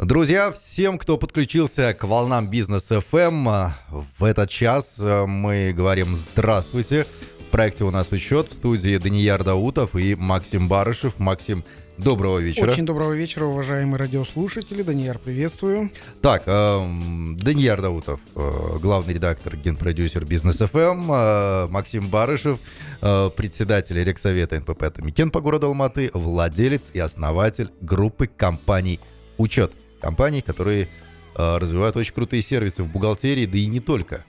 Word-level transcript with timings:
Друзья, 0.00 0.50
всем, 0.50 0.98
кто 0.98 1.16
подключился 1.16 1.94
к 1.94 2.02
волнам 2.02 2.50
бизнес 2.50 2.90
FM, 2.90 3.70
в 4.18 4.24
этот 4.24 4.50
час 4.50 4.98
э, 5.00 5.24
мы 5.24 5.72
говорим 5.72 6.16
здравствуйте. 6.16 7.06
В 7.38 7.50
проекте 7.52 7.84
у 7.84 7.92
нас 7.92 8.10
учет 8.10 8.48
в 8.48 8.54
студии 8.54 8.96
Данияр 8.96 9.44
Даутов 9.44 9.94
и 9.94 10.16
Максим 10.16 10.66
Барышев. 10.68 11.20
Максим, 11.20 11.64
доброго 11.96 12.40
вечера. 12.40 12.72
Очень 12.72 12.86
доброго 12.86 13.12
вечера, 13.12 13.44
уважаемые 13.44 13.96
радиослушатели. 13.96 14.82
Данияр, 14.82 15.20
приветствую. 15.20 15.92
Так, 16.20 16.42
э, 16.46 16.88
Данияр 17.36 17.80
Даутов, 17.80 18.18
э, 18.34 18.78
главный 18.82 19.14
редактор, 19.14 19.56
генпродюсер 19.56 20.24
Бизнес 20.24 20.60
FM, 20.60 21.06
э, 21.08 21.66
Максим 21.68 22.08
Барышев, 22.08 22.58
э, 23.00 23.30
председатель 23.36 24.02
Рексовета 24.02 24.58
НПП 24.58 24.92
Тамикен 24.92 25.30
по 25.30 25.40
городу 25.40 25.68
Алматы, 25.68 26.10
владелец 26.14 26.90
и 26.92 26.98
основатель 26.98 27.70
группы 27.80 28.26
компаний 28.26 28.98
«Учет» 29.38 29.72
компаний, 30.04 30.42
которые 30.42 30.88
э, 31.34 31.58
развивают 31.58 31.96
очень 31.96 32.12
крутые 32.12 32.42
сервисы 32.42 32.82
в 32.82 32.88
бухгалтерии, 32.88 33.46
да 33.46 33.56
и 33.56 33.66
не 33.66 33.80
только. 33.80 34.24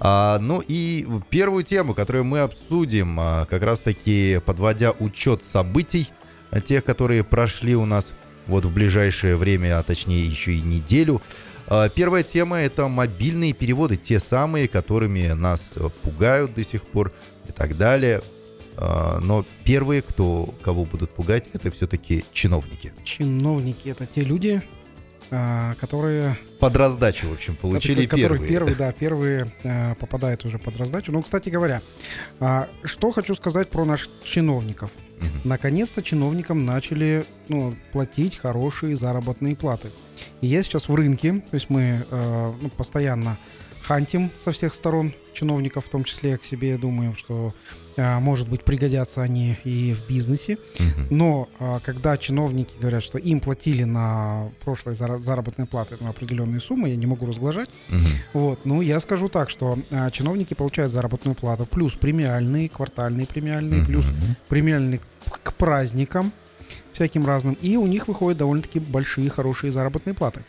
А, 0.00 0.38
ну 0.38 0.62
и 0.66 1.06
первую 1.30 1.64
тему, 1.64 1.94
которую 1.94 2.24
мы 2.24 2.40
обсудим, 2.40 3.18
а, 3.18 3.46
как 3.46 3.62
раз-таки 3.62 4.40
подводя 4.44 4.92
учет 4.92 5.42
событий, 5.44 6.10
а, 6.50 6.60
тех, 6.60 6.84
которые 6.84 7.24
прошли 7.24 7.74
у 7.74 7.86
нас 7.86 8.12
вот 8.46 8.66
в 8.66 8.74
ближайшее 8.74 9.36
время, 9.36 9.78
а 9.78 9.82
точнее 9.82 10.24
еще 10.24 10.52
и 10.52 10.60
неделю. 10.60 11.22
А, 11.68 11.88
первая 11.88 12.22
тема 12.22 12.58
это 12.58 12.88
мобильные 12.88 13.54
переводы, 13.54 13.96
те 13.96 14.18
самые, 14.18 14.68
которыми 14.68 15.28
нас 15.28 15.74
пугают 16.02 16.54
до 16.54 16.62
сих 16.62 16.82
пор 16.82 17.12
и 17.48 17.52
так 17.52 17.76
далее. 17.76 18.22
Но 18.76 19.46
первые, 19.62 20.02
кто, 20.02 20.52
кого 20.60 20.84
будут 20.84 21.10
пугать, 21.10 21.48
это 21.52 21.70
все-таки 21.70 22.24
чиновники. 22.32 22.92
Чиновники 23.04 23.88
это 23.88 24.04
те 24.04 24.22
люди, 24.22 24.62
которые... 25.80 26.36
Под 26.60 26.76
раздачу, 26.76 27.28
в 27.28 27.32
общем, 27.32 27.56
получили 27.56 28.06
которые, 28.06 28.28
первые. 28.28 28.48
первые, 28.48 28.74
да, 28.74 28.92
первые 28.98 29.46
а, 29.64 29.94
попадают 29.94 30.44
уже 30.44 30.58
под 30.58 30.76
раздачу. 30.76 31.12
Ну, 31.12 31.22
кстати 31.22 31.48
говоря, 31.48 31.82
а, 32.40 32.68
что 32.84 33.10
хочу 33.10 33.34
сказать 33.34 33.68
про 33.68 33.84
наших 33.84 34.10
чиновников. 34.22 34.90
Мгм. 35.20 35.40
Наконец-то 35.44 36.02
чиновникам 36.02 36.64
начали 36.64 37.24
ну, 37.48 37.74
платить 37.92 38.36
хорошие 38.36 38.96
заработные 38.96 39.56
платы. 39.56 39.90
И 40.40 40.46
я 40.46 40.62
сейчас 40.62 40.88
в 40.88 40.94
рынке, 40.94 41.42
то 41.50 41.54
есть 41.54 41.70
мы 41.70 42.04
э, 42.10 42.52
ну, 42.60 42.68
постоянно 42.70 43.38
хантим 43.82 44.30
со 44.38 44.50
всех 44.50 44.74
сторон 44.74 45.14
чиновников, 45.32 45.86
в 45.86 45.88
том 45.88 46.04
числе 46.04 46.36
к 46.38 46.44
себе, 46.44 46.76
думаю, 46.78 47.14
что, 47.14 47.54
э, 47.82 47.83
может 47.96 48.48
быть, 48.48 48.64
пригодятся 48.64 49.22
они 49.22 49.56
и 49.64 49.94
в 49.94 50.06
бизнесе. 50.08 50.58
Но 51.10 51.48
а, 51.58 51.80
когда 51.80 52.16
чиновники 52.16 52.74
говорят, 52.78 53.02
что 53.02 53.18
им 53.18 53.40
платили 53.40 53.84
на 53.84 54.48
прошлой 54.64 54.94
зара- 54.94 55.18
заработной 55.18 55.66
платы 55.66 55.96
на 56.00 56.10
определенные 56.10 56.60
суммы, 56.60 56.88
я 56.88 56.96
не 56.96 57.06
могу 57.06 57.26
разглашать. 57.26 57.70
Мгм. 57.88 58.06
Вот, 58.32 58.64
ну 58.64 58.80
я 58.80 59.00
скажу 59.00 59.28
так, 59.28 59.50
что 59.50 59.78
а, 59.90 60.10
чиновники 60.10 60.54
получают 60.54 60.92
заработную 60.92 61.34
плату 61.34 61.66
плюс 61.66 61.94
премиальные, 61.94 62.68
квартальные 62.68 63.26
премиальные, 63.26 63.84
плюс 63.84 64.04
премиальные 64.48 65.00
к 65.30 65.52
праздникам 65.54 66.32
всяким 66.92 67.26
разным, 67.26 67.56
и 67.60 67.76
у 67.76 67.86
них 67.86 68.08
выходят 68.08 68.38
довольно-таки 68.38 68.78
большие 68.78 69.28
хорошие 69.28 69.72
заработные 69.72 70.14
платы. 70.14 70.44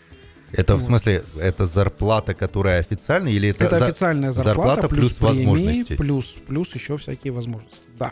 Это 0.57 0.73
в 0.75 0.79
Вот. 0.79 0.85
смысле, 0.85 1.23
это 1.39 1.65
зарплата, 1.65 2.33
которая 2.33 2.79
официальная, 2.79 3.31
или 3.31 3.49
это, 3.49 3.65
Это 3.65 3.79
за- 3.79 3.85
официальная 3.85 4.31
зарплата, 4.31 4.55
зарплата 4.81 4.87
плюс, 4.95 5.13
плюс 5.13 5.31
премии, 5.35 5.45
возможности? 5.45 5.95
плюс 5.95 6.35
плюс 6.47 6.75
еще 6.75 6.97
всякие 6.97 7.33
возможности. 7.33 7.81
Да. 7.99 8.11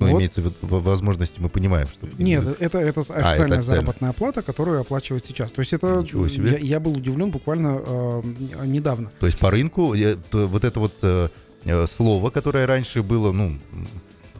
ну, 0.00 0.06
вот. 0.12 0.18
имеется 0.18 0.40
в 0.40 0.44
виду 0.44 0.54
в- 0.62 0.82
возможности, 0.84 1.40
мы 1.40 1.48
понимаем, 1.48 1.88
что... 1.88 2.06
Нет, 2.22 2.44
это, 2.60 2.78
это 2.78 3.02
с- 3.02 3.10
А, 3.10 3.14
это 3.18 3.28
официальная 3.30 3.58
официально. 3.58 3.62
заработная 3.62 4.12
плата, 4.12 4.42
которую 4.42 4.80
оплачивают 4.80 5.26
сейчас. 5.26 5.50
То 5.50 5.60
есть 5.60 5.72
это 5.72 6.02
Ничего 6.02 6.28
себе. 6.28 6.50
Я, 6.52 6.58
я 6.58 6.80
был 6.80 6.92
удивлен 6.96 7.30
буквально 7.32 7.80
э, 7.84 8.22
недавно. 8.64 9.10
То 9.18 9.26
есть 9.26 9.38
по 9.38 9.50
рынку 9.50 9.94
э, 9.94 10.16
то 10.30 10.46
вот 10.46 10.62
это 10.64 10.78
вот 10.78 10.94
э, 11.02 11.28
э, 11.64 11.86
слово, 11.88 12.30
которое 12.30 12.64
раньше 12.66 13.02
было, 13.02 13.32
ну, 13.32 13.58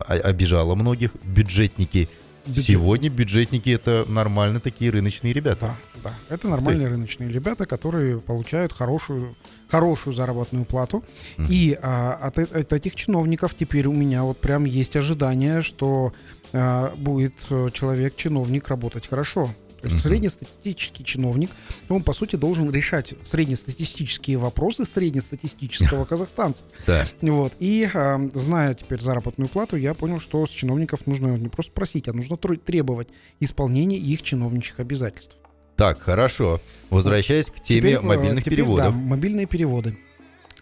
обижало 0.06 0.74
многих, 0.76 1.10
бюджетники. 1.24 2.08
Бюджет. 2.46 2.64
Сегодня 2.64 3.10
бюджетники 3.10 3.68
это 3.70 4.04
нормально 4.08 4.60
такие 4.60 4.90
рыночные 4.90 5.32
ребята. 5.32 5.66
Да, 5.66 5.76
да. 6.02 6.14
Это 6.28 6.48
нормальные 6.48 6.88
рыночные 6.88 7.30
ребята, 7.30 7.66
которые 7.66 8.20
получают 8.20 8.72
хорошую, 8.72 9.36
хорошую 9.68 10.14
заработную 10.14 10.64
плату. 10.64 11.04
Мгм. 11.36 11.48
И 11.50 11.78
а, 11.82 12.14
от, 12.14 12.38
э- 12.38 12.44
от 12.60 12.72
этих 12.72 12.94
чиновников 12.94 13.54
теперь 13.54 13.86
у 13.86 13.92
меня 13.92 14.22
вот 14.24 14.40
прям 14.40 14.64
есть 14.64 14.96
ожидание, 14.96 15.62
что 15.62 16.12
а, 16.52 16.92
будет 16.96 17.34
э, 17.50 17.68
человек-чиновник 17.72 18.68
работать 18.68 19.06
хорошо. 19.06 19.50
То 19.80 19.86
есть 19.86 20.02
Мгм. 20.02 20.08
среднестатистический 20.10 21.04
чиновник, 21.04 21.50
он, 21.88 22.02
по 22.02 22.12
сути, 22.12 22.34
должен 22.34 22.68
решать 22.68 23.14
среднестатистические 23.22 24.36
вопросы 24.36 24.84
среднестатистического 24.84 26.04
казахстанца. 26.04 26.64
Да. 26.86 27.06
Вот. 27.20 27.52
И 27.60 27.88
а, 27.94 28.20
зная 28.34 28.74
теперь 28.74 29.00
заработную 29.00 29.48
плату, 29.48 29.76
я 29.76 29.94
понял, 29.94 30.18
что 30.18 30.44
с 30.46 30.50
чиновников 30.50 31.06
нужно 31.06 31.36
не 31.36 31.48
просто 31.48 31.70
просить, 31.72 32.08
а 32.08 32.12
нужно 32.12 32.34
тр- 32.34 32.56
требовать 32.58 33.08
исполнения 33.38 33.98
их 33.98 34.22
чиновничьих 34.22 34.80
обязательств. 34.80 35.36
Так, 35.78 36.00
хорошо. 36.00 36.60
Возвращаясь 36.90 37.46
к 37.46 37.60
теме 37.60 37.80
Теперь, 37.80 37.94
э, 37.94 38.00
мобильных 38.00 38.44
теперь, 38.44 38.56
переводов. 38.56 38.86
Да, 38.86 38.90
мобильные 38.90 39.46
переводы. 39.46 39.96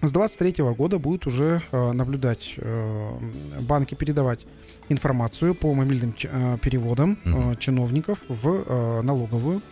С 0.03 0.13
23 0.13 0.63
года 0.75 0.99
будет 0.99 1.27
уже 1.27 1.63
э, 1.73 1.93
наблюдать 1.93 2.53
э, 2.59 3.19
банки 3.61 3.95
передавать 3.95 4.45
информацию 4.91 5.55
по 5.55 5.73
мобильным 5.73 6.15
э, 6.23 6.59
переводам 6.61 7.19
э, 7.25 7.55
чиновников 7.59 8.19
в 8.29 8.63
э, 8.67 9.01
налоговую. 9.01 9.63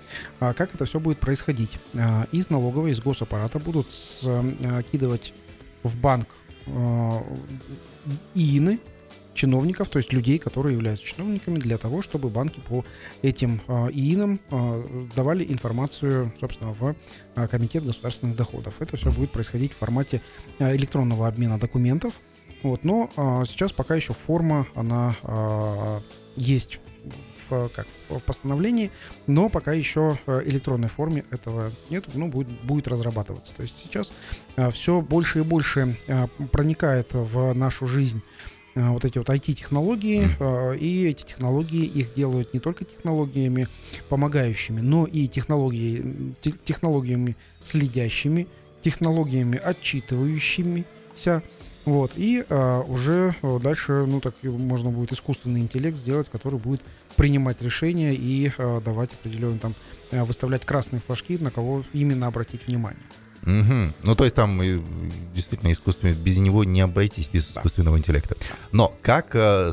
А 0.40 0.54
как 0.54 0.74
это 0.74 0.86
все 0.86 0.98
будет 0.98 1.18
происходить? 1.18 1.76
Э, 1.92 2.24
из 2.32 2.48
налоговой, 2.48 2.92
из 2.92 3.00
госаппарата 3.00 3.58
будут 3.58 3.92
скидывать 3.92 5.34
в 5.82 5.94
банк 5.94 6.28
э, 6.68 7.20
ИИНы 8.34 8.78
чиновников, 9.34 9.88
то 9.88 9.98
есть 9.98 10.12
людей, 10.12 10.38
которые 10.38 10.74
являются 10.74 11.04
чиновниками, 11.04 11.58
для 11.58 11.76
того, 11.76 12.00
чтобы 12.02 12.28
банки 12.30 12.60
по 12.60 12.84
этим 13.22 13.60
э, 13.66 13.90
ИИНам 13.90 14.40
э, 14.50 15.06
давали 15.14 15.44
информацию, 15.44 16.32
собственно, 16.40 16.72
в 16.72 16.94
э, 17.36 17.48
Комитет 17.48 17.84
государственных 17.84 18.36
доходов. 18.36 18.74
Это 18.80 18.96
все 18.96 19.10
будет 19.10 19.32
происходить 19.32 19.72
в 19.72 19.76
формате 19.76 20.20
электронного 20.58 21.28
обмена 21.28 21.58
документов. 21.58 22.14
Вот, 22.62 22.82
но 22.82 23.10
сейчас 23.46 23.72
пока 23.72 23.94
еще 23.94 24.14
форма, 24.14 24.66
она 24.74 25.14
есть 26.34 26.80
в, 27.50 27.68
как, 27.68 27.86
в 28.08 28.20
постановлении, 28.20 28.90
но 29.26 29.50
пока 29.50 29.74
еще 29.74 30.18
электронной 30.26 30.88
форме 30.88 31.26
этого 31.30 31.72
нет, 31.90 32.06
ну, 32.14 32.28
будет, 32.28 32.48
будет 32.62 32.88
разрабатываться. 32.88 33.54
То 33.54 33.64
есть 33.64 33.76
сейчас 33.78 34.14
все 34.72 35.02
больше 35.02 35.40
и 35.40 35.42
больше 35.42 35.98
проникает 36.52 37.08
в 37.12 37.52
нашу 37.52 37.86
жизнь 37.86 38.22
вот 38.74 39.04
эти 39.04 39.18
вот 39.18 39.28
IT-технологии, 39.28 40.28
э, 40.38 40.76
и 40.76 41.06
эти 41.06 41.22
технологии 41.24 41.84
их 41.84 42.14
делают 42.14 42.52
не 42.54 42.60
только 42.60 42.84
технологиями 42.84 43.68
помогающими, 44.08 44.80
но 44.80 45.06
и 45.06 45.28
технологии, 45.28 46.34
те- 46.40 46.54
технологиями 46.64 47.36
следящими, 47.62 48.46
технологиями 48.82 49.58
отчитывающимися. 49.58 51.42
Вот, 51.84 52.12
и 52.16 52.44
э, 52.48 52.82
уже 52.88 53.34
э, 53.42 53.58
дальше, 53.62 54.06
ну, 54.08 54.20
так 54.20 54.34
можно 54.42 54.90
будет 54.90 55.12
искусственный 55.12 55.60
интеллект 55.60 55.98
сделать, 55.98 56.30
который 56.30 56.58
будет 56.58 56.80
принимать 57.14 57.60
решения 57.60 58.14
и 58.14 58.50
э, 58.56 58.80
давать 58.82 59.12
определенные 59.12 59.58
там, 59.58 59.74
э, 60.10 60.24
выставлять 60.24 60.64
красные 60.64 61.00
флажки, 61.00 61.36
на 61.36 61.50
кого 61.50 61.84
именно 61.92 62.26
обратить 62.26 62.66
внимание. 62.66 63.02
Мгм. 63.44 63.92
Ну, 64.02 64.14
то 64.14 64.24
есть 64.24 64.34
там 64.36 64.60
э, 64.62 64.80
действительно 65.34 65.70
искусственный, 65.72 66.14
без 66.14 66.38
него 66.38 66.64
не 66.64 66.80
обойтись, 66.80 67.28
без 67.32 67.48
Да. 67.52 67.60
искусственного 67.60 67.98
интеллекта. 67.98 68.36
Но 68.72 68.94
как, 69.02 69.30
э, 69.34 69.70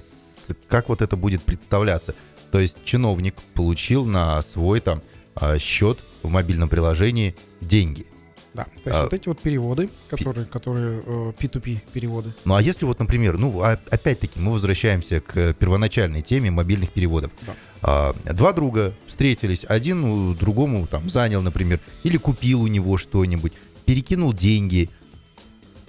как 0.67 0.89
вот 0.89 1.01
это 1.01 1.15
будет 1.15 1.41
представляться? 1.43 2.13
То 2.51 2.59
есть 2.59 2.83
чиновник 2.83 3.35
получил 3.53 4.05
на 4.05 4.41
свой 4.41 4.81
там 4.81 5.01
э, 5.39 5.57
счет 5.59 5.99
в 6.23 6.29
мобильном 6.29 6.67
приложении 6.67 7.35
деньги. 7.61 8.05
Да, 8.53 8.65
то 8.65 8.69
есть 8.83 8.87
А, 8.99 9.03
вот 9.03 9.13
эти 9.13 9.29
вот 9.29 9.39
переводы, 9.39 9.89
которые, 10.09 10.45
которые 10.45 11.01
э, 11.05 11.31
P2P 11.39 11.77
переводы, 11.93 12.33
Ну, 12.43 12.55
а 12.55 12.61
если 12.61 12.83
вот, 12.85 12.99
например, 12.99 13.37
ну, 13.37 13.61
а- 13.61 13.79
опять-таки 13.89 14.41
мы 14.41 14.51
возвращаемся 14.51 15.21
к 15.21 15.53
первоначальной 15.53 16.21
теме 16.21 16.51
мобильных 16.51 16.89
переводов. 16.91 17.31
Да. 17.47 17.53
А, 17.81 18.13
два 18.33 18.51
друга 18.51 18.93
встретились, 19.07 19.63
один 19.65 20.35
другому 20.35 20.85
там 20.85 21.07
занял, 21.09 21.41
например, 21.41 21.79
или 22.03 22.17
купил 22.17 22.61
у 22.63 22.67
него 22.67 22.97
что-нибудь, 22.97 23.53
перекинул 23.85 24.33
деньги. 24.33 24.89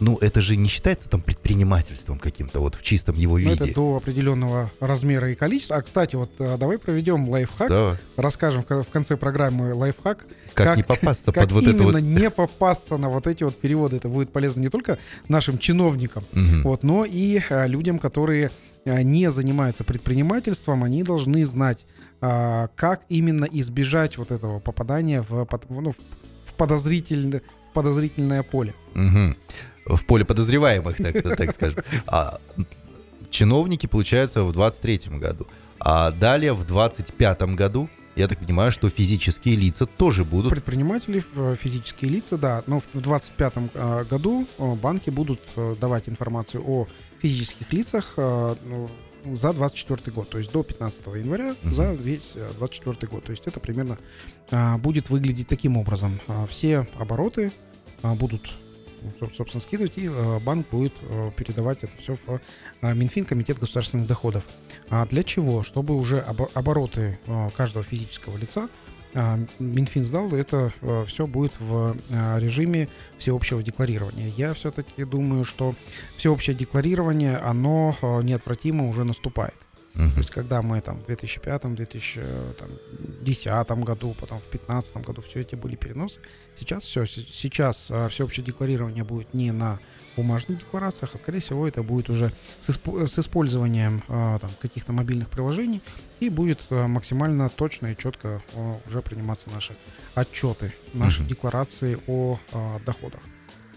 Ну, 0.01 0.19
это 0.19 0.41
же 0.41 0.57
не 0.57 0.67
считается 0.69 1.09
там 1.09 1.21
предпринимательством 1.21 2.19
каким-то 2.19 2.59
вот 2.59 2.75
в 2.75 2.83
чистом 2.83 3.15
его 3.15 3.35
Ну, 3.39 3.51
виде. 3.51 3.65
это 3.67 3.75
до 3.75 3.97
определенного 3.99 4.73
размера 4.81 5.31
и 5.31 5.35
количества. 5.37 5.77
А, 5.77 5.83
кстати, 5.83 6.17
вот 6.17 6.33
э, 6.41 6.57
давай 6.59 6.79
проведем 6.79 7.29
лайфхак, 7.29 7.69
Да. 7.69 7.97
расскажем 8.17 8.63
в 8.63 8.67
ко- 8.67 8.83
в 8.83 8.89
конце 8.89 9.17
программы 9.17 9.73
лайфхак, 9.75 10.27
Как, 10.55 10.67
Как- 10.67 10.77
не 10.77 10.83
попасться 10.83 11.27
как 11.33 11.45
под 11.45 11.53
вот 11.53 11.67
это 11.69 11.83
вот. 11.85 12.01
не 12.01 12.31
попасться 12.31 12.97
на 12.97 13.11
вот 13.11 13.29
эти 13.29 13.45
вот 13.45 13.57
переводы. 13.57 13.97
Это 13.99 14.09
будет 14.09 14.33
полезно 14.33 14.61
не 14.63 14.69
только 14.71 14.99
нашим 15.29 15.57
чиновникам, 15.57 16.25
Мгм. 16.33 16.63
вот, 16.65 16.83
но 16.83 17.05
и 17.05 17.41
э, 17.49 17.69
людям, 17.69 18.01
которые 18.01 18.51
э, 18.85 19.03
не 19.03 19.31
занимаются 19.31 19.85
предпринимательством, 19.85 20.83
они 20.83 21.05
должны 21.05 21.47
знать 21.47 21.87
а, 22.25 22.69
как 22.77 23.03
именно 23.09 23.45
избежать 23.45 24.17
вот 24.19 24.33
этого 24.33 24.59
попадания 24.59 25.23
в, 25.29 25.47
ну, 25.71 25.93
в, 26.45 26.55
подозрительное, 26.55 27.41
в 27.41 27.62
подозрительное 27.73 28.43
поле. 28.43 28.75
Мгм. 28.95 29.37
В 29.87 30.05
поле 30.05 30.25
подозреваемых, 30.25 30.97
так, 30.97 31.23
так 31.37 31.53
скажем. 31.55 31.79
А 32.07 32.39
чиновники, 33.31 33.87
получается, 33.87 34.45
в 34.45 34.53
23 34.53 35.19
году. 35.19 35.47
А 35.81 36.13
далее, 36.13 36.53
в 36.53 36.65
25 36.65 37.43
году, 37.55 37.89
я 38.15 38.29
так 38.29 38.39
понимаю, 38.39 38.71
что 38.71 38.89
физические 38.89 39.57
лица 39.57 39.87
тоже 39.87 40.25
будут... 40.25 40.51
Предприниматели, 40.51 41.25
физические 41.57 42.11
лица, 42.11 42.37
да, 42.37 42.63
но 42.67 42.81
в 42.81 42.85
2025 42.93 43.53
э, 43.75 44.05
году 44.05 44.47
э, 44.59 44.75
банки 44.75 45.11
будут 45.11 45.41
э, 45.57 45.75
давать 45.81 46.09
информацию 46.09 46.63
о 46.67 46.87
физических 47.21 47.73
лицах 47.73 48.15
э, 48.17 48.55
ну, 48.65 48.89
за 49.25 49.53
24 49.53 50.13
год, 50.13 50.29
то 50.29 50.39
есть 50.39 50.53
до 50.53 50.63
15 50.63 51.07
января 51.17 51.55
Мгм. 51.63 51.73
за 51.73 51.93
весь 51.93 52.33
э, 52.35 52.49
24 52.59 53.07
год. 53.11 53.25
То 53.25 53.31
есть 53.31 53.47
это 53.47 53.61
примерно 53.61 53.99
а, 54.51 54.79
будет 54.79 55.11
выглядеть 55.11 55.49
таким 55.49 55.77
образом. 55.77 56.21
А, 56.29 56.47
Все 56.47 56.87
обороты 56.99 57.53
а, 58.03 58.15
будут 58.15 58.51
ну, 59.03 59.11
соб- 59.21 59.35
собственно, 59.35 59.61
скидывать, 59.61 59.93
и 59.97 60.07
э, 60.07 60.39
банк 60.41 60.69
будет 60.71 60.93
э, 61.03 61.31
передавать 61.37 61.83
это 61.83 61.93
все 61.99 62.15
в 62.15 62.41
э, 62.83 62.95
Минфин, 62.95 63.25
Комитет 63.25 63.59
государственных 63.59 64.07
доходов. 64.07 64.45
А 64.91 65.07
для 65.07 65.23
чего? 65.25 65.63
Чтобы 65.65 65.97
уже 65.97 66.19
обо- 66.21 66.51
обороты 66.55 67.19
э, 67.27 67.51
каждого 67.57 67.85
физического 67.85 68.37
лица 68.37 68.69
а, 68.69 68.69
Минфин 69.59 70.05
сдал, 70.05 70.33
это 70.33 70.73
все 71.07 71.27
будет 71.27 71.53
в 71.61 71.97
а, 72.11 72.39
режиме 72.39 72.89
всеобщего 73.19 73.63
декларирования. 73.63 74.33
Я 74.37 74.55
все-таки 74.55 75.05
думаю, 75.05 75.45
что 75.45 75.75
всеобщее 76.17 76.57
декларирование, 76.57 77.37
оно 77.37 77.97
а, 78.01 78.21
неотвратимо 78.21 78.89
уже 78.89 79.05
наступает. 79.05 79.55
Мгм. 79.95 80.13
То 80.13 80.19
есть, 80.19 80.31
когда 80.31 80.63
мы 80.63 80.81
там 80.81 81.01
в 81.01 81.07
2005, 81.07 81.75
2010 81.75 83.71
году, 83.85 84.15
потом 84.19 84.39
в 84.39 84.49
2015 84.51 84.97
году 84.99 85.23
все 85.23 85.41
эти 85.41 85.55
были 85.55 85.77
переносы, 85.77 86.21
сейчас 86.55 86.85
все, 86.85 87.05
сейчас 87.07 87.89
а, 87.91 88.09
всеобщее 88.09 88.45
декларирование 88.45 89.05
будет 89.05 89.35
не 89.35 89.53
на 89.53 89.79
бумажных 90.17 90.59
декларациях, 90.59 91.15
а 91.15 91.19
скорее 91.19 91.41
всего 91.41 91.67
это 91.67 91.83
будет 91.83 92.11
уже 92.11 92.31
с, 92.61 92.69
испо- 92.71 93.07
с 93.07 93.19
использованием 93.19 94.03
а, 94.09 94.39
там, 94.39 94.51
каких-то 94.61 94.93
мобильных 94.93 95.29
приложений 95.29 95.81
и 96.21 96.29
будет 96.29 96.67
а, 96.71 96.87
максимально 96.89 97.49
точно 97.49 97.89
и 97.93 97.97
четко 97.97 98.43
а, 98.55 98.77
уже 98.87 99.01
приниматься 99.01 99.51
наши 99.51 99.75
отчеты, 100.15 100.73
наши 100.95 101.21
Мгм. 101.21 101.29
декларации 101.29 101.99
о 102.07 102.39
а, 102.53 102.79
доходах. 102.85 103.21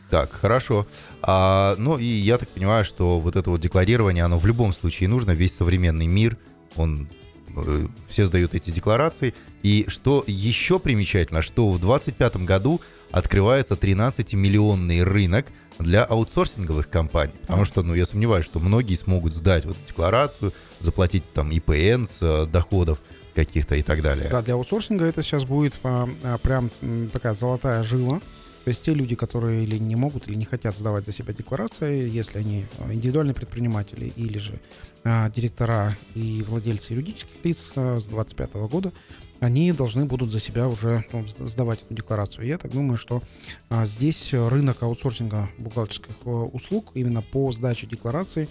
Так, 0.09 0.31
хорошо. 0.31 0.87
А, 1.21 1.75
ну 1.77 1.97
и 1.97 2.05
я 2.05 2.37
так 2.37 2.49
понимаю, 2.49 2.85
что 2.85 3.19
вот 3.19 3.35
это 3.35 3.49
вот 3.49 3.61
декларирование, 3.61 4.23
оно 4.23 4.37
в 4.37 4.45
любом 4.45 4.73
случае 4.73 5.09
нужно. 5.09 5.31
Весь 5.31 5.55
современный 5.55 6.07
мир, 6.07 6.37
он 6.75 7.09
э, 7.55 7.87
все 8.07 8.25
сдают 8.25 8.53
эти 8.53 8.69
декларации. 8.69 9.33
И 9.63 9.85
что 9.87 10.23
еще 10.27 10.79
примечательно, 10.79 11.41
что 11.41 11.69
в 11.69 11.79
2025 11.79 12.37
году 12.45 12.81
открывается 13.11 13.73
13-миллионный 13.73 15.03
рынок 15.03 15.47
для 15.79 16.03
аутсорсинговых 16.03 16.89
компаний. 16.89 17.33
Потому 17.41 17.65
что, 17.65 17.83
ну, 17.83 17.93
я 17.93 18.05
сомневаюсь, 18.05 18.45
что 18.45 18.59
многие 18.59 18.95
смогут 18.95 19.33
сдать 19.33 19.65
вот 19.65 19.75
декларацию, 19.87 20.53
заплатить 20.79 21.23
там 21.33 21.51
ИПН 21.51 22.05
с 22.05 22.19
э, 22.21 22.45
доходов 22.45 22.99
каких-то 23.33 23.75
и 23.75 23.83
так 23.83 24.01
далее. 24.01 24.29
Да, 24.29 24.41
для 24.41 24.53
аутсорсинга 24.53 25.05
это 25.05 25.21
сейчас 25.21 25.43
будет 25.43 25.73
а, 25.83 26.07
а, 26.23 26.37
прям 26.37 26.71
такая 27.11 27.33
золотая 27.33 27.83
жила. 27.83 28.21
То 28.65 28.69
есть 28.69 28.83
те 28.83 28.95
люди, 28.95 29.13
которые 29.15 29.63
или 29.63 29.77
не 29.77 29.95
могут, 29.95 30.27
или 30.27 30.33
не 30.35 30.44
хотят 30.45 30.75
сдавать 30.75 31.06
за 31.06 31.12
себя 31.12 31.33
декларации, 31.35 32.09
если 32.09 32.39
они 32.39 32.65
а, 32.79 32.91
индивидуальные 32.91 33.35
предприниматели 33.35 34.12
или 34.15 34.39
же 34.39 34.59
директора 35.05 35.95
и 36.15 36.43
владельцы 36.47 36.93
юридических 36.93 37.43
лиц 37.43 37.73
а, 37.75 37.97
с 37.97 38.07
2025 38.07 38.53
года, 38.69 38.91
они 39.39 39.71
должны 39.73 40.05
будут 40.05 40.31
за 40.31 40.39
себя 40.39 40.67
уже 40.67 41.05
ну, 41.11 41.19
сд- 41.19 41.47
сдавать 41.47 41.83
эту 41.83 41.93
декларацию. 41.93 42.47
Я 42.47 42.57
так 42.57 42.71
думаю, 42.71 42.97
что 42.97 43.21
а, 43.69 43.85
здесь 43.85 44.33
рынок 44.33 44.81
аутсорсинга 44.81 45.49
бухгалтерских 45.59 46.09
э, 46.25 46.29
услуг 46.29 46.91
именно 46.95 47.21
по 47.21 47.51
сдаче 47.51 47.85
деклараций, 47.85 48.49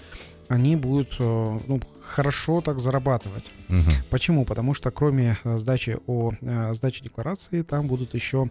они 0.49 0.77
будут 0.77 1.17
э, 1.19 1.59
ну, 1.67 1.81
хорошо 2.03 2.61
так 2.61 2.79
зарабатывать. 2.79 3.51
Мгм. 3.69 3.91
Почему? 4.11 4.45
Потому 4.45 4.75
что 4.75 4.91
кроме 4.91 5.39
э, 5.43 5.57
сдачи 5.57 5.99
о 6.07 6.33
сдаче 6.75 7.03
декларации, 7.03 7.63
там 7.63 7.89
будут 7.89 8.15
еще 8.15 8.49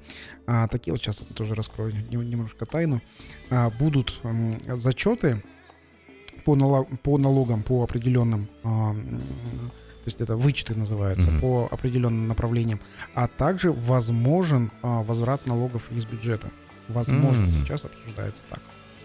а, 0.48 0.68
такие, 0.68 0.92
вот 0.92 1.02
сейчас 1.02 1.20
тоже 1.36 1.54
раскрою 1.56 1.94
нем- 2.10 2.28
немножко 2.30 2.66
тайну, 2.66 3.02
а, 3.50 3.70
будут 3.70 4.20
зачеты 4.68 5.42
по, 6.46 6.56
нала- 6.56 6.86
по 7.04 7.18
налогам 7.18 7.64
по 7.64 7.84
определенным, 7.84 8.48
а, 8.64 8.94
то 8.94 10.08
есть 10.08 10.20
это 10.22 10.36
вычеты 10.36 10.76
называются, 10.76 11.30
Мгм. 11.32 11.40
по 11.40 11.68
определенным 11.72 12.28
направлениям, 12.28 12.80
а 13.16 13.28
также 13.28 13.72
возможен 13.72 14.72
а, 14.82 15.02
возврат 15.04 15.46
налогов 15.48 15.84
из 15.92 16.06
бюджета. 16.06 16.50
Возможно, 16.90 17.44
Мгм. 17.46 17.52
сейчас 17.52 17.86
обсуждается 17.86 18.44
так. 18.50 18.60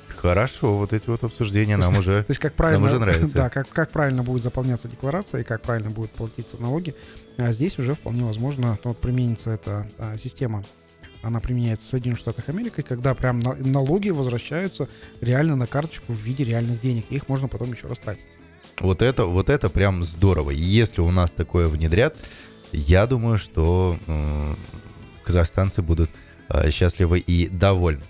Хорошо, 0.08 0.76
вот 0.76 0.92
эти 0.92 1.08
вот 1.08 1.22
обсуждения 1.22 1.76
нам 1.76 1.96
уже... 1.98 2.24
То 2.24 2.30
есть 2.30 2.40
как 2.40 2.54
правильно, 2.54 2.86
уже 2.86 2.98
нравится. 2.98 3.34
да, 3.36 3.50
как, 3.50 3.68
как 3.68 3.90
правильно 3.90 4.24
будет 4.24 4.42
заполняться 4.42 4.88
декларация 4.88 5.42
и 5.42 5.44
как 5.44 5.62
правильно 5.62 5.90
будет 5.90 6.10
платиться 6.10 6.56
налоги, 6.56 6.94
а 7.36 7.52
здесь 7.52 7.78
уже 7.78 7.94
вполне 7.94 8.24
возможно 8.24 8.78
ну, 8.82 8.90
вот 8.90 8.98
применится 8.98 9.50
эта 9.52 9.86
а, 9.98 10.16
система. 10.16 10.64
Она 11.22 11.40
применяется 11.40 11.86
в 11.86 11.90
Соединенных 11.90 12.18
Штатах 12.20 12.48
Америки, 12.48 12.82
когда 12.82 13.14
прям 13.14 13.40
на- 13.40 13.54
налоги 13.56 14.10
возвращаются 14.10 14.88
реально 15.20 15.56
на 15.56 15.66
карточку 15.66 16.12
в 16.12 16.18
виде 16.18 16.44
реальных 16.44 16.80
денег. 16.80 17.06
Их 17.10 17.28
можно 17.28 17.48
потом 17.48 17.72
еще 17.72 17.88
растратить. 17.88 18.24
Вот 18.80 19.02
это, 19.02 19.24
вот 19.24 19.50
это 19.50 19.68
прям 19.68 20.04
здорово. 20.04 20.50
Если 20.50 21.00
у 21.00 21.10
нас 21.10 21.32
такое 21.32 21.66
внедрят, 21.66 22.14
я 22.72 23.06
думаю, 23.06 23.38
что 23.38 23.96
м, 24.06 24.56
казахстанцы 25.24 25.82
будут 25.82 26.10
э, 26.48 26.70
счастливы 26.70 27.18
и 27.18 27.48
довольны. 27.48 28.02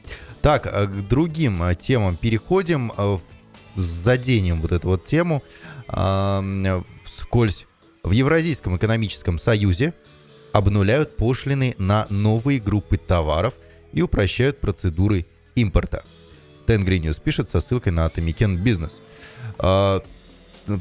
Так, 0.42 0.66
а 0.66 0.86
к 0.86 1.08
другим 1.08 1.62
э, 1.62 1.74
темам 1.74 2.16
переходим. 2.16 2.92
Э, 2.96 3.18
Заденем 3.76 4.60
вот 4.60 4.72
эту 4.72 4.88
вот 4.88 5.04
тему. 5.04 5.42
А, 5.86 6.40
м, 6.40 6.84
Вскользь. 7.04 7.66
В 8.02 8.10
Евразийском 8.10 8.76
экономическом 8.76 9.38
союзе 9.38 9.94
обнуляют 10.58 11.16
пошлины 11.16 11.74
на 11.78 12.06
новые 12.10 12.60
группы 12.60 12.98
товаров 12.98 13.54
и 13.92 14.02
упрощают 14.02 14.58
процедуры 14.58 15.24
импорта. 15.54 16.04
Tengri 16.66 17.00
News 17.00 17.20
пишет 17.22 17.48
со 17.48 17.60
ссылкой 17.60 17.92
на 17.92 18.04
Атамекен 18.04 18.56
Бизнес. 18.58 19.00
А, 19.58 20.02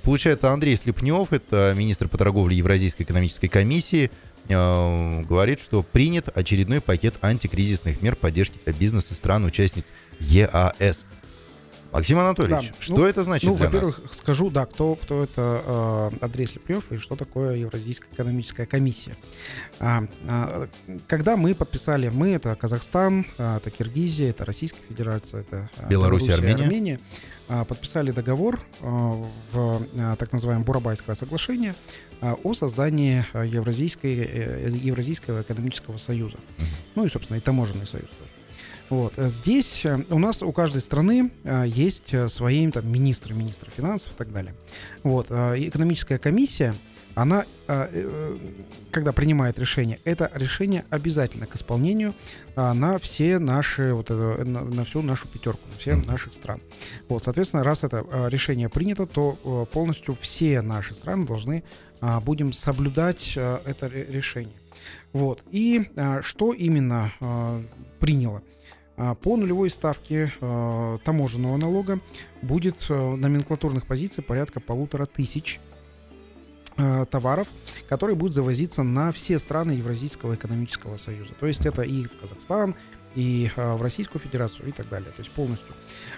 Получается, 0.04 0.52
Андрей 0.52 0.76
Слепнев, 0.76 1.32
это 1.32 1.74
министр 1.76 2.10
по 2.10 2.18
торговле 2.18 2.58
Евразийской 2.58 3.06
экономической 3.06 3.48
комиссии, 3.48 4.12
э, 4.50 5.22
говорит, 5.22 5.62
что 5.62 5.82
принят 5.82 6.30
очередной 6.36 6.82
пакет 6.82 7.16
антикризисных 7.22 8.02
мер 8.02 8.18
поддержки 8.18 8.60
для 8.66 8.74
бизнеса 8.74 9.16
стран-участниц 9.16 9.86
ЕАЭС. 10.20 11.06
Максим 11.92 12.20
Анатольевич, 12.20 12.70
Да, 12.70 12.76
что 12.80 12.96
ну, 12.96 13.06
это 13.06 13.24
значит 13.24 13.50
ну, 13.50 13.56
для 13.56 13.66
во-первых, 13.66 14.04
нас? 14.04 14.18
скажу, 14.18 14.50
да, 14.50 14.66
кто, 14.66 14.96
кто 14.96 15.24
это 15.24 15.62
э, 15.66 16.26
Андрей 16.26 16.48
Слепнев 16.48 16.92
и 16.92 16.98
что 16.98 17.16
такое 17.16 17.56
Евразийская 17.56 18.10
экономическая 18.14 18.66
комиссия. 18.66 19.16
А, 19.80 20.04
а, 20.28 20.68
когда 21.08 21.38
мы 21.38 21.56
подписали, 21.56 22.10
мы 22.10 22.30
это 22.30 22.56
Казахстан, 22.56 23.26
а, 23.38 23.58
это 23.58 23.72
Киргизия, 23.72 24.30
это 24.30 24.46
Российская 24.46 24.82
Федерация, 24.88 25.42
это 25.42 25.70
а, 25.78 25.88
Беларусь 25.88 26.24
и 26.24 26.28
Белоруссия, 26.28 26.34
Армения. 26.34 26.64
Армения, 26.64 27.00
подписали 27.48 28.12
договор 28.12 28.60
в 28.82 29.82
так 30.20 30.34
называемое 30.34 30.66
Бурабайское 30.66 31.16
соглашение 31.16 31.76
о 32.22 32.54
создании 32.54 33.24
Евразийской, 33.34 34.16
э, 34.16 34.70
Евразийского 34.70 35.44
экономического 35.44 35.98
союза. 35.98 36.38
Ну 36.96 37.06
и, 37.06 37.10
собственно, 37.10 37.38
и 37.38 37.40
таможенный 37.40 37.88
союз 37.88 38.10
тоже. 38.10 38.37
Вот. 38.90 39.14
э, 39.18 39.28
Здесь 39.28 39.86
э, 39.86 39.98
у 40.10 40.20
нас 40.20 40.42
у 40.42 40.52
каждой 40.52 40.82
страны 40.82 41.32
э, 41.44 41.66
есть 41.68 42.14
свои 42.32 42.70
там, 42.72 42.90
министры, 42.92 43.34
министры 43.34 43.72
финансов 43.72 44.14
и 44.14 44.16
так 44.16 44.32
далее. 44.32 44.54
Вот. 45.04 45.28
Экономическая 45.32 46.18
комиссия, 46.18 46.74
она, 47.16 47.46
когда 48.92 49.12
принимает 49.12 49.58
решение, 49.58 50.00
это 50.04 50.32
решение 50.36 50.86
обязательно 50.92 51.48
к 51.48 51.56
исполнению 51.56 52.14
на 52.56 53.00
все 53.00 53.40
наши, 53.40 53.92
вот, 53.94 54.10
на, 54.10 54.64
на 54.64 54.86
всю 54.86 55.02
нашу 55.02 55.28
пятерку, 55.28 55.62
на 55.72 55.78
все 55.80 55.96
Мгм. 55.96 56.06
наших 56.06 56.34
стран. 56.34 56.62
Вот, 57.10 57.24
соответственно, 57.24 57.64
раз 57.64 57.84
это 57.84 58.06
решение 58.30 58.70
принято, 58.70 59.08
то 59.08 59.68
полностью 59.74 60.16
все 60.22 60.62
наши 60.62 60.94
страны 60.94 61.26
должны 61.26 61.64
будем 62.24 62.54
соблюдать 62.54 63.34
это 63.36 63.88
ре- 63.90 64.06
решение. 64.10 64.56
Вот. 65.12 65.44
И 65.50 65.90
что 66.22 66.54
именно 66.54 67.12
приняло? 68.00 68.44
А, 68.98 69.14
По 69.14 69.38
нулевой 69.38 69.70
ставке 69.70 70.34
э, 70.42 70.98
таможенного 71.04 71.58
налога 71.58 72.00
будет 72.42 72.88
э, 72.90 72.94
номенклатурных 73.16 73.86
позиций 73.86 74.24
порядка 74.24 74.60
полутора 74.60 75.06
тысяч 75.06 75.60
товаров, 77.10 77.48
которые 77.90 78.16
будут 78.16 78.34
завозиться 78.34 78.84
на 78.84 79.12
все 79.12 79.40
страны 79.40 79.72
Евразийского 79.72 80.36
экономического 80.36 80.98
союза. 80.98 81.34
То 81.40 81.48
есть 81.48 81.66
это 81.66 81.82
и 81.82 82.06
в 82.06 82.20
Казахстан, 82.20 82.76
и 83.16 83.50
в 83.56 83.82
Российскую 83.82 84.22
Федерацию 84.22 84.70
и 84.70 84.72
так 84.72 84.88
далее, 84.90 85.10
то 85.10 85.20
есть 85.20 85.32
полностью. 85.32 85.74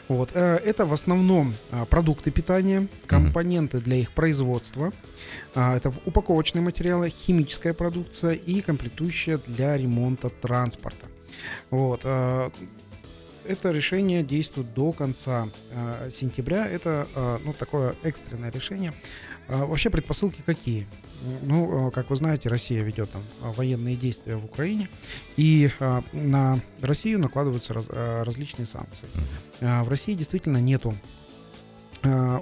Вот. 0.10 0.36
Это 0.36 0.86
в 0.86 0.94
основном 0.94 1.54
продукты 1.90 2.30
питания, 2.30 2.88
компоненты 3.06 3.80
для 3.80 3.96
их 3.98 4.12
производства, 4.12 4.92
это 5.54 5.94
упаковочные 6.06 6.62
материалы, 6.62 7.10
химическая 7.10 7.74
продукция 7.74 8.34
и 8.34 8.60
комплектующая 8.60 9.40
для 9.48 9.78
ремонта 9.78 10.30
транспорта. 10.30 11.06
Вот 11.70 12.04
это 13.50 13.72
решение 13.72 14.22
действует 14.22 14.74
до 14.76 14.92
конца 14.92 15.48
э, 15.72 16.10
сентября. 16.12 16.68
Это 16.68 17.08
э, 17.16 17.40
ну, 17.44 17.54
такое 17.54 17.96
экстренное 18.04 18.52
решение. 18.52 18.94
Э, 19.50 19.66
вообще 19.66 19.90
предпосылки 19.90 20.42
какие? 20.46 20.86
Ну, 21.42 21.88
э, 21.88 21.92
как 21.92 22.10
вы 22.10 22.16
знаете, 22.16 22.50
Россия 22.50 22.82
ведет 22.82 23.12
там 23.12 23.24
военные 23.40 23.96
действия 23.96 24.36
в 24.36 24.46
Украине, 24.46 24.88
и 25.36 25.70
на 26.14 26.60
Россию 26.82 27.20
накладываются 27.20 27.74
раз, 27.74 27.88
различные 27.90 28.66
санкции. 28.66 29.08
В 29.60 29.90
России 29.90 30.14
действительно 30.14 30.58
нету 30.58 30.94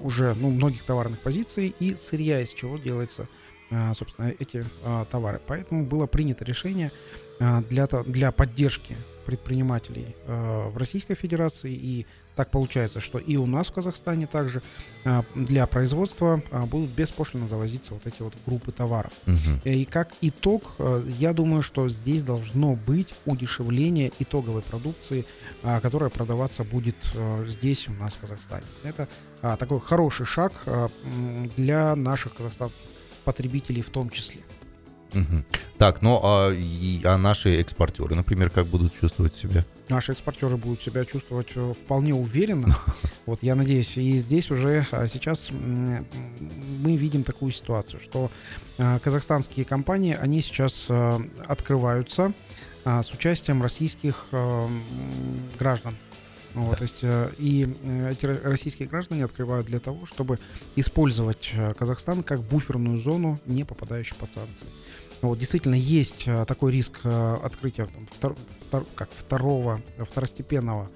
уже 0.04 0.36
ну, 0.36 0.52
многих 0.52 0.84
товарных 0.84 1.20
позиций 1.20 1.74
и 1.80 1.96
сырья, 1.96 2.42
из 2.42 2.54
чего 2.54 2.78
делается 2.78 3.28
э, 3.72 3.94
собственно, 3.96 4.32
эти 4.38 4.64
товары. 5.10 5.42
Поэтому 5.48 5.84
было 5.84 6.06
принято 6.06 6.46
решение 6.46 6.92
для, 7.40 7.88
для 7.88 8.32
поддержки 8.32 8.96
предпринимателей 9.28 10.16
э, 10.26 10.70
в 10.74 10.78
Российской 10.78 11.16
Федерации. 11.16 11.74
И 11.74 12.06
так 12.38 12.50
получается, 12.50 13.02
что 13.02 13.20
и 13.20 13.36
у 13.36 13.46
нас 13.46 13.68
в 13.68 13.74
Казахстане 13.74 14.26
также 14.26 14.62
э, 15.04 15.22
для 15.36 15.68
производства 15.68 16.42
э, 16.50 16.66
будут 16.66 16.92
беспошлино 16.92 17.46
завозиться 17.46 17.94
вот 17.94 18.08
эти 18.08 18.22
вот 18.22 18.34
группы 18.46 18.72
товаров. 18.72 19.12
Угу. 19.28 19.70
И 19.70 19.84
как 19.84 20.14
итог, 20.22 20.76
э, 20.80 21.04
я 21.20 21.34
думаю, 21.34 21.62
что 21.62 21.90
здесь 21.90 22.24
должно 22.24 22.76
быть 22.76 23.14
удешевление 23.26 24.14
итоговой 24.20 24.62
продукции, 24.62 25.26
э, 25.64 25.82
которая 25.82 26.10
продаваться 26.10 26.64
будет 26.64 26.96
э, 27.16 27.46
здесь 27.50 27.90
у 27.90 27.94
нас 27.94 28.14
в 28.14 28.22
Казахстане. 28.22 28.66
Это 28.84 29.10
э, 29.42 29.58
такой 29.60 29.82
хороший 29.82 30.26
шаг 30.26 30.54
э, 30.66 30.88
для 31.58 31.96
наших 31.98 32.34
казахстанских 32.36 32.80
потребителей 33.26 33.82
в 33.82 33.90
том 33.90 34.10
числе. 34.10 34.40
Угу. 35.14 35.44
Так, 35.78 36.02
ну 36.02 36.20
а, 36.24 36.52
и, 36.52 37.02
а 37.04 37.18
наши 37.18 37.62
экспортеры, 37.62 38.16
например, 38.16 38.50
как 38.50 38.66
будут 38.66 38.94
чувствовать 39.00 39.36
себя? 39.36 39.64
Наши 39.90 40.12
экспортеры 40.12 40.58
будут 40.58 40.82
себя 40.82 41.06
чувствовать 41.06 41.50
э, 41.56 41.74
вполне 41.74 42.14
уверенно. 42.14 42.76
Вот 43.26 43.44
я 43.44 43.56
надеюсь, 43.56 43.98
и 43.98 44.18
здесь 44.20 44.50
уже 44.52 44.88
а, 44.92 45.06
сейчас 45.06 45.52
мы 45.52 46.96
видим 46.96 47.24
такую 47.24 47.52
ситуацию, 47.52 48.00
что 48.00 48.32
а, 48.78 49.00
казахстанские 49.00 49.66
компании, 49.66 50.18
они 50.20 50.42
сейчас 50.42 50.86
а, 50.90 51.22
открываются 51.46 52.34
с 52.86 53.12
участием 53.12 53.62
российских 53.62 54.28
граждан. 55.60 55.94
Вот, 56.58 56.80
то 56.80 56.84
есть, 56.86 57.04
э, 57.04 57.30
и 57.38 57.72
э, 57.84 58.12
эти 58.14 58.26
российские 58.26 58.88
граждане 58.88 59.26
открывают 59.26 59.68
для 59.68 59.80
того, 59.80 60.08
чтобы 60.08 60.40
использовать 60.76 61.52
э, 61.54 61.76
Казахстан 61.76 62.24
как 62.24 62.42
буферную 62.42 62.98
зону, 62.98 63.38
не 63.46 63.64
попадающую 63.64 64.18
под 64.18 64.34
санкции. 64.34 64.66
Вот, 65.22 65.38
действительно, 65.38 65.76
есть 65.76 66.26
такой 66.48 66.72
риск 66.72 67.00
открытия 67.04 67.86
там, 67.86 68.08
втор, 68.12 68.36
втор, 68.68 68.86
как 68.96 69.10
второго, 69.12 69.80
второстепенного 70.00 70.90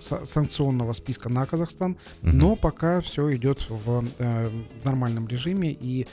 санкционного 0.00 0.92
списка 0.92 1.28
на 1.28 1.46
Казахстан, 1.46 1.92
угу. 1.92 2.32
но 2.32 2.56
пока 2.56 3.00
все 3.00 3.34
идет 3.36 3.66
в 3.68 4.04
нормальном 4.84 5.28
режиме 5.28 5.70
и 5.70 6.06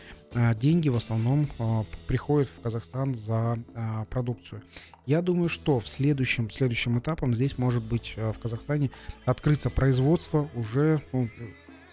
деньги 0.56 0.90
в 0.90 0.96
основном 0.96 1.48
приходят 2.08 2.50
в 2.50 2.62
Казахстан 2.62 3.16
за 3.16 3.58
продукцию. 4.10 4.62
Я 5.06 5.22
думаю, 5.22 5.50
что 5.50 5.80
в 5.80 5.88
следующем, 5.88 6.52
следующем 6.52 7.00
этапом 7.00 7.34
здесь 7.34 7.58
может 7.58 7.84
быть 7.84 8.14
в 8.16 8.38
Казахстане 8.38 8.92
открыться 9.26 9.70
производство 9.70 10.50
уже 10.54 11.02
ну, 11.14 11.30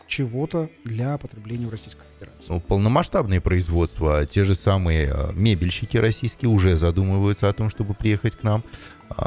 чего-то 0.07 0.71
для 0.85 1.19
потребления 1.19 1.67
в 1.67 1.71
Российской 1.71 2.03
Федерации. 2.15 2.53
Ну, 2.53 2.61
полномасштабные 2.61 3.41
производства, 3.41 4.25
те 4.27 4.45
же 4.45 4.55
самые 4.55 5.15
мебельщики 5.35 5.97
российские 5.97 6.51
уже 6.51 6.77
задумываются 6.77 7.49
о 7.49 7.53
том, 7.53 7.71
чтобы 7.71 7.95
приехать 7.95 8.37
к 8.37 8.43
нам. 8.43 8.65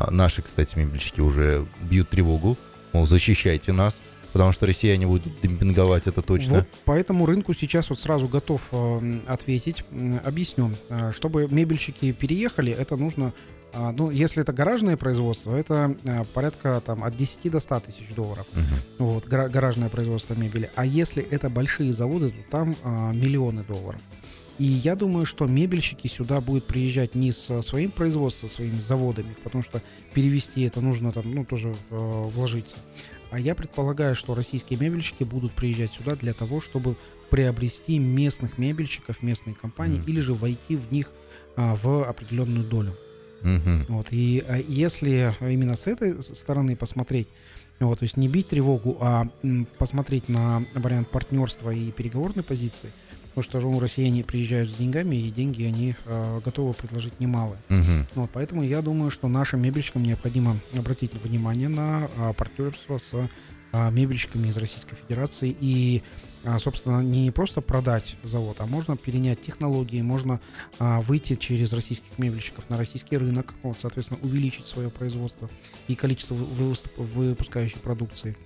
Наши, 0.10 0.42
кстати, 0.42 0.78
мебельщики 0.78 1.22
уже 1.22 1.66
бьют 1.82 2.10
тревогу, 2.10 2.58
мол, 2.94 3.06
защищайте 3.06 3.72
нас 3.72 4.00
потому 4.34 4.52
что 4.52 4.66
россияне 4.66 5.08
будут 5.08 5.42
демпинговать, 5.42 6.08
это 6.08 6.22
точно. 6.22 6.56
Вот 6.56 6.68
поэтому 6.86 7.26
рынку 7.26 7.54
сейчас 7.54 7.90
вот 7.90 8.00
сразу 8.00 8.28
готов 8.28 8.62
э, 8.72 9.20
ответить. 9.28 9.84
Объясню. 10.24 10.72
Чтобы 11.16 11.48
мебельщики 11.50 12.12
переехали, 12.12 12.72
это 12.72 12.96
нужно, 12.96 13.34
ну, 13.74 14.10
если 14.10 14.42
это 14.42 14.52
гаражное 14.52 14.98
производство, 14.98 15.56
это 15.56 15.96
э, 16.04 16.24
порядка 16.34 16.82
там 16.86 17.04
от 17.04 17.16
10 17.16 17.52
до 17.52 17.60
100 17.60 17.80
тысяч 17.82 18.14
долларов. 18.16 18.48
Угу. 18.54 19.06
Вот, 19.06 19.28
гара- 19.28 19.50
гаражное 19.50 19.90
производство 19.90 20.34
мебели. 20.34 20.70
А 20.76 20.86
если 20.86 21.24
это 21.24 21.50
большие 21.50 21.94
заводы, 21.94 22.30
то 22.30 22.52
там 22.52 22.76
э, 22.84 23.12
миллионы 23.14 23.64
долларов. 23.64 24.02
И 24.58 24.66
я 24.66 24.96
думаю, 24.96 25.26
что 25.26 25.46
мебельщики 25.46 26.08
сюда 26.08 26.42
будут 26.42 26.68
приезжать 26.68 27.16
не 27.16 27.32
со 27.32 27.62
своим 27.62 27.92
производством, 27.92 28.50
своими 28.50 28.80
заводами, 28.80 29.34
потому 29.44 29.64
что 29.64 29.82
перевести 30.14 30.64
это 30.64 30.82
нужно 30.82 31.14
там, 31.14 31.24
ну, 31.34 31.46
тоже 31.46 31.70
э, 31.70 31.96
вложиться. 31.96 32.76
А 33.32 33.40
я 33.40 33.56
предполагаю, 33.56 34.16
что 34.16 34.36
российские 34.36 34.80
мебельщики 34.80 35.24
будут 35.24 35.54
приезжать 35.54 35.92
сюда 35.92 36.16
для 36.16 36.34
того, 36.34 36.60
чтобы 36.60 36.96
приобрести 37.30 38.00
местных 38.00 38.58
мебельщиков, 38.58 39.22
местные 39.22 39.54
компании, 39.54 40.00
mm. 40.00 40.06
или 40.08 40.20
же 40.20 40.34
войти 40.34 40.76
в 40.76 40.92
них 40.92 41.12
а, 41.56 41.76
в 41.76 42.08
определенную 42.08 42.66
долю. 42.66 42.96
Mm-hmm. 43.42 43.86
Вот, 43.90 44.08
и 44.12 44.44
а, 44.48 44.58
если 44.58 45.36
именно 45.42 45.76
с 45.76 45.88
этой 45.88 46.22
стороны 46.22 46.76
посмотреть, 46.76 47.28
вот, 47.80 48.00
то 48.00 48.04
есть 48.04 48.18
не 48.18 48.28
бить 48.28 48.50
тревогу, 48.50 48.98
а 49.00 49.28
посмотреть 49.78 50.28
на 50.28 50.66
вариант 50.76 51.10
партнерства 51.10 51.72
и 51.72 51.92
переговорной 51.92 52.44
позиции, 52.44 52.92
потому 53.30 53.44
что 53.44 53.60
ну, 53.62 53.80
россияне 53.80 54.24
приезжают 54.24 54.70
с 54.70 54.74
деньгами, 54.74 55.16
и 55.16 55.32
деньги 55.32 55.64
они 55.64 55.96
э, 56.06 56.42
готовы 56.44 56.74
предложить 56.74 57.20
немалые. 57.20 57.60
Угу. 57.70 58.06
Вот, 58.16 58.30
поэтому 58.34 58.64
я 58.64 58.82
думаю, 58.82 59.12
что 59.12 59.28
нашим 59.28 59.62
мебельщикам 59.62 60.04
необходимо 60.04 60.58
обратить 60.78 61.14
внимание 61.24 61.70
на 61.70 62.10
э, 62.18 62.34
партнерство 62.34 62.98
с 62.98 63.14
э, 63.14 63.92
мебельщиками 63.92 64.48
из 64.48 64.58
Российской 64.58 64.96
Федерации 64.96 65.56
и 65.60 66.04
собственно, 66.60 67.02
не 67.02 67.32
просто 67.32 67.62
продать 67.62 68.16
завод, 68.24 68.58
а 68.60 68.66
можно 68.66 68.96
перенять 68.96 69.42
технологии, 69.42 70.02
можно 70.02 70.40
а, 70.80 71.02
выйти 71.02 71.36
через 71.36 71.74
российских 71.74 72.18
мебельщиков 72.18 72.70
на 72.70 72.78
российский 72.78 73.18
рынок, 73.18 73.54
вот, 73.64 73.78
соответственно, 73.80 74.20
увеличить 74.24 74.68
свое 74.68 74.90
производство 74.90 75.50
и 75.88 75.96
количество 75.96 76.36
выпускающей 76.36 77.80
продукции. 77.80 78.38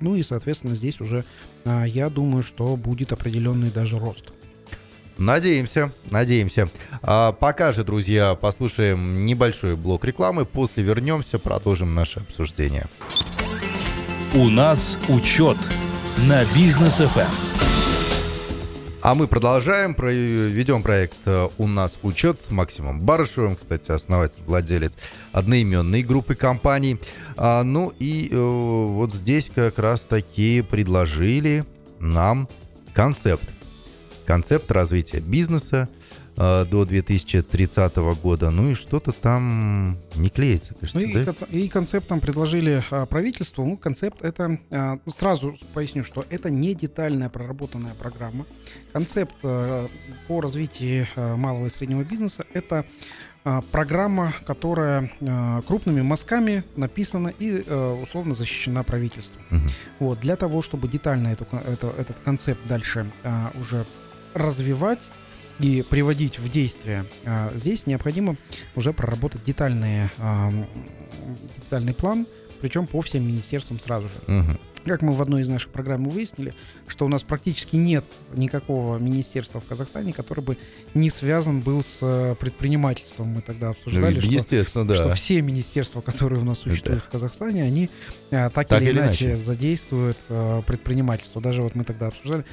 Ну 0.00 0.16
и, 0.16 0.22
соответственно, 0.22 0.74
здесь 0.74 1.00
уже 1.00 1.24
а, 1.64 1.84
я 1.84 2.10
думаю, 2.10 2.42
что 2.42 2.76
будет 2.76 3.12
определенный 3.12 3.70
даже 3.70 3.98
рост. 3.98 4.32
Надеемся, 5.18 5.92
надеемся. 6.10 6.68
А 7.02 7.32
пока 7.32 7.72
же, 7.72 7.84
друзья, 7.84 8.34
послушаем 8.34 9.24
небольшой 9.24 9.76
блок 9.76 10.04
рекламы. 10.04 10.44
После 10.44 10.82
вернемся, 10.82 11.38
продолжим 11.38 11.94
наше 11.94 12.20
обсуждение. 12.20 12.86
У 14.34 14.48
нас 14.48 14.98
учет 15.08 15.58
на 16.28 16.44
бизнес 16.54 17.00
FM. 17.00 17.28
А 19.02 19.14
мы 19.14 19.26
продолжаем, 19.26 19.96
ведем 19.98 20.82
проект 20.82 21.16
э, 21.26 21.48
«У 21.58 21.66
нас 21.66 21.98
учет» 22.02 22.40
с 22.40 22.50
Максимом 22.50 23.00
Барышевым, 23.00 23.56
кстати, 23.56 23.90
основатель, 23.90 24.40
владелец 24.46 24.92
одноименной 25.32 26.02
группы 26.02 26.36
компаний. 26.36 27.00
А, 27.36 27.64
ну 27.64 27.92
и 27.98 28.28
э, 28.30 28.36
вот 28.36 29.12
здесь 29.12 29.50
как 29.52 29.78
раз 29.78 30.02
таки 30.02 30.62
предложили 30.62 31.64
нам 31.98 32.48
концепт. 32.94 33.44
Концепт 34.24 34.70
развития 34.70 35.20
бизнеса– 35.20 35.88
до 36.42 36.84
2030 36.84 37.96
года. 38.20 38.50
Ну 38.50 38.70
и 38.70 38.74
что-то 38.74 39.12
там 39.12 39.96
не 40.16 40.28
клеится, 40.28 40.74
кажется, 40.74 40.98
ну, 40.98 41.20
и, 41.20 41.24
да? 41.24 41.32
и 41.50 41.68
концепт 41.68 42.08
там 42.08 42.20
предложили 42.20 42.82
а, 42.90 43.06
правительству. 43.06 43.64
Ну, 43.64 43.76
концепт 43.76 44.22
это, 44.22 44.58
а, 44.70 44.98
сразу 45.06 45.56
поясню, 45.72 46.02
что 46.02 46.24
это 46.30 46.50
не 46.50 46.74
детальная 46.74 47.28
проработанная 47.28 47.94
программа. 47.94 48.46
Концепт 48.92 49.34
а, 49.44 49.86
по 50.26 50.40
развитию 50.40 51.06
а, 51.14 51.36
малого 51.36 51.66
и 51.66 51.70
среднего 51.70 52.02
бизнеса 52.02 52.44
это 52.52 52.84
а, 53.44 53.60
программа, 53.60 54.32
которая 54.44 55.10
крупными 55.66 56.02
мазками 56.02 56.64
написана 56.76 57.28
и 57.28 57.60
условно 58.02 58.34
защищена 58.34 58.82
правительством. 58.82 59.42
Угу. 59.50 59.68
Вот, 60.00 60.20
для 60.20 60.36
того, 60.36 60.62
чтобы 60.62 60.88
детально 60.88 61.28
эту, 61.28 61.46
это, 61.56 61.92
этот 61.98 62.18
концепт 62.20 62.60
дальше 62.66 63.10
а, 63.22 63.52
уже 63.58 63.86
развивать, 64.34 65.00
и 65.60 65.82
приводить 65.88 66.38
в 66.38 66.50
действие, 66.50 67.04
а, 67.24 67.52
здесь 67.54 67.86
необходимо 67.86 68.36
уже 68.74 68.92
проработать 68.92 69.44
детальные, 69.44 70.10
детальный 71.58 71.94
план 71.94 72.26
причем 72.62 72.86
по 72.86 73.00
всем 73.00 73.26
министерствам 73.26 73.80
сразу 73.80 74.06
же. 74.06 74.14
Мгм. 74.28 74.58
Как 74.84 75.02
мы 75.02 75.14
в 75.14 75.22
одной 75.22 75.42
из 75.42 75.48
наших 75.48 75.70
программ 75.70 76.04
выяснили, 76.08 76.54
что 76.86 77.06
у 77.06 77.08
нас 77.08 77.24
практически 77.24 77.74
нет 77.74 78.04
никакого 78.34 78.98
министерства 78.98 79.60
в 79.60 79.64
Казахстане, 79.64 80.12
который 80.12 80.44
бы 80.44 80.56
не 80.94 81.10
связан 81.10 81.60
был 81.60 81.82
с 81.82 81.98
э, 82.02 82.36
предпринимательством. 82.38 83.28
Мы 83.28 83.40
тогда 83.40 83.66
Ну, 83.66 83.72
обсуждали, 83.72 84.20
что, 84.20 84.28
естественно, 84.28 84.86
да. 84.86 84.94
что 84.94 85.14
все 85.14 85.40
министерства, 85.42 86.00
которые 86.00 86.40
у 86.40 86.44
нас 86.44 86.60
существуют 86.60 87.02
в 87.02 87.08
Казахстане, 87.08 87.64
они 87.64 87.90
э, 88.30 88.48
так, 88.50 88.68
Так 88.68 88.80
или, 88.80 88.90
или 88.90 88.98
иначе, 88.98 89.26
иначе. 89.26 89.36
задействуют 89.42 90.18
предпринимательство. 90.66 91.42
Даже 91.42 91.62
вот 91.62 91.74
мы 91.74 91.82
тогда 91.82 92.08
обсуждали, 92.08 92.44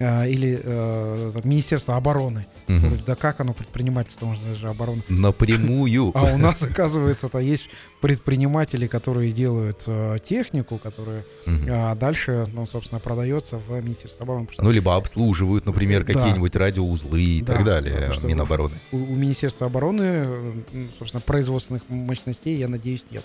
или 0.00 0.60
э, 0.62 1.32
Министерство 1.44 1.96
обороны. 1.96 2.46
Мгм. 2.68 2.88
Вроде, 2.88 3.02
Да 3.04 3.14
как 3.16 3.40
оно 3.40 3.52
предпринимательство, 3.54 4.26
можно 4.26 4.48
даже 4.50 4.68
оборону. 4.68 5.02
Напрямую. 5.08 6.12
А 6.14 6.24
у 6.34 6.38
нас, 6.38 6.62
оказывается-то, 6.62 7.38
есть 7.38 7.68
предприниматели, 8.00 8.86
которые 8.86 9.32
делают 9.32 9.84
э, 9.86 10.18
технику, 10.24 10.78
которая 10.78 11.24
Мгм. 11.46 11.66
а 11.70 11.94
дальше, 11.94 12.46
ну, 12.52 12.66
собственно, 12.66 13.00
продается 13.00 13.56
в 13.58 13.70
Министерство 13.82 14.24
обороны. 14.24 14.48
что 14.52 14.62
Ну, 14.62 14.70
либо 14.70 14.94
обслуживают, 14.96 15.66
например, 15.66 16.04
Да. 16.04 16.12
какие-нибудь 16.12 16.54
радиоузлы 16.56 17.22
и 17.22 17.42
Да, 17.42 17.54
так 17.54 17.64
далее, 17.64 18.10
Минобороны. 18.22 18.74
у, 18.92 18.96
у 18.96 19.16
Министерства 19.16 19.66
обороны, 19.66 20.02
э, 20.02 20.52
собственно, 20.98 21.20
производственных 21.20 21.82
мощностей, 21.88 22.56
я 22.58 22.68
надеюсь, 22.68 23.04
нет. 23.10 23.24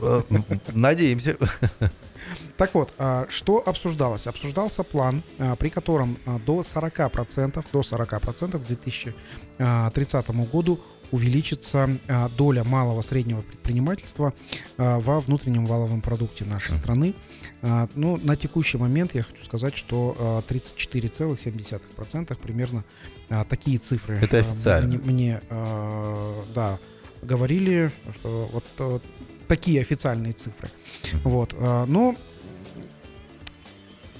Э, 0.00 0.22
Надеемся. 0.72 1.36
Так 2.56 2.74
вот, 2.74 2.92
а, 2.98 3.26
что 3.28 3.62
обсуждалось? 3.66 4.26
Обсуждался 4.26 4.82
план, 4.82 5.22
а, 5.38 5.56
при 5.56 5.68
котором 5.68 6.16
а, 6.24 6.38
до 6.38 6.60
40%, 6.60 7.64
до 7.72 7.80
40% 7.80 8.58
к 8.58 8.66
2030 8.66 10.30
году 10.50 10.80
увеличится 11.12 11.88
доля 12.36 12.64
малого 12.64 13.00
среднего 13.00 13.40
предпринимательства 13.40 14.32
во 14.76 15.20
внутреннем 15.20 15.64
валовом 15.66 16.00
продукте 16.00 16.44
нашей 16.44 16.70
Мгм. 16.72 16.76
страны. 16.76 17.14
Ну, 17.94 18.16
на 18.16 18.34
текущий 18.34 18.76
момент 18.76 19.14
я 19.14 19.22
хочу 19.22 19.44
сказать, 19.44 19.76
что 19.76 20.16
а, 20.18 20.42
34,7% 20.42 22.36
примерно 22.38 22.84
такие 23.48 23.78
цифры. 23.78 24.18
Это 24.18 24.38
официально. 24.38 24.98
Мне, 24.98 25.40
да, 26.54 26.78
говорили, 27.22 27.90
что 28.18 28.48
вот 28.52 28.64
э, 28.78 28.98
такие 29.48 29.80
официальные 29.80 30.32
цифры. 30.32 30.68
Вот. 31.24 31.54
а, 31.58 31.86
Но 31.86 32.16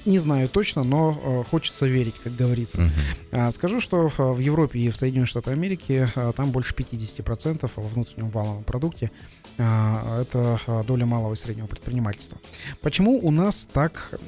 не 0.06 0.18
знаю 0.18 0.48
точно, 0.48 0.84
но 0.84 1.20
э, 1.20 1.50
хочется 1.50 1.86
верить, 1.86 2.14
как 2.18 2.34
говорится. 2.36 2.90
А, 3.32 3.50
Скажу, 3.50 3.80
что 3.80 4.06
э, 4.06 4.22
в 4.22 4.38
Европе 4.38 4.78
и 4.78 4.88
в 4.88 4.96
Соединенных 4.96 5.28
Штатах 5.28 5.52
Америки 5.52 6.08
э, 6.14 6.32
там 6.34 6.52
больше 6.52 6.74
50% 6.74 7.68
во 7.74 7.82
внутреннем 7.82 8.30
валовом 8.30 8.64
продукте 8.64 9.10
это 9.58 10.60
э, 10.66 10.84
доля 10.86 11.06
малого 11.06 11.32
и 11.32 11.36
среднего 11.36 11.66
предпринимательства. 11.66 12.38
Почему 12.82 13.18
у 13.18 13.30
нас 13.30 13.66
так 13.66 14.18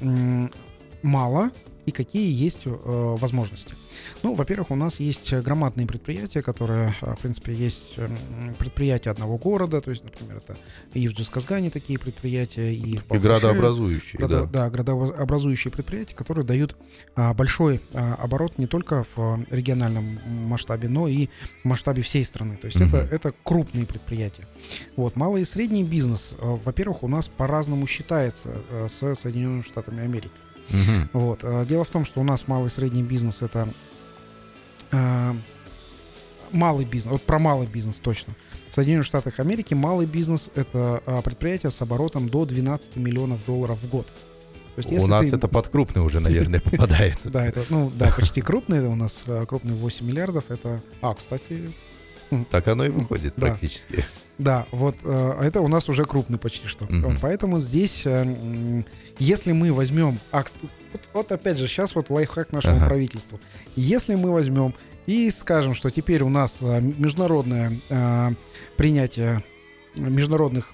мало 1.02 1.50
и 1.88 1.90
какие 1.90 2.30
есть 2.30 2.60
э, 2.66 2.70
возможности? 3.18 3.74
Ну, 4.22 4.34
во-первых, 4.34 4.70
у 4.70 4.74
нас 4.74 5.00
есть 5.00 5.32
громадные 5.32 5.86
предприятия, 5.86 6.42
которые, 6.42 6.94
э, 7.00 7.14
в 7.14 7.20
принципе, 7.20 7.54
есть 7.54 7.94
м, 7.96 8.14
предприятия 8.58 9.10
одного 9.10 9.38
города, 9.38 9.80
то 9.80 9.90
есть, 9.90 10.04
например, 10.04 10.36
это 10.36 10.56
и 10.92 11.08
в 11.08 11.12
Джусказгане 11.12 11.70
такие 11.70 11.98
предприятия, 11.98 12.74
и 12.74 12.98
в 12.98 13.14
И 13.14 13.18
градообразующие, 13.18 14.18
Градо- 14.20 14.46
да. 14.46 14.64
да, 14.64 14.70
градообразующие 14.70 15.72
предприятия, 15.72 16.14
которые 16.14 16.44
дают 16.44 16.76
а, 17.14 17.32
большой 17.32 17.80
а, 17.94 18.14
оборот 18.16 18.58
не 18.58 18.66
только 18.66 19.04
в 19.04 19.18
а, 19.18 19.38
региональном 19.50 20.18
масштабе, 20.26 20.88
но 20.88 21.08
и 21.08 21.28
в 21.62 21.64
масштабе 21.64 22.02
всей 22.02 22.24
страны. 22.24 22.56
То 22.56 22.66
есть 22.66 22.78
Мгм. 22.78 22.88
это, 22.94 23.14
это 23.14 23.34
крупные 23.44 23.86
предприятия. 23.86 24.46
Вот, 24.96 25.16
малый 25.16 25.42
и 25.42 25.44
средний 25.44 25.84
бизнес, 25.84 26.34
а, 26.38 26.58
во-первых, 26.62 27.02
у 27.02 27.08
нас 27.08 27.28
по-разному 27.28 27.86
считается 27.86 28.50
с 28.88 29.14
Соединенными 29.14 29.62
Штатами 29.62 30.02
Америки. 30.02 30.30
Мгм. 30.70 31.10
Вот. 31.12 31.40
а, 31.42 31.64
Дело 31.64 31.84
в 31.84 31.88
том, 31.88 32.04
что 32.04 32.20
у 32.20 32.24
нас 32.24 32.46
малый 32.48 32.66
и 32.66 32.70
средний 32.70 33.02
бизнес 33.02 33.42
это 33.42 33.68
а, 34.92 35.36
малый 36.52 36.84
бизнес. 36.84 37.12
Вот 37.12 37.22
про 37.22 37.38
малый 37.38 37.66
бизнес 37.66 38.00
точно. 38.00 38.34
В 38.70 38.74
Соединенных 38.74 39.06
Штатах 39.06 39.38
Америки 39.40 39.74
малый 39.74 40.06
бизнес 40.06 40.50
это 40.54 41.02
а, 41.06 41.22
предприятие 41.22 41.70
с 41.70 41.80
оборотом 41.82 42.28
до 42.28 42.44
12 42.44 42.96
миллионов 42.96 43.44
долларов 43.46 43.78
в 43.82 43.88
год. 43.88 44.06
То 44.76 44.82
есть, 44.92 45.02
У 45.02 45.06
нас 45.08 45.26
ты- 45.26 45.34
это 45.36 45.48
под 45.48 45.68
крупный 45.68 46.02
уже, 46.02 46.20
наверное, 46.20 46.60
попадает. 46.60 47.18
Да, 47.24 47.44
это, 47.44 47.64
ну, 47.68 47.90
да, 47.94 48.12
почти 48.16 48.40
крупный. 48.40 48.80
У 48.86 48.94
нас 48.94 49.24
крупный 49.48 49.74
8 49.74 50.06
миллиардов. 50.06 50.44
Это, 50.50 50.80
а, 51.02 51.14
кстати, 51.14 51.72
Так 52.50 52.68
оно 52.68 52.84
и 52.84 52.88
выходит 52.88 53.34
Да. 53.36 53.48
практически. 53.48 54.04
Да, 54.38 54.66
вот 54.70 54.94
э, 55.02 55.40
это 55.42 55.60
у 55.60 55.68
нас 55.68 55.88
уже 55.88 56.04
крупный 56.04 56.38
почти 56.38 56.68
что. 56.68 56.86
Вот 56.88 57.16
поэтому 57.20 57.58
здесь, 57.58 58.02
э, 58.06 58.82
если 59.18 59.50
мы 59.52 59.72
возьмем, 59.72 60.18
а, 60.30 60.44
вот, 60.92 61.00
вот 61.12 61.32
опять 61.32 61.58
же, 61.58 61.66
сейчас 61.66 61.94
вот 61.96 62.08
лайфхак 62.08 62.52
нашему 62.52 62.76
Ага. 62.76 62.86
правительству. 62.86 63.40
Если 63.74 64.14
мы 64.14 64.30
возьмем 64.30 64.74
и 65.06 65.28
скажем, 65.30 65.74
что 65.74 65.90
теперь 65.90 66.22
у 66.22 66.28
нас 66.28 66.58
э, 66.62 66.80
международное 66.80 67.80
э, 67.88 68.30
принятие 68.76 69.42
международных 69.96 70.72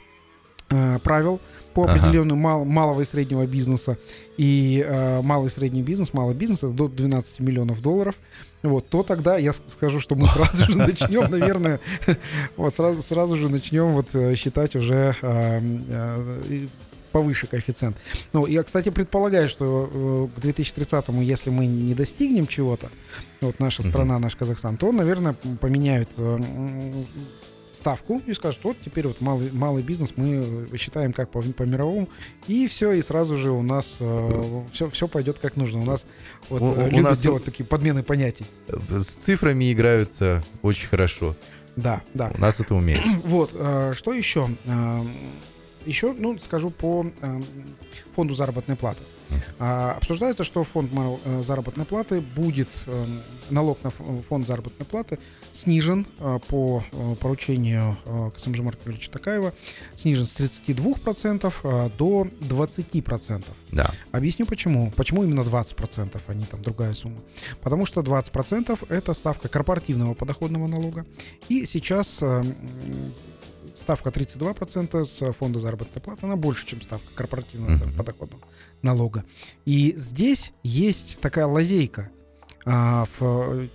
э, 0.75 0.99
правил 1.03 1.41
по 1.75 1.85
Ага. 1.85 1.93
определению 1.95 2.37
мал- 2.37 2.65
малого 2.65 3.01
и 3.01 3.05
среднего 3.05 3.47
бизнеса 3.47 3.97
и 4.37 4.85
э, 4.87 5.23
малый 5.23 5.47
и 5.49 5.51
средний 5.51 5.83
бизнес, 5.83 6.13
малый 6.13 6.35
бизнес 6.35 6.59
это 6.59 6.73
до 6.73 6.89
12 6.89 7.41
миллионов 7.41 7.81
долларов, 7.83 8.15
вот, 8.63 8.89
то 8.89 9.03
тогда 9.03 9.37
я 9.39 9.53
скажу, 9.53 10.01
что 10.01 10.15
мы 10.17 10.27
сразу 10.29 10.65
же 10.71 10.79
начнем, 10.79 11.31
наверное, 11.31 11.81
вот 12.57 12.75
сразу, 12.75 13.03
сразу 13.03 13.37
же 13.37 13.49
начнем 13.49 13.93
вот 13.93 14.15
э, 14.15 14.35
считать 14.37 14.77
уже 14.77 15.15
э, 15.23 15.61
э, 15.89 16.67
повыше 17.13 17.47
коэффициент. 17.47 17.97
Ну, 18.33 18.47
я, 18.47 18.63
кстати, 18.65 18.89
предполагаю, 18.89 19.49
что 19.49 19.89
э, 20.35 20.41
к 20.41 20.45
2030-му, 20.45 21.23
если 21.23 21.51
мы 21.51 21.67
не 21.67 21.95
достигнем 21.95 22.47
чего-то, 22.47 22.89
вот 23.41 23.61
наша 23.61 23.83
страна, 23.83 24.19
наш 24.19 24.35
Казахстан, 24.37 24.77
то, 24.77 24.91
наверное, 24.93 25.35
поменяют 25.61 26.09
ставку 27.75 28.23
и 28.27 28.35
скажут, 28.35 28.61
вот 28.65 28.77
теперь 28.85 29.07
вот 29.07 29.21
малый, 29.21 29.51
малый 29.53 29.83
бизнес 29.83 30.15
мы 30.17 30.67
э, 30.73 30.77
считаем 30.77 31.13
как 31.13 31.31
по, 31.31 31.43
по 31.43 31.63
мировому, 31.65 32.09
и 32.47 32.67
все, 32.67 32.93
и 32.93 33.03
сразу 33.03 33.37
же 33.37 33.51
у 33.51 33.63
нас 33.63 34.01
все, 34.73 34.91
все 34.91 35.09
пойдет 35.09 35.39
как 35.39 35.57
нужно. 35.57 35.81
У 35.83 35.85
нас 35.85 36.07
вот, 36.49 36.63
У- 36.63 36.73
э, 36.73 36.85
у 36.87 36.91
любят 36.91 37.03
нас 37.05 37.21
делать 37.21 37.45
такие 37.45 37.65
подмены 37.65 38.03
понятий. 38.03 38.47
С 38.91 39.07
цифрами 39.07 39.73
играются 39.73 40.43
очень 40.63 40.89
хорошо. 40.89 41.35
Да, 41.77 42.03
да. 42.15 42.31
У 42.37 42.41
нас 42.41 42.61
это 42.61 42.75
умеют. 42.75 43.03
Вот, 43.25 43.51
э, 43.53 43.93
что 43.97 44.13
еще? 44.13 44.49
Эм, 44.67 45.11
Еще, 45.87 46.13
ну, 46.13 46.39
скажу 46.39 46.71
по 46.71 47.07
эм, 47.21 47.45
фонду 48.15 48.35
заработной 48.35 48.77
платы. 48.77 49.03
А, 49.59 49.93
Обсуждается, 49.97 50.45
что 50.45 50.63
фонд 50.65 50.91
э, 51.25 51.43
заработной 51.43 51.85
платы 51.85 52.21
будет, 52.21 52.69
эм, 52.87 53.21
налог 53.51 53.83
на 53.83 53.89
ф- 53.89 54.01
фонд 54.29 54.47
заработной 54.47 54.87
платы 54.87 55.19
снижен 55.51 56.07
э, 56.21 56.39
по 56.49 56.83
э, 56.93 57.17
поручению 57.21 57.97
э, 58.05 58.31
Касымжи 58.35 58.63
Марковича 58.63 59.11
Такаева, 59.11 59.53
снижен 59.97 60.25
с 60.25 60.39
32% 60.41 61.53
э, 61.63 61.91
до 61.97 62.29
20%. 62.41 63.45
Да. 63.73 63.91
Объясню 64.13 64.47
почему. 64.47 64.91
Почему 64.97 65.25
именно 65.25 65.41
20%, 65.41 66.21
а 66.27 66.35
не 66.35 66.45
там 66.45 66.63
другая 66.63 66.93
сумма. 66.93 67.19
Потому 67.63 67.87
что 67.87 68.03
20% 68.03 68.87
это 68.89 69.15
ставка 69.15 69.49
корпоративного 69.49 70.15
подоходного 70.15 70.69
налога. 70.69 71.07
И 71.49 71.65
сейчас 71.67 72.19
э, 72.23 72.43
ставка 73.75 74.11
32% 74.11 75.05
с 75.05 75.33
фонда 75.33 75.61
заработной 75.61 76.01
платы, 76.01 76.27
она 76.27 76.37
больше, 76.37 76.67
чем 76.67 76.81
ставка 76.81 77.09
корпоративного 77.15 77.73
Мгм. 77.73 77.93
подоходного 77.95 78.43
налога. 78.83 79.25
И 79.67 79.93
здесь 79.97 80.53
есть 80.63 81.21
такая 81.21 81.47
лазейка. 81.47 82.11
А, 82.65 83.05
в- 83.19 83.69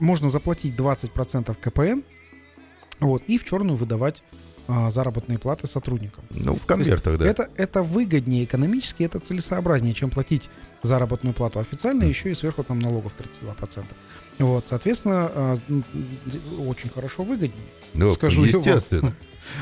можно 0.00 0.28
заплатить 0.28 0.74
20% 0.76 1.56
КПН, 1.58 2.02
вот, 3.00 3.22
и 3.22 3.38
в 3.38 3.44
черную 3.44 3.76
выдавать 3.76 4.22
а, 4.66 4.88
заработные 4.90 5.38
платы 5.38 5.66
сотрудникам. 5.66 6.24
Ну, 6.30 6.54
в 6.56 6.64
конвертах, 6.64 7.18
да. 7.18 7.26
Это, 7.26 7.50
это 7.58 7.82
выгоднее 7.82 8.44
экономически, 8.44 9.02
это 9.02 9.18
целесообразнее, 9.18 9.92
чем 9.92 10.08
платить 10.08 10.48
заработную 10.82 11.34
плату 11.34 11.58
официально, 11.60 12.04
еще 12.04 12.30
и 12.30 12.34
сверху 12.34 12.64
там 12.64 12.78
налогов 12.78 13.12
32%. 13.14 13.84
Вот, 14.38 14.66
соответственно, 14.66 15.30
а, 15.34 15.56
очень 16.66 16.88
хорошо 16.90 17.22
выгоднее. 17.22 17.66
Ну, 17.94 18.10
скажу 18.10 18.44
естественно. 18.44 19.12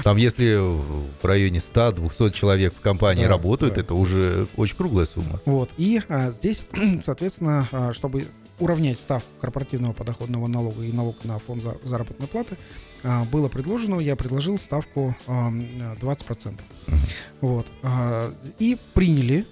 Там, 0.05 0.17
если 0.17 0.57
в 0.57 1.25
районе 1.25 1.59
100-200 1.59 2.31
человек 2.33 2.73
в 2.75 2.81
компании 2.81 3.25
Да, 3.25 3.31
работают, 3.31 3.75
да. 3.75 3.81
это 3.81 3.95
уже 3.95 4.47
очень 4.57 4.77
круглая 4.77 5.07
сумма. 5.07 5.41
Вот, 5.45 5.71
и 5.77 6.01
а, 6.09 6.31
здесь, 6.31 6.67
соответственно, 7.03 7.69
а, 7.73 7.93
чтобы 7.93 8.27
уравнять 8.61 9.01
ставку 9.01 9.29
корпоративного 9.41 9.93
подоходного 9.93 10.47
налога 10.47 10.83
и 10.85 10.93
налог 10.93 11.25
на 11.25 11.39
фонд 11.41 11.63
за- 11.63 11.79
заработной 11.83 12.29
платы, 12.29 12.57
а, 13.03 13.25
было 13.25 13.49
предложено, 13.49 13.99
я 13.99 14.15
предложил 14.15 14.57
ставку 14.57 15.17
а, 15.27 15.49
м, 15.49 15.69
20%. 16.01 16.61
Мгм. 16.87 16.99
Вот. 17.41 17.67
а, 17.83 18.33
И 18.61 18.79
приняли 18.95 19.45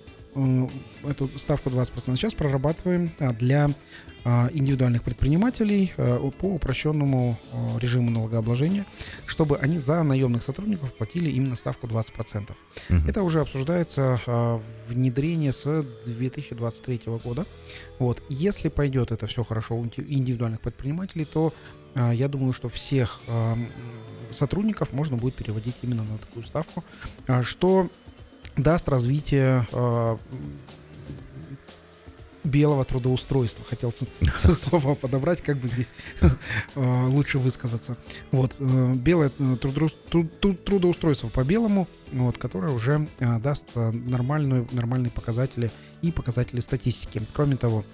эту 1.09 1.29
ставку 1.41 1.71
20% 1.71 2.17
сейчас 2.17 2.35
прорабатываем 2.35 3.11
для 3.41 3.69
индивидуальных 4.25 5.03
предпринимателей 5.03 5.93
э, 5.97 6.31
по 6.39 6.47
упрощенному 6.47 7.39
э, 7.53 7.79
режиму 7.79 8.11
налогообложения, 8.11 8.85
чтобы 9.27 9.57
они 9.57 9.79
за 9.79 10.03
наемных 10.03 10.43
сотрудников 10.43 10.93
платили 10.95 11.31
именно 11.31 11.57
ставку 11.57 11.87
20%. 11.87 12.51
Мгм. 12.89 13.09
Это 13.09 13.23
уже 13.23 13.41
обсуждается 13.41 14.21
а, 14.27 14.61
внедрение 14.89 15.53
с 15.53 15.85
2023 16.05 17.03
года. 17.25 17.47
Вот. 17.99 18.23
Если 18.29 18.69
пойдет 18.69 19.13
это 19.13 19.27
все 19.27 19.45
хорошо 19.45 19.77
у 19.77 19.85
инди- 19.85 20.05
индивидуальных 20.07 20.61
предпринимателей, 20.61 21.25
то 21.25 21.55
а, 21.95 22.13
я 22.13 22.29
думаю, 22.29 22.53
что 22.53 22.69
всех 22.69 23.21
а, 23.27 23.57
сотрудников 24.31 24.93
можно 24.93 25.17
будет 25.17 25.35
переводить 25.35 25.77
именно 25.83 26.03
на 26.03 26.19
такую 26.19 26.45
ставку, 26.45 26.85
а, 27.27 27.43
что 27.43 27.89
даст 28.57 28.89
развитие 28.89 29.67
а, 29.73 30.19
белого 32.45 32.85
трудоустройства. 32.85 33.65
Хотел 33.69 33.93
слово 34.55 34.95
подобрать, 34.95 35.43
как 35.43 35.59
бы 35.59 35.69
здесь 35.69 35.93
э, 36.21 37.07
лучше 37.09 37.39
высказаться. 37.39 37.97
Вот, 38.31 38.57
э, 38.59 38.93
белое 38.95 39.31
э, 39.39 39.57
трудоус- 39.61 39.97
тру- 40.09 40.29
тру- 40.41 40.55
трудоустройство 40.55 41.29
по 41.29 41.45
белому, 41.45 41.87
вот, 42.13 42.39
которое 42.39 42.73
уже 42.73 43.07
даст 43.21 43.77
нормальную, 43.77 44.67
нормальные 44.73 45.11
показатели 45.11 45.71
и 46.03 46.11
показатели 46.11 46.61
статистики. 46.61 47.23
Кроме 47.35 47.57
того, 47.57 47.85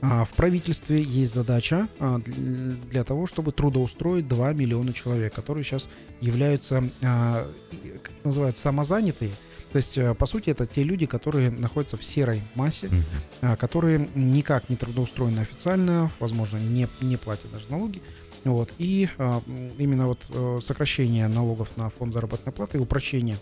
в 0.00 0.28
правительстве 0.36 1.02
есть 1.02 1.34
задача 1.34 1.88
дл- 1.98 2.88
для 2.90 3.04
того, 3.04 3.26
чтобы 3.26 3.52
трудоустроить 3.52 4.28
2 4.28 4.52
миллиона 4.52 4.92
человек, 4.92 5.34
которые 5.34 5.64
сейчас 5.64 5.88
являются, 6.20 6.84
как 7.00 8.10
называют, 8.22 8.58
самозанятые. 8.58 9.32
То 9.74 9.78
есть, 9.78 9.98
э, 9.98 10.14
по 10.14 10.26
сути, 10.26 10.50
это 10.50 10.68
те 10.68 10.84
люди, 10.84 11.04
которые 11.04 11.50
находятся 11.50 11.96
в 11.96 12.04
серой 12.04 12.42
массе, 12.54 12.88
а, 13.40 13.56
которые 13.56 14.08
никак 14.14 14.70
не 14.70 14.76
трудоустроены 14.76 15.40
официально, 15.40 16.12
возможно, 16.20 16.58
не, 16.58 16.86
не 17.00 17.16
платят 17.16 17.50
даже 17.50 17.64
налоги. 17.68 18.00
Вот. 18.44 18.70
И 18.78 19.08
а, 19.18 19.42
м, 19.44 19.70
именно 19.76 20.06
вот 20.06 20.26
э, 20.28 20.58
сокращение 20.62 21.26
налогов 21.26 21.76
на 21.76 21.90
фонд 21.90 22.12
заработной 22.12 22.52
платы 22.52 22.78
и 22.78 22.80
упрощение 22.80 23.36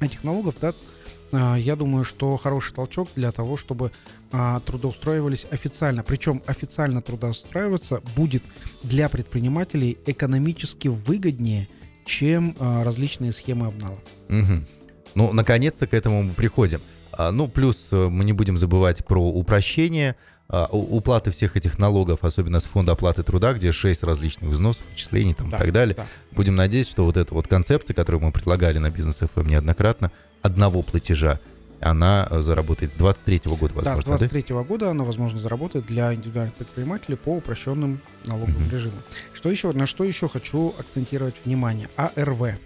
этих 0.00 0.22
налогов 0.22 0.54
даст, 0.60 0.84
а, 1.32 1.56
я 1.56 1.76
думаю, 1.76 2.04
что 2.04 2.36
хороший 2.36 2.74
толчок 2.74 3.08
для 3.16 3.32
того, 3.32 3.56
чтобы 3.56 3.90
а, 4.32 4.60
трудоустраивались 4.60 5.46
официально. 5.50 6.02
Причем 6.02 6.42
официально 6.44 7.00
трудоустраиваться 7.00 8.02
будет 8.14 8.42
для 8.82 9.08
предпринимателей 9.08 9.96
экономически 10.04 10.88
выгоднее, 10.88 11.70
чем 12.04 12.54
а, 12.58 12.84
различные 12.84 13.32
схемы 13.32 13.68
обнала. 13.68 13.98
Мгм. 14.28 14.66
Ну, 15.14 15.32
наконец-то 15.32 15.86
к 15.86 15.94
этому 15.94 16.22
мы 16.22 16.32
приходим. 16.32 16.80
А, 17.12 17.30
ну, 17.32 17.48
плюс 17.48 17.88
э, 17.92 18.08
мы 18.08 18.24
не 18.24 18.32
будем 18.32 18.58
забывать 18.58 19.04
про 19.04 19.20
упрощение 19.20 20.16
а, 20.50 20.66
уплаты 20.70 21.30
всех 21.30 21.56
этих 21.56 21.78
налогов, 21.78 22.20
особенно 22.22 22.58
с 22.60 22.64
фонда 22.64 22.92
оплаты 22.92 23.22
труда, 23.22 23.52
где 23.52 23.70
6 23.70 24.02
различных 24.02 24.50
взносов, 24.50 24.84
отчислений 24.92 25.34
там, 25.34 25.48
и 25.48 25.50
так 25.50 25.72
далее. 25.72 25.94
Да. 25.94 26.06
Будем 26.30 26.56
надеяться, 26.56 26.92
что 26.92 27.04
вот 27.04 27.16
эта 27.16 27.34
вот 27.34 27.48
концепция, 27.48 27.92
которую 27.92 28.22
мы 28.22 28.32
предлагали 28.32 28.78
на 28.78 28.90
бизнес 28.90 29.20
FM 29.20 29.48
неоднократно, 29.48 30.10
одного 30.40 30.82
платежа, 30.82 31.38
она 31.80 32.26
э, 32.30 32.40
заработает 32.40 32.92
с 32.92 32.94
23 32.94 33.42
года, 33.44 33.74
Да, 33.74 33.82
с 33.82 33.96
возможно, 33.96 34.12
да? 34.12 34.28
23 34.28 34.56
года 34.64 34.90
она, 34.90 35.04
возможно, 35.04 35.38
заработает 35.38 35.86
для 35.86 36.14
индивидуальных 36.14 36.54
предпринимателей 36.54 37.16
по 37.16 37.36
упрощенным 37.36 38.00
налоговым 38.24 38.62
Мгм. 38.62 38.70
режимам. 38.70 39.02
Что 39.34 39.50
еще, 39.50 39.72
на 39.72 39.86
что 39.86 40.04
еще 40.04 40.28
хочу 40.28 40.74
акцентировать 40.78 41.34
внимание? 41.44 41.88
АРВ. 41.96 42.58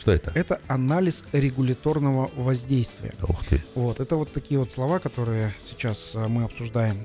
Что 0.00 0.12
это? 0.12 0.32
Это 0.34 0.60
анализ 0.66 1.24
регуляторного 1.32 2.30
воздействия. 2.34 3.12
Ух 3.28 3.44
ты. 3.44 3.62
Вот, 3.74 4.00
это 4.00 4.16
вот 4.16 4.32
такие 4.32 4.58
вот 4.58 4.72
слова, 4.72 4.98
которые 4.98 5.54
сейчас 5.62 6.12
э, 6.14 6.26
мы 6.26 6.44
обсуждаем 6.44 7.04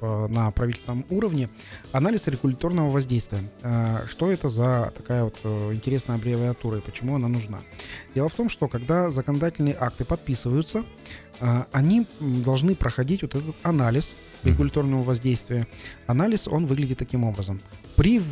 э, 0.00 0.26
на 0.28 0.52
правительственном 0.52 1.04
уровне. 1.10 1.48
Анализ 1.90 2.28
регуляторного 2.28 2.88
воздействия. 2.88 3.40
Э, 3.62 4.06
Что 4.06 4.30
это 4.30 4.48
за 4.48 4.92
такая 4.96 5.24
вот 5.24 5.34
интересная 5.74 6.18
аббревиатура 6.18 6.78
и 6.78 6.80
почему 6.80 7.16
она 7.16 7.26
нужна? 7.26 7.58
Дело 8.14 8.28
в 8.28 8.34
том, 8.34 8.48
что 8.48 8.68
когда 8.68 9.10
законодательные 9.10 9.76
акты 9.78 10.04
подписываются, 10.04 10.84
они 11.72 12.06
должны 12.20 12.74
проходить 12.74 13.22
вот 13.22 13.34
этот 13.34 13.56
анализ 13.62 14.16
регуляторного 14.44 15.02
воздействия. 15.02 15.66
Анализ, 16.06 16.48
он 16.48 16.66
выглядит 16.66 16.98
таким 16.98 17.24
образом. 17.24 17.60
При, 17.96 18.22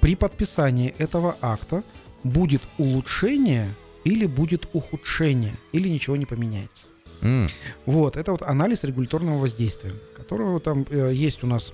при 0.00 0.16
подписании 0.16 0.94
этого 0.98 1.36
акта 1.40 1.84
будет 2.24 2.62
улучшение 2.78 3.68
или 4.04 4.26
будет 4.26 4.68
ухудшение, 4.72 5.54
или 5.72 5.88
ничего 5.88 6.16
не 6.16 6.26
поменяется. 6.26 6.88
М, 7.20 7.48
Вот, 7.86 8.16
это 8.16 8.30
вот 8.32 8.42
анализ 8.42 8.84
регуляторного 8.84 9.38
воздействия, 9.38 9.92
которого 10.16 10.60
там 10.60 10.86
э, 10.88 11.10
есть 11.12 11.42
у 11.44 11.46
нас 11.46 11.72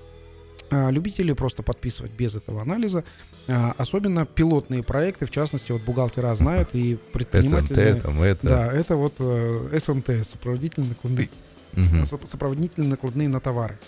а, 0.70 0.90
любители 0.90 1.32
просто 1.34 1.62
подписывать 1.62 2.12
без 2.12 2.34
этого 2.34 2.62
анализа. 2.62 3.04
А, 3.46 3.74
особенно 3.76 4.24
пилотные 4.24 4.82
проекты, 4.82 5.26
в 5.26 5.30
частности, 5.30 5.70
вот 5.72 5.82
бухгалтера 5.82 6.34
знают 6.34 6.70
и 6.74 6.96
предприниматели... 7.12 7.92
СНТ, 7.92 8.02
там 8.02 8.22
это. 8.22 8.46
Да, 8.48 8.72
это 8.72 8.96
вот 8.96 9.12
э, 9.18 9.78
СНТ, 9.78 10.26
сопроводительные 10.26 10.88
накладные, 10.88 11.28
Мгм. 11.74 12.02
соп- 12.04 12.26
сопроводительные 12.26 12.88
накладные 12.88 13.28
на 13.28 13.40
товары. 13.40 13.78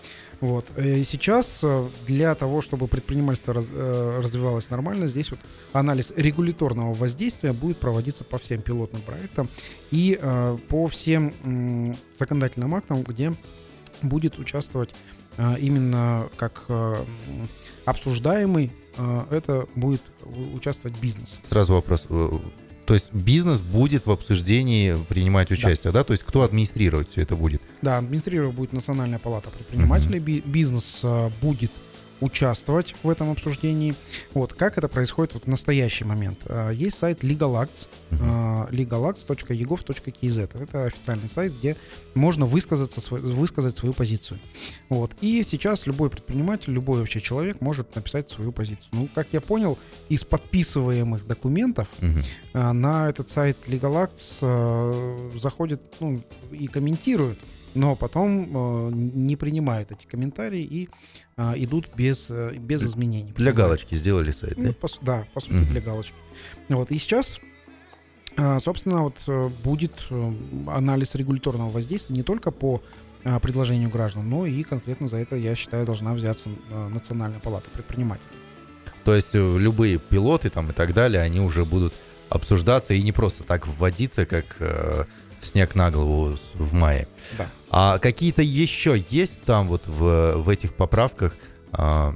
Вот. 0.40 0.66
Э, 0.76 0.98
И 0.98 1.04
сейчас 1.04 1.60
э, 1.62 1.88
для 2.06 2.34
того, 2.34 2.60
чтобы 2.60 2.88
предпринимательство 2.88 3.54
раз- 3.54 3.70
э, 3.72 4.20
развивалось 4.22 4.70
нормально, 4.70 5.06
здесь 5.08 5.30
вот 5.30 5.40
анализ 5.72 6.12
регуляторного 6.16 6.92
воздействия 6.94 7.52
будет 7.52 7.78
проводиться 7.78 8.24
по 8.24 8.36
всем 8.38 8.60
пилотным 8.60 9.02
проектам 9.02 9.48
и 9.90 10.18
э, 10.20 10.58
по 10.68 10.86
всем 10.88 11.32
м, 11.44 11.96
законодательным 12.18 12.74
актам, 12.74 13.02
где 13.02 13.32
будет 14.02 14.38
участвовать 14.38 14.90
э, 15.38 15.56
именно 15.58 16.28
как 16.36 16.64
э, 16.68 16.94
обсуждаемый, 17.86 18.72
э, 18.98 19.20
это 19.30 19.66
будет 19.74 20.02
участвовать 20.54 20.98
бизнес. 20.98 21.40
Сразу 21.48 21.74
вопрос. 21.74 22.06
То 22.86 22.94
есть 22.94 23.12
бизнес 23.12 23.60
будет 23.60 24.06
в 24.06 24.10
обсуждении 24.12 24.96
принимать 25.08 25.50
участие, 25.50 25.92
да? 25.92 26.04
То 26.04 26.12
есть 26.12 26.22
кто 26.22 26.42
администрировать 26.42 27.10
все 27.10 27.20
это 27.22 27.34
будет? 27.34 27.60
Да, 27.82 27.98
администрировать 27.98 28.54
будет 28.54 28.72
Национальная 28.72 29.18
палата 29.18 29.50
предпринимателей. 29.50 30.20
Би- 30.20 30.42
бизнес 30.44 31.00
а, 31.02 31.30
будет 31.42 31.72
участвовать 32.20 32.94
в 33.02 33.10
этом 33.10 33.30
обсуждении. 33.30 33.94
Вот 34.34 34.52
как 34.54 34.78
это 34.78 34.88
происходит 34.88 35.34
вот 35.34 35.44
в 35.44 35.46
настоящий 35.48 36.04
момент. 36.04 36.40
А, 36.46 36.70
Есть 36.70 36.96
сайт 36.96 37.22
LegalActs, 37.24 37.88
Мгм. 38.10 38.20
а, 38.30 38.68
legalacts.egov.kz. 38.70 40.62
Это 40.62 40.84
официальный 40.84 41.28
сайт, 41.28 41.52
где 41.58 41.76
можно 42.14 42.46
высказаться, 42.46 43.00
высказать 43.14 43.76
свою 43.76 43.92
позицию. 43.94 44.38
Вот. 44.88 45.12
И 45.20 45.42
сейчас 45.42 45.86
любой 45.86 46.10
предприниматель, 46.10 46.72
любой 46.72 47.00
вообще 47.00 47.20
человек 47.20 47.60
может 47.60 47.94
написать 47.94 48.28
свою 48.28 48.52
позицию. 48.52 48.88
Ну, 48.92 49.08
как 49.14 49.28
я 49.32 49.40
понял, 49.40 49.78
из 50.08 50.24
подписываемых 50.24 51.26
документов 51.26 51.88
а, 52.54 52.72
на 52.72 53.08
этот 53.08 53.28
сайт 53.30 53.58
LegalActs 53.66 54.38
э, 54.42 55.38
заходят 55.38 55.80
ну, 56.00 56.20
и 56.50 56.66
комментируют, 56.66 57.38
но 57.76 57.94
потом 57.96 58.88
э, 58.88 58.90
не 58.94 59.36
принимают 59.36 59.92
эти 59.92 60.06
комментарии 60.06 60.62
и 60.62 60.88
а, 61.36 61.54
идут 61.56 61.90
без, 61.94 62.30
э, 62.30 62.54
без 62.58 62.82
изменений. 62.82 63.32
Для 63.36 63.52
галочки 63.52 63.94
сделали 63.94 64.30
сайт, 64.30 64.56
Ну, 64.56 64.68
да? 64.68 64.72
по 64.72 64.88
да, 65.02 65.26
по 65.34 65.40
сути, 65.40 65.52
Мгм. 65.52 65.66
для 65.66 65.80
галочки. 65.80 66.14
Вот, 66.68 66.90
и 66.90 66.98
сейчас, 66.98 67.38
а, 68.36 68.58
собственно, 68.60 69.02
вот 69.02 69.22
э, 69.28 69.50
будет 69.62 69.92
э, 70.10 70.32
анализ 70.68 71.14
регуляторного 71.14 71.68
воздействия 71.70 72.16
не 72.16 72.22
только 72.22 72.50
по 72.50 72.82
предложению 73.42 73.90
граждан, 73.90 74.30
но 74.30 74.46
и 74.46 74.62
конкретно 74.62 75.08
за 75.08 75.16
это, 75.16 75.34
я 75.34 75.56
считаю, 75.56 75.84
должна 75.84 76.14
взяться 76.14 76.48
э, 76.70 76.88
Национальная 76.88 77.40
палата 77.40 77.68
предпринимателей. 77.70 78.28
То 79.04 79.14
есть 79.16 79.34
э, 79.34 79.58
любые 79.58 79.98
пилоты 79.98 80.48
там 80.48 80.70
и 80.70 80.72
так 80.72 80.94
далее, 80.94 81.20
они 81.22 81.40
уже 81.40 81.64
будут 81.64 81.92
обсуждаться 82.28 82.94
и 82.94 83.02
не 83.02 83.10
просто 83.12 83.42
так 83.42 83.66
вводиться, 83.66 84.26
как 84.26 84.44
э, 84.60 85.04
снег 85.40 85.74
на 85.74 85.90
голову 85.90 86.36
в 86.54 86.72
мае. 86.72 87.08
Да. 87.38 87.48
А 87.70 87.98
какие-то 87.98 88.42
еще 88.42 89.04
есть 89.10 89.42
там 89.42 89.68
вот 89.68 89.86
в, 89.86 90.36
в 90.36 90.48
этих 90.48 90.74
поправках 90.74 91.36
а, 91.72 92.14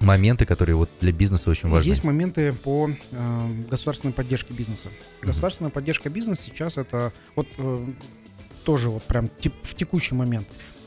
моменты, 0.00 0.46
которые 0.46 0.76
вот 0.76 0.90
для 1.00 1.12
бизнеса 1.12 1.50
очень 1.50 1.68
важны? 1.68 1.88
Есть 1.88 2.04
моменты 2.04 2.52
по 2.52 2.90
э, 3.10 3.48
государственной 3.70 4.12
поддержке 4.12 4.52
бизнеса. 4.52 4.90
Государственная 5.22 5.70
поддержка 5.70 6.10
бизнеса 6.10 6.42
сейчас 6.44 6.76
это 6.76 7.12
вот 7.36 7.48
э, 7.56 7.86
тоже 8.64 8.90
вот 8.90 9.02
прям 9.04 9.26
теп- 9.26 9.54
в 9.62 9.74
текущий 9.74 10.14
момент. 10.14 10.46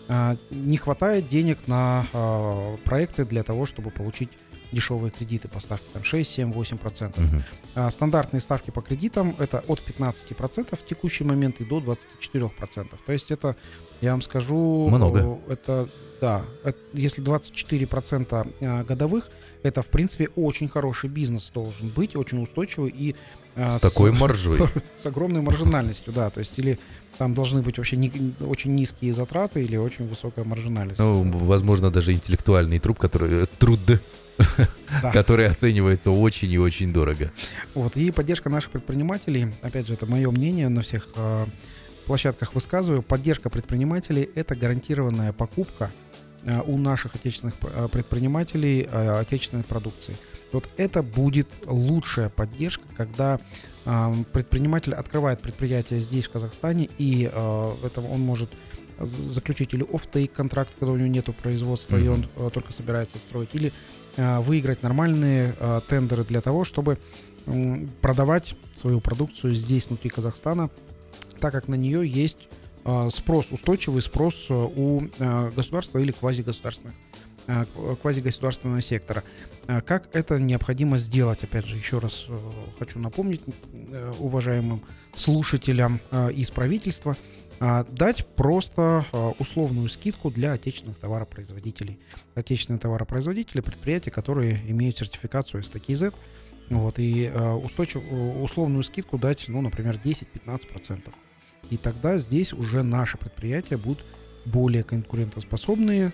А, 0.10 0.38
не 0.52 0.78
хватает 0.78 1.28
денег 1.28 1.60
на 1.68 2.06
а, 2.14 2.78
проекты 2.84 3.26
для 3.26 3.44
того, 3.44 3.66
чтобы 3.66 3.90
получить 3.90 4.30
дешевые 4.72 5.12
кредиты 5.12 5.48
по 5.48 5.60
ставке 5.60 5.86
там 5.94 6.04
6, 6.04 6.30
7, 6.30 6.52
8 6.52 6.78
процентов. 6.78 7.24
Мгм. 7.24 7.44
А 7.76 7.90
стандартные 7.92 8.42
ставки 8.42 8.72
по 8.72 8.82
кредитам 8.82 9.36
это 9.40 9.64
от 9.68 9.80
15% 9.80 10.76
в 10.76 10.86
текущий 10.86 11.24
момент 11.24 11.62
и 11.62 11.66
до 11.66 11.80
24%. 11.80 12.88
То 13.06 13.12
есть 13.14 13.32
это 13.32 13.56
я 14.02 14.12
вам 14.12 14.22
скажу... 14.22 14.88
Много. 14.90 15.40
э, 15.48 15.54
Это, 15.54 15.90
да, 16.22 16.44
это- 16.64 16.78
если 16.94 17.24
24% 17.24 18.54
э, 18.60 18.84
годовых, 18.84 19.30
это, 19.64 19.82
в 19.82 19.88
принципе, 19.88 20.28
очень 20.36 20.68
хороший 20.70 21.10
бизнес 21.10 21.50
должен 21.54 21.90
быть, 21.90 22.16
очень 22.16 22.42
устойчивый 22.42 22.90
и... 22.92 23.16
э, 23.56 23.70
С 23.72 23.80
такой 23.80 24.12
маржой. 24.20 24.60
с 24.96 25.06
огромной 25.06 25.42
маржинальностью, 25.42 26.14
да, 26.14 26.30
то 26.30 26.40
есть 26.42 26.58
или 26.60 26.78
там 27.18 27.34
должны 27.34 27.62
быть 27.64 27.78
вообще 27.78 27.96
ни- 27.98 28.34
очень 28.44 28.76
низкие 28.76 29.12
затраты 29.14 29.64
или 29.64 29.76
очень 29.78 30.08
высокая 30.08 30.46
маржинальность. 30.46 31.00
Ну, 31.00 31.24
возможно, 31.32 31.90
даже 31.90 32.14
интеллектуальный 32.14 32.78
труд, 32.80 33.00
который, 33.00 33.48
труд, 33.58 33.80
Да. 35.02 35.12
который 35.12 35.48
оценивается 35.48 36.12
очень 36.12 36.52
и 36.52 36.58
очень 36.58 36.94
дорого. 36.94 37.32
Вот, 37.74 37.96
и 37.98 38.10
поддержка 38.12 38.50
наших 38.50 38.72
предпринимателей, 38.72 39.48
опять 39.62 39.88
же, 39.88 39.94
это 39.94 40.06
мое 40.06 40.30
мнение, 40.32 40.70
на 40.70 40.82
всех 40.82 41.10
э, 41.16 41.46
площадках 42.06 42.54
высказываю, 42.56 43.02
поддержка 43.02 43.50
предпринимателей– 43.50 44.30
это 44.36 44.56
гарантированная 44.56 45.34
покупка 45.34 45.92
э, 46.44 46.62
у 46.66 46.78
наших 46.78 47.16
отечественных 47.16 47.56
э, 47.64 47.88
предпринимателей 47.92 48.88
э, 48.90 49.20
отечественной 49.20 49.64
продукции. 49.64 50.16
Вот 50.54 50.70
это 50.78 51.04
будет 51.04 51.48
лучшая 51.66 52.30
поддержка, 52.30 52.86
когда 52.96 53.40
э, 53.86 54.14
предприниматель 54.32 54.94
открывает 54.94 55.42
предприятие 55.42 56.00
здесь, 56.00 56.26
в 56.26 56.32
Казахстане, 56.32 56.90
и 56.98 57.30
э, 57.32 57.76
это 57.86 58.02
он 58.02 58.22
может 58.22 58.50
заключить 59.00 59.74
или 59.76 59.86
офтейк 59.94 60.32
контракт, 60.34 60.72
когда 60.80 60.94
у 60.94 60.98
него 60.98 61.08
нету 61.08 61.32
производства, 61.34 61.98
и 61.98 62.04
Мгм. 62.10 62.26
он 62.38 62.48
э, 62.48 62.50
только 62.52 62.72
собирается 62.72 63.20
строить, 63.20 63.50
или 63.54 63.72
выиграть 64.18 64.84
нормальные 64.84 65.54
э, 65.60 65.82
тендеры 65.88 66.24
для 66.24 66.42
того, 66.42 66.64
чтобы 66.66 66.98
продавать 68.02 68.56
свою 68.74 69.00
продукцию 69.00 69.54
здесь, 69.56 69.88
внутри 69.88 70.10
Казахстана, 70.10 70.70
так 71.40 71.54
как 71.54 71.68
на 71.68 71.76
нее 71.76 72.06
есть 72.06 72.48
э, 72.84 73.10
спрос, 73.12 73.52
устойчивый 73.52 74.02
спрос 74.02 74.48
э, 74.50 74.54
у 74.54 75.04
э, 75.20 75.52
государства 75.56 76.00
или 76.00 76.12
квазигосударственных 76.12 76.96
э, 77.48 77.64
кв- 77.74 77.98
квазигосударственного 78.02 78.82
сектора. 78.82 79.24
Э, 79.68 79.82
Как 79.82 80.10
это 80.14 80.40
необходимо 80.40 80.98
сделать? 80.98 81.44
Опять 81.44 81.66
же, 81.68 81.78
еще 81.78 82.00
раз 82.00 82.26
э, 82.28 82.38
хочу 82.80 83.00
напомнить 83.00 83.42
э, 83.72 84.12
уважаемым 84.20 84.82
слушателям 85.16 86.02
э, 86.12 86.32
из 86.34 86.52
правительства, 86.52 87.16
э, 87.16 87.47
дать 87.60 88.26
просто 88.36 89.06
э, 89.12 89.32
условную 89.40 89.90
скидку 89.90 90.30
для 90.30 90.54
отечественных 90.54 91.00
товаропроизводителей. 91.00 92.00
Отечественные 92.36 92.80
товаропроизводители, 92.80 93.62
предприятия, 93.62 94.12
которые 94.12 94.62
имеют 94.70 94.98
сертификацию 94.98 95.64
STKZ, 95.64 96.14
вот, 96.70 97.00
и 97.00 97.32
э, 97.34 97.54
устойчив, 97.54 98.02
условную 98.42 98.84
скидку 98.84 99.18
дать, 99.18 99.46
ну, 99.48 99.62
например, 99.62 99.96
10-15%. 99.96 101.10
И 101.70 101.78
тогда 101.78 102.18
здесь 102.18 102.54
уже 102.54 102.84
наши 102.84 103.18
предприятия 103.18 103.78
будут 103.78 104.04
более 104.46 104.84
конкурентоспособные, 104.84 106.14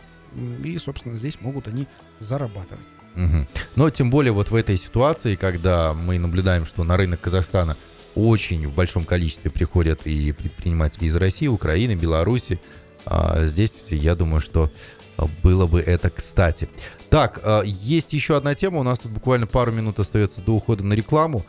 и, 0.63 0.77
собственно, 0.77 1.17
здесь 1.17 1.39
могут 1.41 1.67
они 1.67 1.87
зарабатывать. 2.19 2.85
Мгм. 3.15 3.47
Но 3.75 3.89
тем 3.89 4.09
более 4.09 4.33
вот 4.33 4.49
в 4.49 4.55
этой 4.55 4.77
ситуации, 4.77 5.35
когда 5.35 5.93
мы 5.93 6.17
наблюдаем, 6.17 6.65
что 6.65 6.83
на 6.83 6.97
рынок 6.97 7.21
Казахстана 7.21 7.77
очень 8.15 8.67
в 8.67 8.73
большом 8.73 9.05
количестве 9.05 9.51
приходят 9.51 10.05
и 10.05 10.31
предприниматели 10.31 11.05
из 11.05 11.15
России, 11.15 11.47
Украины, 11.47 11.95
Беларуси, 11.95 12.59
а, 13.05 13.45
здесь 13.45 13.85
я 13.89 14.15
думаю, 14.15 14.41
что 14.41 14.71
а, 15.17 15.25
было 15.43 15.67
бы 15.67 15.81
это 15.81 16.09
кстати. 16.09 16.69
Так, 17.09 17.39
а, 17.43 17.61
есть 17.61 18.13
еще 18.13 18.37
одна 18.37 18.55
тема, 18.55 18.79
у 18.79 18.83
нас 18.83 18.99
тут 18.99 19.11
буквально 19.11 19.47
пару 19.47 19.71
минут 19.71 19.99
остается 19.99 20.41
до 20.41 20.53
ухода 20.53 20.83
на 20.83 20.93
рекламу. 20.93 21.45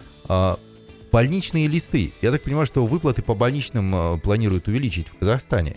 Больничные 1.12 1.68
листы. 1.68 2.12
Я 2.22 2.32
так 2.32 2.42
понимаю, 2.42 2.66
что 2.66 2.84
выплаты 2.84 3.22
по 3.22 3.36
больничным 3.36 4.18
планируют 4.20 4.66
увеличить 4.66 5.06
в 5.06 5.18
Казахстане. 5.18 5.76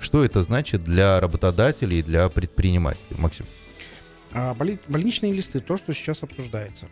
Что 0.00 0.24
это 0.24 0.40
значит 0.40 0.82
для 0.82 1.20
работодателей 1.20 1.98
и 1.98 2.02
для 2.02 2.30
предпринимателей? 2.30 3.18
Максим. 3.18 3.44
А 4.32 4.54
больничные 4.54 5.32
листы, 5.32 5.60
то, 5.60 5.76
что 5.76 5.92
сейчас 5.94 6.22
обсуждается. 6.22 6.86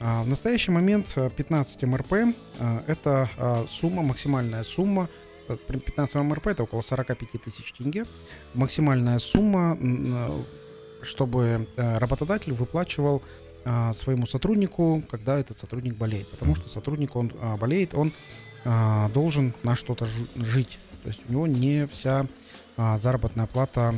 А, 0.00 0.22
В 0.24 0.28
настоящий 0.28 0.70
момент 0.70 1.06
а, 1.16 1.28
15 1.30 1.82
МРП 1.84 2.12
а, 2.58 2.82
это 2.86 3.28
а, 3.36 3.66
сумма, 3.68 4.02
максимальная 4.02 4.64
сумма. 4.64 5.08
а, 5.48 5.56
при- 5.56 5.78
15 5.78 6.16
МРП 6.22 6.48
это 6.48 6.62
около 6.64 6.80
45 6.80 7.38
тысяч 7.38 7.72
тенге. 7.72 8.04
Максимальная 8.54 9.18
сумма, 9.18 9.78
чтобы 11.02 11.68
работодатель 11.76 12.52
выплачивал 12.52 13.22
своему 13.92 14.26
сотруднику, 14.26 15.02
когда 15.10 15.38
этот 15.38 15.58
сотрудник 15.58 15.94
болеет. 15.96 16.28
Потому 16.30 16.54
что 16.54 16.68
сотрудник, 16.68 17.14
он 17.16 17.32
болеет, 17.60 17.94
он 17.94 18.12
должен 19.12 19.54
на 19.62 19.74
что-то 19.76 20.06
жи- 20.06 20.26
жить. 20.36 20.78
То 21.02 21.08
есть 21.10 21.20
у 21.28 21.32
него 21.32 21.46
не 21.46 21.86
вся 21.86 22.26
заработная 22.96 23.46
плата 23.46 23.94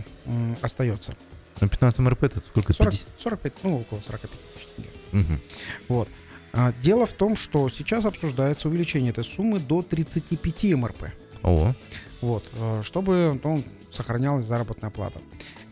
остается. 0.60 1.14
Ну, 1.60 1.68
15 1.68 1.98
МРП 2.00 2.24
это 2.24 2.40
сколько? 2.40 2.72
40, 2.72 2.90
50? 2.90 3.08
45, 3.18 3.52
ну, 3.64 3.80
около 3.80 4.00
45 4.00 4.30
тысяч 4.30 4.66
тенге. 4.76 4.90
Мгм. 5.12 5.40
Вот. 5.88 6.08
А, 6.52 6.72
дело 6.72 7.06
в 7.06 7.12
том, 7.12 7.36
что 7.36 7.68
сейчас 7.68 8.04
обсуждается 8.04 8.68
увеличение 8.68 9.10
этой 9.10 9.24
суммы 9.24 9.60
до 9.60 9.82
35 9.82 10.74
МРП. 10.74 11.10
О, 11.42 11.74
Вот, 12.20 12.44
э, 12.52 12.82
чтобы 12.84 13.40
ну, 13.42 13.62
сохранялась 13.92 14.44
заработная 14.44 14.90
плата. 14.90 15.20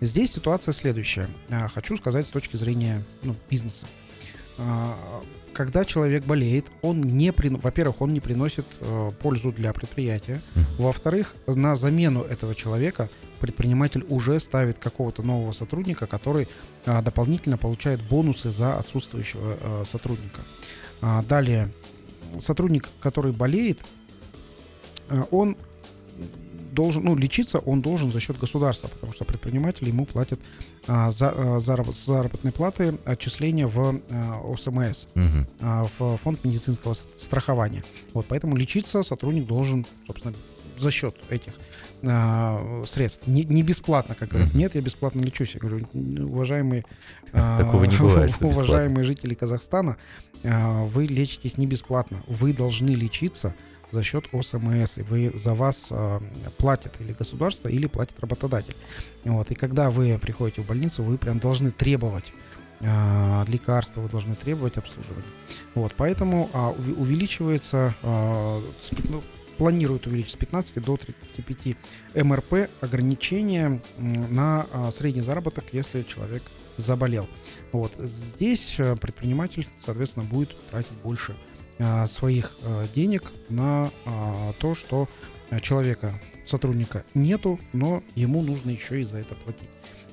Здесь 0.01 0.33
ситуация 0.33 0.73
следующая. 0.73 1.29
А, 1.51 1.69
Хочу 1.69 1.97
сказать 1.97 2.27
с 2.27 2.31
точки 2.31 2.57
зрения 2.57 3.03
ну, 3.23 3.35
бизнеса. 3.51 3.87
А, 4.59 4.97
Когда 5.53 5.85
человек 5.85 6.25
болеет, 6.25 6.67
он 6.83 7.01
не 7.01 7.31
прин- 7.31 7.61
во-первых, 7.61 8.01
он 8.01 8.13
не 8.13 8.21
приносит 8.21 8.65
э, 8.81 9.11
пользу 9.21 9.51
для 9.53 9.73
предприятия. 9.73 10.41
Во-вторых, 10.79 11.35
на 11.47 11.75
замену 11.75 12.23
этого 12.23 12.55
человека 12.55 13.09
предприниматель 13.39 14.05
уже 14.09 14.39
ставит 14.41 14.79
какого-то 14.79 15.23
нового 15.23 15.53
сотрудника, 15.53 16.07
который 16.07 16.49
а, 16.87 17.03
дополнительно 17.03 17.57
получает 17.57 18.03
бонусы 18.03 18.53
за 18.53 18.79
отсутствующего 18.79 19.59
э, 19.61 19.83
сотрудника. 19.85 20.41
А, 21.01 21.23
далее, 21.23 21.73
сотрудник, 22.41 22.89
который 23.01 23.33
болеет, 23.33 23.81
он 25.31 25.57
должен, 26.79 27.05
ну, 27.05 27.17
лечиться 27.17 27.59
он 27.59 27.81
должен 27.81 28.09
за 28.11 28.21
счет 28.21 28.39
государства, 28.39 28.89
потому 28.89 29.13
что 29.13 29.25
предприниматели 29.25 29.89
ему 29.89 30.07
платят 30.07 30.39
а, 30.87 31.11
за, 31.11 31.31
а, 31.31 31.57
заработ- 31.59 31.97
заработной 31.97 32.53
платы 32.53 32.99
отчисления 33.05 33.67
в 33.67 34.01
а, 34.11 34.41
ОСМС, 34.43 35.07
мгм. 35.15 35.47
а, 35.61 35.89
в 35.99 36.17
фонд 36.19 36.45
медицинского 36.45 36.95
страхования. 36.95 37.83
Вот, 38.15 38.27
поэтому 38.29 38.57
лечиться 38.57 39.03
сотрудник 39.03 39.47
должен, 39.47 39.87
собственно, 40.07 40.35
за 40.79 40.91
счет 40.93 41.17
этих 41.31 41.53
а, 42.03 42.83
средств. 42.87 43.27
Не, 43.27 43.45
не 43.45 43.63
бесплатно, 43.63 44.15
как 44.15 44.29
говорят. 44.29 44.55
Нет, 44.55 44.75
я 44.75 44.81
бесплатно 44.81 45.21
лечусь. 45.21 45.55
Я 45.55 45.61
говорю, 45.61 45.87
уважаемые, 46.27 46.85
а, 47.33 47.59
Такого 47.59 47.85
не 47.85 47.97
бывает, 47.97 48.31
что 48.31 48.45
бесплатно. 48.47 48.63
уважаемые 48.63 49.05
жители 49.05 49.35
Казахстана, 49.35 49.97
а, 50.45 50.85
вы 50.85 51.07
лечитесь 51.07 51.59
не 51.59 51.67
бесплатно. 51.67 52.23
Вы 52.27 52.53
должны 52.53 52.91
лечиться 52.91 53.55
за 53.91 54.03
счет 54.03 54.27
ОСМС, 54.33 54.99
и 54.99 55.03
вы 55.03 55.33
за 55.35 55.55
вас 55.55 55.89
а, 55.91 56.23
платят 56.59 57.01
или 57.01 57.13
государство, 57.13 57.69
или 57.69 57.87
платит 57.87 58.21
работодатель. 58.21 58.77
Вот, 59.25 59.51
и 59.51 59.55
когда 59.55 59.91
вы 59.91 60.19
приходите 60.21 60.61
в 60.63 60.67
больницу, 60.67 61.03
вы 61.03 61.17
прям 61.19 61.39
должны 61.39 61.71
требовать 61.71 62.33
а, 62.81 63.45
лекарства, 63.49 64.03
вы 64.03 64.09
должны 64.09 64.35
требовать 64.35 64.77
обслуживания. 64.77 65.25
Вот, 65.75 65.95
поэтому 65.97 66.51
а, 66.53 66.73
уви- 66.73 66.95
увеличивается, 66.97 67.95
а, 68.03 68.61
планируют 69.59 70.07
увеличить 70.07 70.33
с 70.33 70.37
15 70.37 70.83
до 70.83 70.97
35 70.97 71.77
МРП 72.15 72.71
ограничение 72.81 73.81
м, 73.99 74.35
на 74.35 74.67
а, 74.73 74.91
средний 74.91 75.23
заработок, 75.23 75.65
если 75.73 76.03
человек 76.03 76.43
заболел. 76.77 77.29
Вот. 77.73 77.93
Здесь 77.99 78.77
э, 78.79 78.97
предприниматель, 78.97 79.67
соответственно, 79.85 80.25
будет 80.25 80.57
тратить 80.71 80.93
больше 81.03 81.35
а, 81.79 82.07
своих 82.07 82.57
а, 82.63 82.87
денег 82.95 83.33
на 83.49 83.91
а, 84.05 84.53
то, 84.59 84.75
что 84.75 85.09
человека, 85.63 86.13
сотрудника 86.47 87.05
нету, 87.15 87.59
но 87.73 88.03
ему 88.15 88.43
нужно 88.43 88.71
еще 88.71 89.01
и 89.01 89.03
за 89.03 89.19
это 89.19 89.35
платить. 89.35 89.69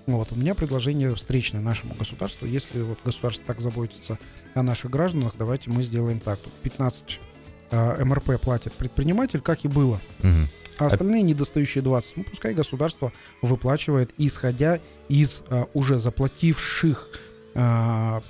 Вот. 0.05 0.31
У 0.31 0.35
меня 0.35 0.55
предложение 0.55 1.13
встречное 1.15 1.61
нашему 1.61 1.95
государству. 1.95 2.45
Если 2.45 2.81
вот 2.81 2.99
государство 3.03 3.45
так 3.45 3.61
заботится 3.61 4.19
о 4.53 4.63
наших 4.63 4.91
гражданах, 4.91 5.33
давайте 5.37 5.69
мы 5.71 5.83
сделаем 5.83 6.19
так. 6.19 6.39
Тут 6.39 6.53
15 6.53 7.19
а, 7.19 7.34
МРП 8.03 8.39
платит 8.41 8.73
предприниматель, 8.73 9.41
как 9.41 9.65
и 9.65 9.67
было. 9.67 9.99
Мгм. 10.21 10.47
А 10.77 10.87
остальные 10.87 11.21
недостающие 11.21 11.81
20, 11.81 12.17
ну 12.17 12.23
пускай 12.23 12.53
государство 12.53 13.13
выплачивает, 13.41 14.11
исходя 14.17 14.79
из 15.07 15.41
а, 15.47 15.67
уже 15.73 15.99
заплативших 15.99 17.11
а, 17.53 18.21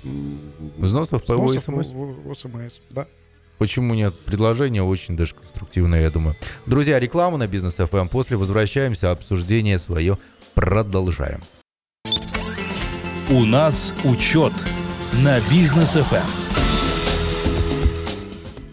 Взносов 0.78 1.24
по 1.24 1.34
взносов 1.36 1.74
ОСМС? 1.74 1.88
в- 1.88 2.22
в 2.22 2.30
ОСМС, 2.30 2.78
да. 2.90 3.06
Почему 3.58 3.94
нет? 3.94 4.14
Предложение 4.26 4.82
очень 4.84 5.16
даже 5.16 5.34
конструктивное, 5.34 6.02
я 6.02 6.10
думаю. 6.10 6.36
Друзья, 6.66 7.00
реклама 7.00 7.36
на 7.38 7.48
бизнес 7.48 7.80
FM. 7.80 8.08
После 8.10 8.36
возвращаемся, 8.36 9.10
обсуждение 9.10 9.78
свое 9.78 10.16
продолжаем. 10.54 11.40
У 13.30 13.44
нас 13.44 13.92
учет 14.04 14.52
на 15.24 15.40
Business 15.50 15.96
FM. 15.96 16.45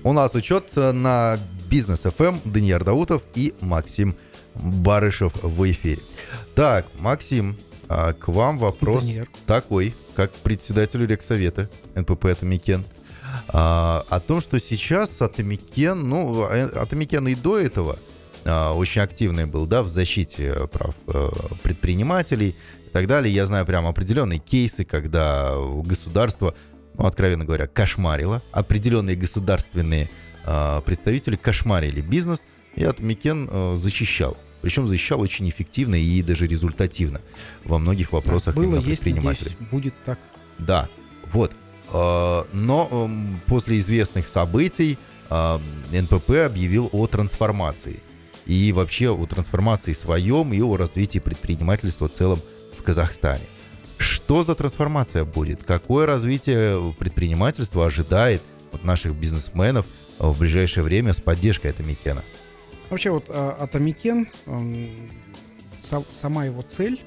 У 0.05 0.11
нас 0.11 0.35
учет 0.35 0.65
э, 0.75 0.91
на 0.91 1.39
Business 1.69 2.05
FM 2.05 2.41
Даниил 2.43 2.79
Даутов 2.79 3.23
и 3.35 3.53
Максим 3.61 4.15
Барышев 4.53 5.31
в 5.41 5.71
эфире. 5.71 6.01
Так, 6.55 6.87
Максим, 6.99 7.57
а 7.87 8.11
к 8.11 8.27
вам 8.27 8.57
вопрос 8.57 9.05
Даниэль. 9.05 9.29
такой, 9.47 9.95
как 10.13 10.33
председателю 10.33 11.07
Регсовета 11.07 11.69
НПП 11.95 12.25
«Атамекен». 12.25 12.83
А, 13.47 14.05
о 14.09 14.19
том, 14.19 14.41
что 14.41 14.59
сейчас 14.59 15.21
Атамекен, 15.21 16.07
ну, 16.07 16.47
э, 16.49 16.69
Атамекен 16.75 17.25
и 17.29 17.35
до 17.35 17.57
этого 17.57 17.97
а, 18.43 18.73
очень 18.73 19.01
активный 19.01 19.45
был, 19.45 19.65
да, 19.65 19.83
в 19.83 19.87
защите 19.87 20.67
прав 20.71 20.95
э, 21.07 21.29
предпринимателей 21.63 22.57
и 22.85 22.89
так 22.91 23.07
далее. 23.07 23.33
Я 23.33 23.45
знаю 23.47 23.65
прям 23.65 23.87
определенные 23.87 24.39
кейсы, 24.39 24.83
когда 24.83 25.53
государство, 25.83 26.53
ну, 26.97 27.05
откровенно 27.05 27.45
говоря, 27.45 27.67
кошмарило. 27.67 28.41
Определенные 28.51 29.15
государственные 29.15 30.09
а, 30.45 30.81
представители 30.81 31.35
кошмарили 31.35 32.01
бизнес, 32.01 32.41
и 32.75 32.83
Атамекен 32.83 33.47
э, 33.51 33.75
защищал. 33.77 34.35
Причем 34.61 34.87
защищал 34.87 35.21
очень 35.21 35.47
эффективно 35.47 35.95
и 35.95 36.21
даже 36.23 36.47
результативно 36.47 37.21
во 37.65 37.77
многих 37.77 38.11
вопросах 38.13 38.55
Было, 38.55 38.63
именно 38.63 38.79
есть, 38.79 39.03
предпринимателей. 39.03 39.51
надеюсь, 39.51 39.69
будет 39.69 39.95
так. 40.03 40.19
Да, 40.57 40.89
вот. 41.31 41.55
Э, 41.91 42.43
Но 42.51 43.09
после 43.45 43.77
известных 43.77 44.27
событий 44.27 44.97
э, 45.29 45.59
НПП 45.91 46.31
объявил 46.45 46.89
о 46.91 47.05
трансформации. 47.07 48.01
И 48.45 48.71
вообще 48.73 49.09
о 49.09 49.25
трансформации 49.25 49.93
своем 49.93 50.51
и 50.51 50.61
о 50.61 50.75
развитии 50.75 51.19
предпринимательства 51.19 52.09
в 52.09 52.13
целом 52.13 52.39
в 52.77 52.83
Казахстане. 52.83 53.43
Что 53.97 54.43
за 54.43 54.55
трансформация 54.55 55.23
будет? 55.25 55.63
Какое 55.63 56.05
развитие 56.05 56.93
предпринимательства 56.97 57.85
ожидает 57.85 58.41
от 58.71 58.83
наших 58.83 59.15
бизнесменов 59.15 59.85
э, 60.19 60.27
в 60.27 60.39
ближайшее 60.39 60.83
время 60.83 61.13
с 61.13 61.21
поддержкой 61.21 61.67
Атамекена? 61.71 62.23
Вообще 62.89 63.11
вот 63.11 63.25
а, 63.29 63.57
Атамекен, 63.59 64.27
м, 64.45 65.09
са- 65.81 66.05
сама 66.11 66.45
его 66.45 66.61
цель 66.61 66.99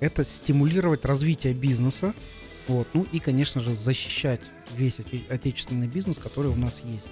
это 0.00 0.24
стимулировать 0.24 1.04
развитие 1.04 1.54
бизнеса, 1.54 2.12
вот, 2.68 2.86
ну 2.92 3.06
и, 3.12 3.18
конечно 3.18 3.60
же, 3.60 3.72
защищать 3.72 4.40
весь 4.76 4.98
оте- 4.98 5.24
отечественный 5.30 5.86
бизнес, 5.88 6.18
который 6.18 6.48
у 6.50 6.56
нас 6.56 6.82
есть. 6.84 7.08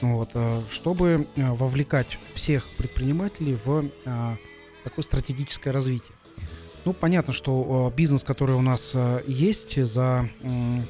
Вот, 0.00 0.30
а, 0.34 0.64
чтобы 0.70 1.26
а, 1.36 1.54
вовлекать 1.54 2.18
всех 2.34 2.66
предпринимателей 2.78 3.56
в 3.64 3.88
а, 4.04 4.36
такое 4.84 5.04
стратегическое 5.04 5.70
развитие. 5.70 6.12
Ну, 6.86 6.92
понятно, 6.92 7.32
что 7.32 7.90
а, 7.92 7.96
бизнес, 7.96 8.22
который 8.22 8.54
у 8.54 8.62
нас 8.62 8.92
а, 8.94 9.20
есть 9.26 9.82
за 9.84 10.28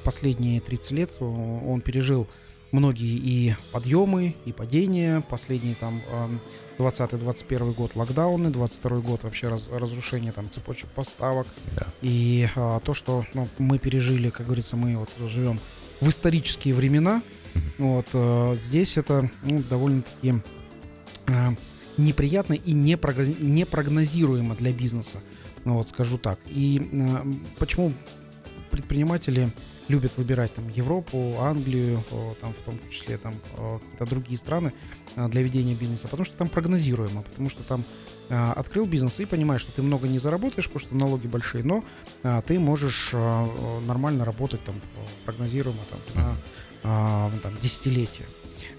последние 0.05 0.61
30 0.61 0.91
лет, 0.93 1.17
он 1.21 1.81
пережил 1.81 2.29
многие 2.71 3.17
и 3.17 3.57
подъемы, 3.73 4.37
и 4.45 4.53
падения. 4.53 5.23
Последний 5.23 5.75
там 5.75 6.03
ам, 6.13 6.41
20-21 6.77 7.73
год 7.73 7.97
локдауны, 7.97 8.51
22 8.51 8.99
год 8.99 9.25
вообще 9.25 9.49
раз- 9.49 9.69
разрушение 9.73 10.33
там 10.33 10.51
цепочек 10.51 10.91
поставок. 10.91 11.47
Да. 11.79 11.87
И 12.03 12.47
а, 12.57 12.79
то, 12.81 12.93
что 12.93 13.25
ну, 13.33 13.49
мы 13.57 13.79
пережили, 13.79 14.29
как 14.29 14.45
говорится, 14.45 14.77
мы 14.77 14.99
вот 14.99 15.09
живем 15.31 15.59
в 16.03 16.11
исторические 16.11 16.75
времена. 16.75 17.23
Вот 17.79 18.09
а, 18.13 18.55
здесь 18.55 18.99
это 18.99 19.31
ну, 19.45 19.63
довольно-таки 19.63 20.35
а, 21.27 21.55
неприятно 21.97 22.53
и 22.53 22.73
непрогноз- 22.75 23.43
непрогнозируемо 23.43 24.55
для 24.57 24.73
бизнеса. 24.73 25.23
Ну, 25.67 25.75
вот 25.75 25.89
скажу 25.89 26.17
так. 26.17 26.39
И 26.47 26.89
а, 26.93 27.27
почему 27.59 27.93
предприниматели 28.71 29.51
любят 29.89 30.17
выбирать 30.17 30.55
там 30.55 30.69
Европу, 30.69 31.35
Англию, 31.41 32.03
там 32.41 32.53
в 32.53 32.63
том 32.65 32.79
числе 32.91 33.19
там 33.19 33.35
какие-то 33.57 34.07
другие 34.07 34.39
страны 34.39 34.73
а, 35.17 35.29
для 35.29 35.43
ведения 35.43 35.75
бизнеса, 35.75 36.09
потому 36.09 36.25
что 36.25 36.37
там 36.39 36.49
прогнозируемо, 36.49 37.23
потому 37.23 37.51
что 37.51 37.63
там 37.63 37.85
а, 38.29 38.53
открыл 38.53 38.87
бизнес 38.87 39.21
и 39.21 39.25
понимаешь, 39.25 39.61
что 39.61 39.73
ты 39.73 39.83
много 39.83 40.09
не 40.09 40.19
заработаешь, 40.19 40.67
потому 40.67 40.81
что 40.81 40.97
налоги 40.97 41.27
большие, 41.27 41.65
но 41.65 41.85
а, 42.23 42.43
ты 42.43 42.59
можешь 42.59 43.13
нормально 43.87 44.25
работать 44.25 44.65
там 44.65 44.75
прогнозируемо 45.25 45.81
там 45.91 46.01
на 46.15 46.37
а, 46.85 47.33
там, 47.43 47.53
десятилетия. 47.61 48.25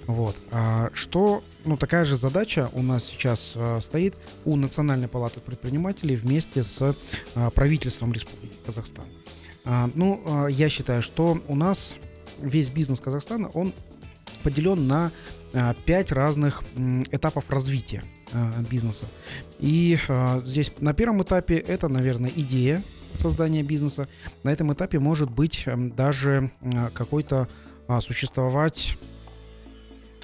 Вот. 0.08 0.38
А 0.52 0.90
что, 0.94 1.44
ну, 1.66 1.76
такая 1.76 2.06
же 2.06 2.16
задача 2.16 2.70
у 2.74 2.82
нас 2.82 3.04
сейчас 3.04 3.54
а, 3.56 3.80
стоит 3.82 4.16
у 4.46 4.56
Национальной 4.56 5.10
палаты 5.10 5.42
предпринимателей 5.42 6.16
вместе 6.16 6.64
с 6.64 6.96
а, 7.36 7.50
правительством 7.52 8.14
Республики 8.14 8.56
Казахстан. 8.66 9.06
А, 9.66 9.90
ну, 9.94 10.24
а, 10.26 10.48
я 10.48 10.70
считаю, 10.70 11.02
что 11.02 11.42
у 11.50 11.56
нас 11.56 11.96
весь 12.40 12.70
бизнес 12.70 13.02
Казахстана, 13.02 13.50
он 13.50 13.74
поделен 14.44 14.86
на 14.86 15.12
пять 15.86 16.12
разных 16.12 16.64
этапов 17.12 17.50
развития 17.50 18.04
бизнеса. 18.70 19.08
И 19.60 19.98
здесь 20.46 20.72
на 20.80 20.94
первом 20.94 21.24
этапе 21.24 21.58
это, 21.58 21.88
наверное, 21.88 22.32
идея 22.36 22.84
создания 23.16 23.64
бизнеса. 23.64 24.08
На 24.44 24.52
этом 24.52 24.72
этапе 24.72 25.00
может 25.00 25.32
быть 25.32 25.64
м, 25.66 25.92
даже 25.92 26.52
какой-то 26.94 27.50
а, 27.88 28.02
существовать 28.02 28.98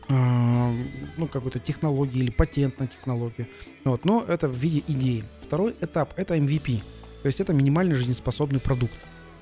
ну, 0.09 1.27
какой-то 1.31 1.59
технологии 1.59 2.19
или 2.19 2.31
патент 2.31 2.79
на 2.79 2.87
технологию. 2.87 3.47
Вот, 3.83 4.05
но 4.05 4.23
это 4.27 4.47
в 4.47 4.55
виде 4.55 4.83
идеи. 4.87 5.23
Второй 5.41 5.75
этап— 5.81 6.13
это 6.17 6.35
MVP. 6.35 6.81
То 7.21 7.27
есть 7.27 7.39
это 7.39 7.53
минимально 7.53 7.95
жизнеспособный 7.95 8.59
продукт. 8.59 8.93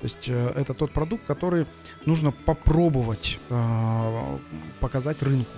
То 0.02 0.04
есть 0.06 0.28
э, 0.28 0.52
это 0.56 0.74
тот 0.74 0.92
продукт, 0.92 1.24
который 1.26 1.66
нужно 2.06 2.32
попробовать 2.32 3.38
э, 3.50 4.38
показать 4.80 5.22
рынку. 5.22 5.52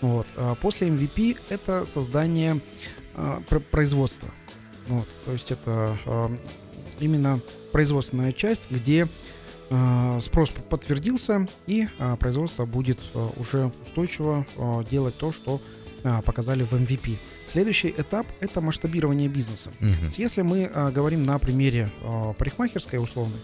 Вот. 0.00 0.26
А 0.36 0.54
После 0.54 0.88
MVP 0.88 1.38
это 1.48 1.84
создание 1.84 2.60
э, 3.14 3.40
пр- 3.48 3.60
производства. 3.60 4.30
Вот. 4.88 5.08
То 5.24 5.32
есть 5.32 5.50
это 5.50 5.96
э, 6.04 6.28
именно 7.00 7.40
производственная 7.72 8.32
часть, 8.32 8.62
где 8.70 9.04
э, 9.04 9.08
спрос 10.20 10.50
п- 10.50 10.62
подтвердился 10.62 11.46
и 11.66 11.88
э, 11.98 12.16
производство 12.18 12.64
будет 12.64 12.98
э, 13.14 13.28
уже 13.36 13.70
устойчиво 13.82 14.46
э, 14.56 14.82
делать 14.90 15.16
то, 15.18 15.30
что 15.32 15.60
э, 16.04 16.22
показали 16.24 16.62
в 16.64 16.72
MVP. 16.72 17.16
Следующий 17.46 17.90
этап 17.96 18.26
это 18.40 18.60
масштабирование 18.60 19.28
бизнеса. 19.28 19.70
Есть 20.06 20.18
Если 20.18 20.42
мы 20.42 20.70
говорим 20.94 21.22
на 21.22 21.38
примере 21.38 21.90
парикмахерской 22.38 22.98
условной, 23.02 23.40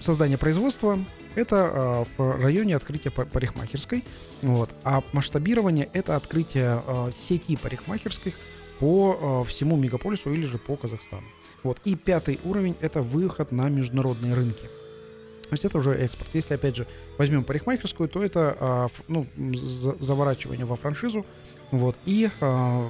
создание 0.00 0.38
производства 0.38 0.98
это 1.34 2.06
в 2.16 2.40
районе 2.42 2.76
открытия 2.76 3.10
па- 3.10 3.26
парикмахерской, 3.26 4.02
вот, 4.42 4.70
а 4.84 5.02
масштабирование 5.12 5.88
это 5.92 6.16
открытие 6.16 6.82
сети 7.12 7.56
парикмахерских 7.56 8.34
по 8.80 9.44
всему 9.48 9.76
мегаполису 9.76 10.32
или 10.32 10.44
же 10.46 10.58
по 10.58 10.76
Казахстану. 10.76 11.26
Вот. 11.66 11.78
И 11.84 11.96
пятый 11.96 12.38
уровень 12.44 12.76
это 12.80 13.02
выход 13.02 13.52
на 13.52 13.68
международные 13.68 14.34
рынки. 14.34 14.68
То 15.48 15.52
есть 15.52 15.64
это 15.64 15.78
уже 15.78 15.92
экспорт. 15.92 16.30
Если 16.34 16.54
опять 16.54 16.76
же 16.76 16.86
возьмем 17.18 17.44
парикмахерскую, 17.44 18.08
то 18.08 18.22
это 18.22 18.56
а, 18.58 18.88
ну, 19.08 19.26
за- 19.54 19.96
заворачивание 20.00 20.64
во 20.66 20.74
франшизу, 20.76 21.24
вот, 21.70 21.96
и 22.04 22.30
а, 22.40 22.88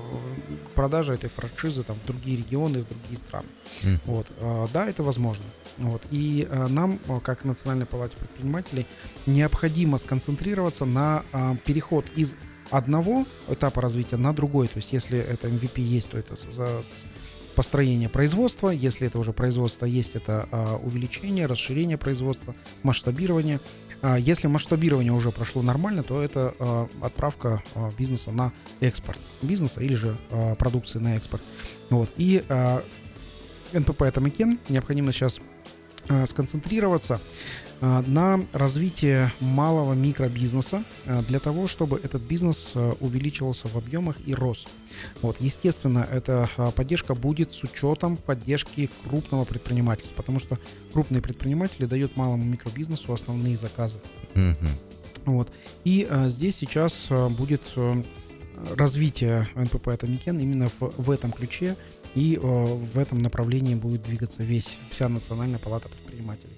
продажа 0.74 1.14
этой 1.14 1.28
франшизы 1.30 1.82
там, 1.82 1.96
в 2.02 2.06
другие 2.06 2.38
регионы, 2.38 2.78
в 2.80 2.88
другие 2.88 3.18
страны. 3.18 3.46
Мгм. 3.82 4.00
Вот, 4.06 4.26
а, 4.40 4.66
да, 4.72 4.88
это 4.88 5.02
возможно. 5.02 5.44
Вот, 5.78 6.02
и 6.10 6.46
а, 6.50 6.68
нам, 6.68 6.98
а, 7.08 7.20
как 7.20 7.44
Национальной 7.44 7.86
палате 7.86 8.16
предпринимателей, 8.16 8.86
необходимо 9.26 9.98
сконцентрироваться 9.98 10.84
на 10.86 11.24
а, 11.32 11.56
переход 11.64 12.06
из 12.16 12.34
одного 12.70 13.26
этапа 13.48 13.80
развития 13.82 14.16
на 14.16 14.32
другой. 14.32 14.68
То 14.68 14.78
есть, 14.78 14.92
если 14.94 15.18
это 15.18 15.48
MVP 15.48 15.80
есть, 15.82 16.10
то 16.10 16.18
это 16.18 16.34
за- 16.36 16.82
построение 17.56 18.08
производства. 18.08 18.68
Если 18.68 19.06
это 19.06 19.18
уже 19.18 19.32
производство 19.32 19.86
есть, 19.86 20.14
это 20.14 20.46
а, 20.52 20.76
увеличение, 20.76 21.46
расширение 21.46 21.96
производства, 21.96 22.54
масштабирование. 22.84 23.60
А, 24.02 24.16
если 24.16 24.46
масштабирование 24.46 25.12
уже 25.12 25.32
прошло 25.32 25.62
нормально, 25.62 26.02
то 26.02 26.22
это 26.22 26.54
а, 26.58 26.88
отправка 27.00 27.62
а, 27.74 27.90
бизнеса 27.98 28.30
на 28.30 28.52
экспорт. 28.80 29.18
Бизнеса 29.42 29.80
или 29.80 29.94
же 29.94 30.16
а, 30.30 30.54
продукции 30.54 30.98
на 30.98 31.16
экспорт. 31.16 31.42
Вот. 31.90 32.10
И 32.18 32.44
а, 32.48 32.84
НПП 33.72 34.02
Атамекен 34.02 34.58
необходимо 34.68 35.12
сейчас 35.12 35.40
а, 36.08 36.26
сконцентрироваться 36.26 37.20
на 37.80 38.40
развитии 38.52 39.30
малого 39.40 39.92
микробизнеса 39.92 40.82
а, 41.06 41.22
для 41.22 41.38
того, 41.38 41.68
чтобы 41.68 42.00
этот 42.02 42.22
бизнес 42.22 42.72
а, 42.74 42.94
увеличивался 43.00 43.68
в 43.68 43.76
объемах 43.76 44.16
и 44.26 44.34
рос. 44.34 44.66
Вот, 45.22 45.36
естественно, 45.40 46.06
эта 46.10 46.48
поддержка 46.74 47.14
будет 47.14 47.52
с 47.52 47.62
учетом 47.62 48.16
поддержки 48.16 48.88
крупного 49.06 49.44
предпринимательства, 49.44 50.16
потому 50.16 50.38
что 50.38 50.58
крупные 50.92 51.20
предприниматели 51.20 51.84
дают 51.84 52.16
малому 52.16 52.44
микробизнесу 52.44 53.12
основные 53.12 53.56
заказы. 53.56 53.98
Вот. 55.26 55.50
И 55.84 56.06
а, 56.08 56.28
здесь 56.28 56.56
сейчас 56.56 57.08
а, 57.10 57.28
будет 57.28 57.60
а, 57.76 58.02
развитие 58.74 59.48
НПП 59.54 59.88
Атамекен 59.88 60.38
именно 60.38 60.68
в, 60.68 60.80
в 60.80 61.10
этом 61.10 61.32
ключе, 61.32 61.76
и 62.14 62.38
а, 62.40 62.64
в 62.64 62.98
этом 62.98 63.22
направлении 63.22 63.74
будет 63.74 64.02
двигаться 64.02 64.42
весь, 64.42 64.78
вся 64.90 65.08
Национальная 65.08 65.58
палата 65.58 65.88
предпринимателей. 65.88 66.55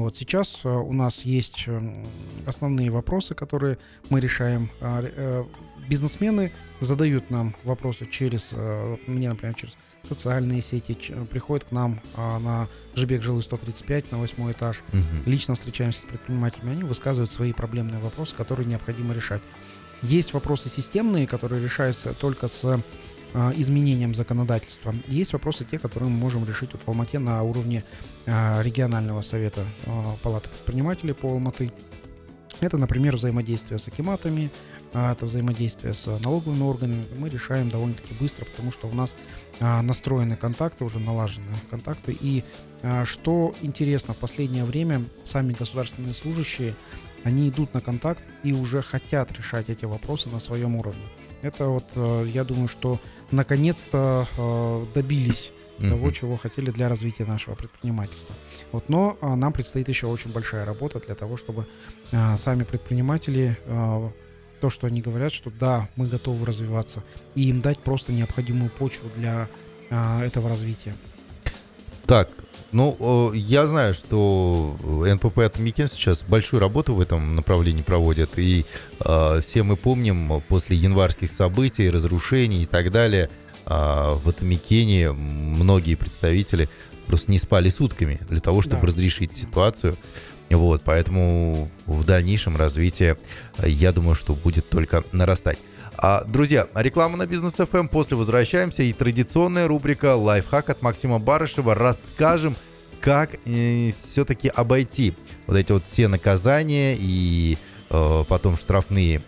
Вот 0.00 0.16
сейчас 0.16 0.60
э, 0.64 0.68
у 0.68 0.92
нас 0.92 1.24
есть 1.24 1.64
э, 1.66 2.04
основные 2.46 2.90
вопросы, 2.90 3.34
которые 3.34 3.78
мы 4.10 4.18
решаем. 4.20 4.70
А, 4.80 5.02
э, 5.02 5.44
бизнесмены 5.88 6.52
задают 6.80 7.30
нам 7.30 7.54
вопросы 7.62 8.06
через, 8.06 8.54
мне, 9.06 9.28
например, 9.28 9.54
через 9.54 9.74
социальные 10.02 10.62
сети, 10.62 10.96
приходят 11.30 11.64
к 11.68 11.72
нам 11.72 12.00
а, 12.14 12.38
на 12.38 12.68
Жибек 12.94 13.22
Жолы 13.22 13.42
135 13.42 14.10
на 14.12 14.18
восьмой 14.18 14.52
этаж. 14.52 14.82
Мгм. 14.92 15.22
Лично 15.26 15.54
встречаемся 15.54 16.02
с 16.02 16.04
предпринимателями, 16.04 16.72
они 16.72 16.82
высказывают 16.84 17.30
свои 17.30 17.52
проблемные 17.52 18.00
вопросы, 18.00 18.34
которые 18.34 18.66
необходимо 18.66 19.14
решать. 19.14 19.42
Есть 20.02 20.34
вопросы 20.34 20.68
системные, 20.68 21.26
которые 21.26 21.62
решаются 21.62 22.12
только 22.12 22.48
с 22.48 22.82
а, 23.36 23.52
изменением 23.56 24.14
законодательства. 24.14 24.94
Есть 25.08 25.32
вопросы 25.32 25.64
те, 25.64 25.76
которые 25.80 26.08
мы 26.08 26.16
можем 26.16 26.46
решить 26.46 26.72
вот 26.72 26.82
в 26.82 26.88
Алмате 26.88 27.18
на 27.18 27.42
уровне 27.42 27.82
а, 28.26 28.62
регионального 28.62 29.22
совета 29.22 29.64
а, 29.86 30.16
палаты 30.22 30.48
предпринимателей 30.48 31.14
по 31.14 31.28
Алматы. 31.28 31.72
Это, 32.60 32.78
например, 32.78 33.16
взаимодействие 33.16 33.80
с 33.80 33.88
акиматами, 33.88 34.52
это 34.92 35.26
взаимодействие 35.26 35.92
с 35.92 36.06
налоговыми 36.06 36.62
органами. 36.62 37.04
Мы 37.18 37.28
решаем 37.28 37.68
довольно-таки 37.68 38.14
быстро, 38.20 38.44
потому 38.44 38.70
что 38.70 38.86
у 38.86 38.94
нас 38.94 39.16
настроены 39.60 40.36
контакты, 40.36 40.84
уже 40.84 41.00
налажены 41.00 41.46
контакты. 41.68 42.16
И 42.18 42.44
что 43.04 43.52
интересно, 43.60 44.14
в 44.14 44.18
последнее 44.18 44.64
время 44.64 45.04
сами 45.24 45.52
государственные 45.52 46.14
служащие, 46.14 46.74
они 47.24 47.48
идут 47.48 47.74
на 47.74 47.80
контакт 47.80 48.22
и 48.42 48.52
уже 48.52 48.82
хотят 48.82 49.32
решать 49.32 49.68
эти 49.70 49.86
вопросы 49.86 50.28
на 50.28 50.38
своем 50.40 50.76
уровне. 50.76 51.02
Это 51.42 51.66
вот, 51.66 51.84
э, 51.96 52.26
я 52.28 52.44
думаю, 52.44 52.68
что 52.68 53.00
наконец-то 53.30 54.28
э, 54.36 54.86
добились 54.94 55.52
того, 55.78 56.06
Мгм. 56.06 56.12
чего 56.12 56.36
хотели 56.36 56.70
для 56.70 56.88
развития 56.88 57.24
нашего 57.24 57.54
предпринимательства. 57.54 58.34
Вот, 58.70 58.88
но 58.88 59.18
а, 59.20 59.34
нам 59.34 59.52
предстоит 59.52 59.88
еще 59.88 60.06
очень 60.06 60.30
большая 60.32 60.64
работа 60.64 61.00
для 61.00 61.16
того, 61.16 61.36
чтобы 61.36 61.66
а, 62.12 62.36
сами 62.36 62.62
предприниматели 62.62 63.58
то, 64.60 64.70
что 64.70 64.86
они 64.86 65.02
говорят, 65.02 65.32
что 65.32 65.50
да, 65.50 65.88
мы 65.96 66.06
готовы 66.06 66.46
развиваться, 66.46 67.02
и 67.34 67.48
им 67.48 67.60
дать 67.60 67.80
просто 67.80 68.12
необходимую 68.12 68.70
почву 68.70 69.10
для 69.16 69.48
этого 69.90 70.48
развития. 70.48 70.94
Так, 72.06 72.28
ну, 72.72 73.32
я 73.32 73.66
знаю, 73.66 73.94
что 73.94 74.76
НПП 74.82 75.38
Атамекен 75.38 75.86
сейчас 75.86 76.22
большую 76.22 76.60
работу 76.60 76.92
в 76.94 77.00
этом 77.00 77.36
направлении 77.36 77.82
проводит, 77.82 78.38
и 78.38 78.66
э, 79.00 79.40
все 79.44 79.62
мы 79.62 79.76
помним 79.76 80.42
после 80.48 80.76
январских 80.76 81.32
событий, 81.32 81.88
разрушений 81.88 82.64
и 82.64 82.66
так 82.66 82.90
далее, 82.90 83.30
э, 83.66 83.70
в 83.70 84.28
Атамекене 84.28 85.12
многие 85.12 85.94
представители 85.94 86.68
просто 87.06 87.30
не 87.30 87.38
спали 87.38 87.68
сутками 87.68 88.20
для 88.28 88.40
того, 88.40 88.60
чтобы 88.60 88.82
Да. 88.82 88.86
разрешить 88.88 89.36
ситуацию. 89.36 89.96
Вот, 90.50 90.82
поэтому 90.84 91.70
в 91.86 92.04
дальнейшем 92.04 92.56
развитие, 92.56 93.16
я 93.58 93.92
думаю, 93.92 94.14
что 94.14 94.34
будет 94.34 94.68
только 94.68 95.02
нарастать. 95.12 95.58
А, 95.96 96.24
друзья, 96.24 96.66
реклама 96.74 97.16
на 97.16 97.26
Бизнес 97.26 97.58
FM. 97.58 97.88
После 97.88 98.16
возвращаемся 98.16 98.82
и 98.82 98.92
традиционная 98.92 99.68
рубрика 99.68 100.16
лайфхак 100.16 100.70
от 100.70 100.82
Максима 100.82 101.18
Барышева. 101.18 101.74
Расскажем, 101.74 102.56
как 103.00 103.38
все-таки 104.02 104.48
обойти 104.48 105.14
вот 105.46 105.56
эти 105.56 105.72
вот 105.72 105.84
все 105.84 106.08
наказания 106.08 106.96
и 106.98 107.58
э, 107.90 108.24
потом 108.28 108.56
штрафные 108.56 109.22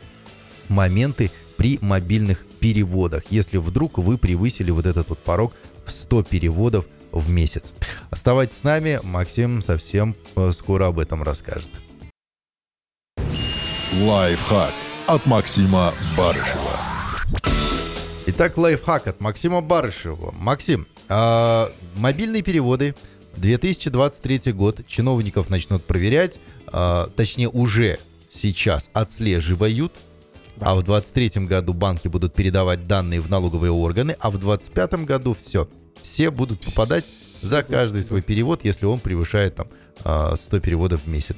моменты 0.69 1.31
при 1.57 1.79
мобильных 1.81 2.45
переводах, 2.61 3.25
если 3.31 3.59
вдруг 3.59 3.99
вы 3.99 4.19
превысили 4.19 4.71
вот 4.71 4.87
этот 4.87 5.09
вот 5.11 5.19
порог 5.19 5.55
в 5.85 5.93
100 5.93 6.25
переводов 6.25 6.87
в 7.13 7.31
месяц. 7.31 7.73
Оставайтесь 8.11 8.59
с 8.59 8.63
нами, 8.65 9.01
Максим 9.03 9.63
совсем 9.63 10.17
э, 10.35 10.51
скоро 10.53 10.87
об 10.87 10.99
этом 10.99 11.23
расскажет. 11.23 11.71
Лайфхак 14.03 14.73
от 15.07 15.27
Максима 15.27 15.93
Барышева. 16.17 16.81
Итак, 18.27 18.57
лайфхак 18.57 19.07
от 19.07 19.21
Максима 19.21 19.61
Барышева. 19.61 20.33
Максим, 20.37 20.87
а, 21.09 21.71
мобильные 21.97 22.43
переводы 22.43 22.95
2023 23.37 24.53
год 24.53 24.81
чиновников 24.89 25.49
начнут 25.49 25.85
проверять, 25.85 26.39
а, 26.67 27.09
точнее 27.17 27.49
уже 27.49 27.99
сейчас 28.31 28.91
отслеживают, 28.93 29.93
Да. 30.57 30.73
а 30.73 30.75
в 30.75 30.83
2023 30.83 31.47
году 31.47 31.73
банки 31.73 32.09
будут 32.09 32.35
передавать 32.35 32.87
данные 32.87 33.21
в 33.21 33.31
налоговые 33.31 33.71
органы, 33.71 34.17
а 34.19 34.31
в 34.31 34.39
2025 34.39 35.05
году 35.05 35.37
все. 35.41 35.69
Все 36.03 36.31
будут 36.31 36.61
попадать 36.65 37.05
за 37.41 37.63
каждый 37.63 38.03
свой 38.03 38.23
перевод, 38.23 38.65
если 38.65 38.87
он 38.87 38.99
превышает 39.01 39.55
там 39.57 39.69
а, 40.05 40.35
100 40.37 40.61
переводов 40.61 41.03
в 41.05 41.07
месяц. 41.09 41.37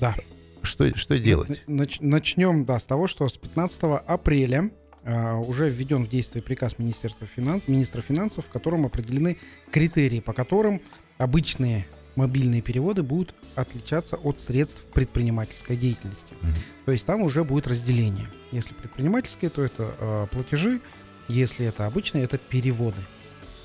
Да. 0.00 0.14
Что, 0.62 0.96
что 0.96 1.18
делать? 1.18 1.62
Нач- 1.66 1.98
начнем, 2.00 2.64
да, 2.64 2.78
с 2.78 2.86
того, 2.86 3.06
что 3.06 3.28
с 3.28 3.36
15 3.36 3.82
апреля 4.06 4.70
а, 5.04 5.36
уже 5.38 5.68
введен 5.68 6.04
в 6.04 6.08
действие 6.08 6.42
приказ 6.42 6.78
Министерства 6.78 7.26
финансов, 7.26 7.68
министра 7.68 8.00
финансов, 8.00 8.46
в 8.46 8.48
котором 8.48 8.86
определены 8.86 9.38
критерии, 9.70 10.20
по 10.20 10.32
которым 10.32 10.80
обычные 11.18 11.86
мобильные 12.14 12.60
переводы 12.60 13.02
будут 13.02 13.34
отличаться 13.54 14.16
от 14.16 14.38
средств 14.38 14.82
предпринимательской 14.92 15.76
деятельности. 15.76 16.34
Мгм. 16.42 16.54
То 16.84 16.92
есть 16.92 17.06
там 17.06 17.22
уже 17.22 17.42
будет 17.42 17.66
разделение. 17.66 18.28
Если 18.50 18.74
предпринимательские, 18.74 19.50
то 19.50 19.62
это 19.62 19.94
а, 19.98 20.26
платежи, 20.26 20.80
если 21.28 21.66
это 21.66 21.86
обычные, 21.86 22.24
это 22.24 22.38
переводы. 22.38 22.98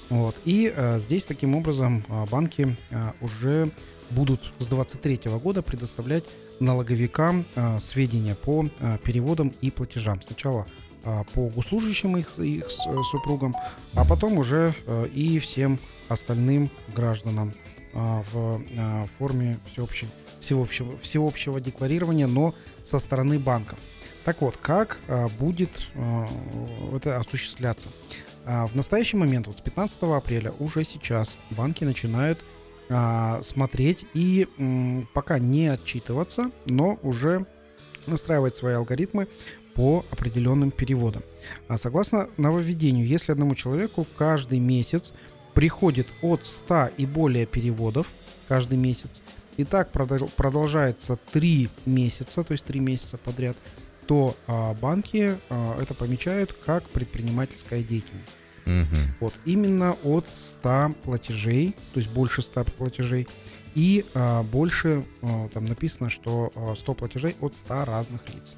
Вот. 0.09 0.35
И 0.45 0.71
а, 0.75 0.97
здесь 0.99 1.25
таким 1.25 1.55
образом 1.55 2.03
а, 2.07 2.25
банки 2.25 2.75
а, 2.91 3.13
уже 3.21 3.69
будут 4.09 4.41
с 4.59 4.67
2023 4.67 5.31
года 5.39 5.61
предоставлять 5.61 6.23
налоговикам 6.59 7.45
а, 7.55 7.79
сведения 7.79 8.35
по 8.35 8.67
а, 8.79 8.97
переводам 8.97 9.53
и 9.61 9.71
платежам. 9.71 10.21
Сначала 10.21 10.65
а, 11.03 11.23
по 11.33 11.47
госслужащим 11.49 12.17
их, 12.17 12.37
их 12.39 12.65
э, 12.65 13.03
супругам, 13.11 13.55
а 13.93 14.05
потом 14.05 14.37
уже 14.37 14.75
э, 14.85 15.07
и 15.13 15.39
всем 15.39 15.79
остальным 16.09 16.69
гражданам 16.95 17.53
в 17.93 18.61
форме 19.17 19.57
всеобщей, 19.71 20.07
всеобщего, 20.39 20.95
всеобщего 20.99 21.59
декларирования, 21.59 22.27
но 22.27 22.53
со 22.83 22.99
стороны 22.99 23.39
банков. 23.39 23.79
Так 24.23 24.41
вот, 24.41 24.57
как 24.57 24.99
будет 25.39 25.87
это 26.93 27.17
осуществляться? 27.17 27.89
В 28.45 28.75
настоящий 28.75 29.17
момент, 29.17 29.47
вот 29.47 29.57
с 29.57 29.61
15 29.61 30.03
апреля, 30.03 30.53
уже 30.59 30.83
сейчас 30.83 31.37
банки 31.49 31.85
начинают 31.85 32.43
а, 32.89 33.41
смотреть 33.41 34.05
и 34.13 34.47
м, 34.57 35.07
пока 35.13 35.39
не 35.39 35.67
отчитываться, 35.67 36.51
но 36.65 36.99
уже 37.03 37.45
настраивать 38.05 38.55
свои 38.55 38.73
алгоритмы 38.73 39.27
по 39.75 40.05
определенным 40.09 40.71
переводам. 40.71 41.23
А 41.67 41.77
согласно 41.77 42.27
нововведению, 42.37 43.05
если 43.05 43.31
одному 43.31 43.53
человеку 43.55 44.07
каждый 44.17 44.59
месяц 44.59 45.13
приходит 45.53 46.07
от 46.21 46.45
100 46.45 46.91
и 46.97 47.05
более 47.05 47.45
переводов 47.45 48.07
каждый 48.47 48.77
месяц, 48.77 49.21
и 49.57 49.63
так 49.63 49.91
продол- 49.91 50.31
продолжается 50.35 51.17
3 51.31 51.69
месяца, 51.85 52.43
то 52.43 52.53
есть 52.53 52.65
3 52.65 52.79
месяца 52.79 53.17
подряд, 53.17 53.57
то 54.07 54.35
а, 54.47 54.73
банки 54.75 55.37
а, 55.49 55.81
это 55.81 55.93
помечают 55.93 56.53
как 56.53 56.83
предпринимательская 56.89 57.83
деятельность. 57.83 58.31
Мгм. 58.67 59.13
Вот 59.21 59.33
именно 59.45 59.95
от 60.03 60.25
100 60.31 60.93
платежей, 61.03 61.73
то 61.93 61.99
есть 61.99 62.09
больше 62.11 62.41
100 62.41 62.65
платежей, 62.65 63.27
и 63.75 64.05
а, 64.13 64.43
больше, 64.43 65.03
а, 65.21 65.47
там 65.53 65.65
написано, 65.65 66.09
что 66.09 66.51
а, 66.55 66.75
100 66.75 66.93
платежей 66.93 67.35
от 67.41 67.55
100 67.55 67.85
разных 67.85 68.21
лиц. 68.33 68.57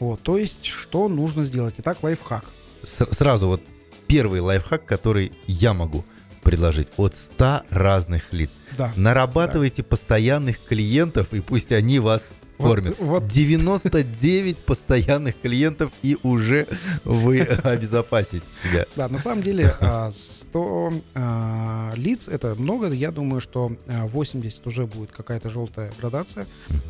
Вот, 0.00 0.20
то 0.22 0.36
есть, 0.36 0.64
что 0.66 1.08
нужно 1.08 1.44
сделать? 1.44 1.76
Итак, 1.78 2.02
лайфхак. 2.02 2.44
С- 2.82 3.06
сразу 3.12 3.46
вот 3.46 3.62
первый 4.06 4.40
лайфхак, 4.40 4.84
который 4.84 5.32
я 5.46 5.72
могу 5.72 6.04
предложить 6.42 6.88
от 6.96 7.14
100 7.14 7.62
разных 7.70 8.32
лиц. 8.32 8.50
Да. 8.76 8.92
Нарабатывайте 8.96 9.82
постоянных 9.82 10.62
клиентов, 10.64 11.32
и 11.32 11.40
пусть 11.40 11.72
они 11.72 11.98
вас 11.98 12.32
Вот- 12.58 12.68
кормят. 12.68 12.96
вот. 12.98 13.28
99 13.28 14.58
постоянных 14.66 15.40
клиентов, 15.40 15.92
и 16.02 16.16
уже 16.22 16.66
вы 17.04 17.40
обезопасите 17.64 18.44
себя. 18.52 18.86
Да, 18.96 19.08
на 19.08 19.18
самом 19.18 19.42
деле 19.42 19.74
а, 19.80 20.10
100 20.10 20.92
а, 21.14 21.92
лиц 21.96 22.28
это 22.28 22.54
много. 22.54 22.90
Я 22.90 23.10
думаю, 23.10 23.40
что 23.40 23.72
а, 23.86 24.06
80 24.06 24.66
уже 24.66 24.86
будет 24.86 25.12
какая-то 25.12 25.48
желтая 25.48 25.92
градация. 26.00 26.46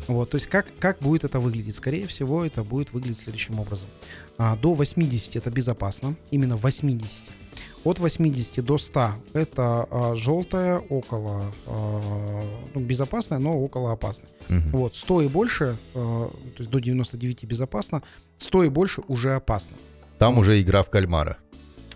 Вот, 0.07 0.31
то 0.31 0.35
есть 0.35 0.47
как, 0.47 0.65
как 0.79 0.99
будет 0.99 1.23
это 1.23 1.39
выглядеть? 1.39 1.75
Скорее 1.75 2.07
всего, 2.07 2.45
это 2.45 2.63
будет 2.63 2.91
выглядеть 2.93 3.19
следующим 3.21 3.59
образом. 3.59 3.87
А, 4.37 4.55
До 4.55 4.73
80 4.73 5.35
это 5.35 5.49
безопасно, 5.51 6.15
именно 6.31 6.55
80. 6.57 7.23
От 7.83 7.99
80 7.99 8.63
до 8.63 8.77
100 8.77 9.09
это 9.33 9.87
а, 9.91 10.15
желтая, 10.15 10.79
около 10.79 11.43
а, 11.67 12.01
ну, 12.73 12.81
безопасная, 12.81 13.39
но 13.39 13.57
около 13.59 13.91
опасная. 13.91 14.29
Мгм. 14.49 14.69
Вот, 14.71 14.95
100 14.95 15.21
и 15.23 15.27
больше, 15.27 15.77
а, 15.95 16.27
то 16.29 16.59
есть 16.59 16.69
до 16.71 16.79
99 16.79 17.43
безопасно, 17.45 18.01
100 18.37 18.63
и 18.65 18.69
больше 18.69 19.01
уже 19.07 19.33
опасно. 19.35 19.75
Там 20.19 20.37
уже 20.37 20.61
игра 20.61 20.81
в 20.83 20.89
кальмара. 20.89 21.37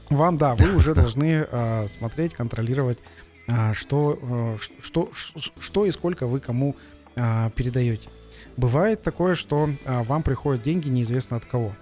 Вам, 0.10 0.38
да, 0.38 0.56
вы 0.56 0.76
уже 0.76 0.94
должны 0.94 1.46
а, 1.52 1.86
смотреть, 1.88 2.34
контролировать 2.34 3.00
а, 3.48 3.74
что, 3.74 4.58
ш- 4.60 4.74
что, 4.82 5.12
что 5.60 5.86
и 5.86 5.92
сколько 5.92 6.28
вы 6.28 6.40
кому 6.40 6.76
а, 7.16 7.50
передаете. 7.52 8.10
Бывает 8.58 9.02
такое, 9.04 9.36
что 9.36 9.70
а, 9.86 10.04
вам 10.04 10.24
приходят 10.24 10.62
деньги 10.64 10.90
неизвестно 10.90 11.38
от 11.38 11.46
кого. 11.46 11.74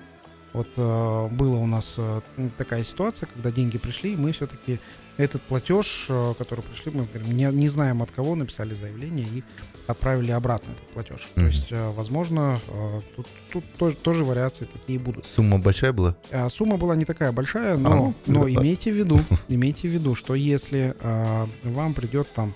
Вот 0.56 0.70
э, 0.78 1.28
была 1.32 1.58
у 1.58 1.68
нас 1.68 1.96
э, 1.98 2.22
такая 2.58 2.86
ситуация, 2.86 3.28
когда 3.28 3.52
деньги 3.52 3.78
пришли, 3.78 4.14
и 4.14 4.16
мы 4.16 4.32
все-таки 4.32 4.80
этот 5.18 5.42
платеж, 5.42 6.06
э, 6.08 6.34
который 6.38 6.62
пришли, 6.64 6.94
мы 6.94 7.06
говорим, 7.14 7.36
не, 7.36 7.44
не 7.52 7.68
знаем 7.68 8.02
от 8.02 8.10
кого, 8.12 8.36
написали 8.36 8.74
заявление 8.74 9.28
и 9.28 9.44
отправили 9.86 10.32
обратно 10.32 10.72
этот 10.72 10.88
платеж. 10.94 11.28
То 11.34 11.42
Мгм. 11.42 11.50
есть, 11.50 11.68
э, 11.72 11.92
возможно, 11.92 12.62
э, 12.70 13.02
тут, 13.18 13.28
тут 13.52 13.66
тоже, 13.78 13.98
тоже 13.98 14.24
вариации 14.24 14.64
такие 14.64 14.98
будут. 14.98 15.26
Сумма 15.26 15.60
большая 15.60 15.92
была? 15.92 16.16
А, 16.32 16.48
Сумма 16.48 16.78
была 16.78 16.96
не 16.96 17.04
такая 17.04 17.34
большая, 17.34 17.76
но, 17.76 17.90
ну, 17.90 18.14
но 18.26 18.44
да. 18.46 18.50
имейте 18.52 18.94
в 18.94 18.96
виду, 18.96 19.20
имейте 19.50 19.90
в 19.90 19.92
виду, 19.92 20.16
что 20.16 20.36
если 20.36 20.96
а, 21.02 21.50
вам 21.64 21.94
придет 21.94 22.30
там, 22.34 22.54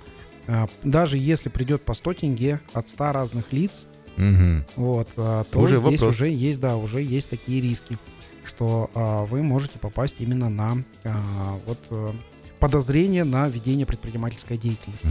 а, 0.48 0.70
даже 0.84 1.18
если 1.18 1.50
придет 1.50 1.82
по 1.82 1.94
100 1.94 2.14
тенге 2.14 2.62
от 2.72 2.88
100 2.88 3.12
разных 3.12 3.52
лиц, 3.52 3.88
Мгм. 4.18 4.66
вот, 4.76 5.08
а, 5.18 5.44
то 5.46 5.60
Уже 5.60 5.76
здесь 5.76 6.00
вопрос. 6.02 6.16
уже 6.16 6.30
есть, 6.30 6.60
да, 6.60 6.76
уже 6.78 7.02
есть 7.02 7.30
такие 7.30 7.62
риски, 7.62 7.98
что 8.46 8.90
а, 8.96 9.26
вы 9.26 9.42
можете 9.44 9.80
попасть 9.80 10.18
именно 10.20 10.50
на 10.50 10.84
а, 11.06 11.60
вот 11.66 11.80
э, 11.92 12.12
подозрение 12.60 13.24
на 13.24 13.48
ведение 13.48 13.86
предпринимательской 13.86 14.58
деятельности. 14.58 15.08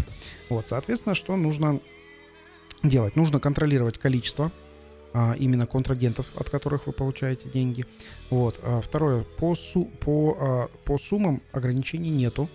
Вот, 0.50 0.68
соответственно, 0.68 1.14
что 1.14 1.36
нужно 1.36 1.80
делать? 2.82 3.16
Нужно 3.16 3.40
контролировать 3.40 3.98
количество 3.98 4.52
а, 5.14 5.34
именно 5.38 5.66
контрагентов, 5.66 6.26
от 6.36 6.50
которых 6.50 6.86
вы 6.86 6.92
получаете 6.92 7.48
деньги. 7.48 7.86
Вот. 8.30 8.60
а, 8.62 8.80
второе, 8.82 9.24
по, 9.38 9.54
су- 9.54 9.90
по, 10.00 10.36
а, 10.38 10.68
по 10.84 10.98
суммам 10.98 11.42
ограничений 11.52 12.10
нету. 12.10 12.48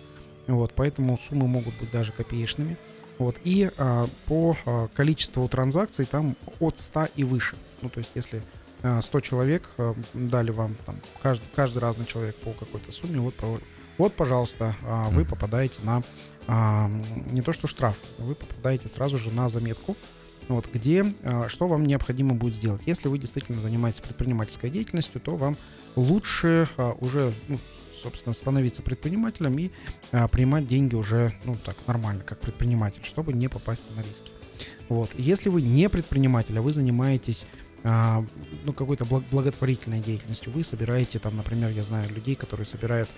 Вот, 0.46 0.72
поэтому 0.76 1.16
суммы 1.18 1.48
могут 1.48 1.74
быть 1.78 1.90
даже 1.90 2.12
копеечными. 2.12 2.76
Вот, 3.18 3.36
и 3.44 3.70
а, 3.78 4.06
по 4.26 4.56
а, 4.66 4.88
количеству 4.88 5.48
транзакций 5.48 6.04
там 6.04 6.36
от 6.60 6.78
100 6.78 7.08
и 7.16 7.24
выше. 7.24 7.56
Ну, 7.82 7.88
то 7.88 7.98
есть, 7.98 8.10
если 8.14 8.42
а, 8.82 9.00
100 9.00 9.20
человек 9.20 9.68
а, 9.78 9.94
дали 10.14 10.50
вам, 10.50 10.74
там, 10.84 10.96
каждый, 11.22 11.44
каждый 11.54 11.78
разный 11.78 12.06
человек 12.06 12.34
по 12.36 12.52
какой-то 12.52 12.90
сумме, 12.92 13.20
вот, 13.20 13.34
вот 13.98 14.14
пожалуйста, 14.14 14.76
а, 14.82 15.08
вы 15.10 15.24
попадаете 15.24 15.76
на 15.82 16.02
а, 16.46 16.90
не 17.30 17.42
то 17.42 17.52
что 17.52 17.66
штраф, 17.66 17.96
вы 18.18 18.34
попадаете 18.34 18.88
сразу 18.88 19.18
же 19.18 19.30
на 19.30 19.48
заметку, 19.48 19.96
вот, 20.48 20.66
где 20.72 21.06
а, 21.22 21.48
что 21.48 21.68
вам 21.68 21.86
необходимо 21.86 22.34
будет 22.34 22.54
сделать. 22.54 22.82
Если 22.86 23.08
вы 23.08 23.18
действительно 23.18 23.60
занимаетесь 23.60 24.00
предпринимательской 24.00 24.70
деятельностью, 24.70 25.20
то 25.20 25.36
вам 25.36 25.56
лучше 25.96 26.68
а, 26.76 26.96
уже, 27.00 27.32
ну, 27.48 27.58
собственно, 28.04 28.34
становиться 28.34 28.82
предпринимателем 28.82 29.58
и 29.58 29.70
а, 30.12 30.28
принимать 30.28 30.66
деньги 30.66 30.94
уже, 30.94 31.32
ну, 31.46 31.56
так, 31.56 31.74
нормально, 31.86 32.22
как 32.22 32.38
предприниматель, 32.38 33.00
чтобы 33.02 33.32
не 33.32 33.48
попасть 33.48 33.82
на 33.96 34.00
риски. 34.00 34.30
Вот. 34.90 35.10
Если 35.16 35.48
вы 35.48 35.62
не 35.62 35.88
предприниматель, 35.88 36.58
а 36.58 36.62
вы 36.62 36.72
занимаетесь 36.72 37.46
ну, 37.84 38.72
какой-то 38.72 39.04
благ- 39.04 39.24
благотворительной 39.30 40.00
деятельностью, 40.00 40.50
вы 40.52 40.64
собираете 40.64 41.18
там, 41.18 41.36
например, 41.36 41.70
я 41.70 41.82
знаю 41.82 42.08
людей, 42.14 42.34
которые 42.34 42.64
собирают 42.64 43.10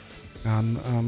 а, 0.45 0.61
а, 0.61 1.05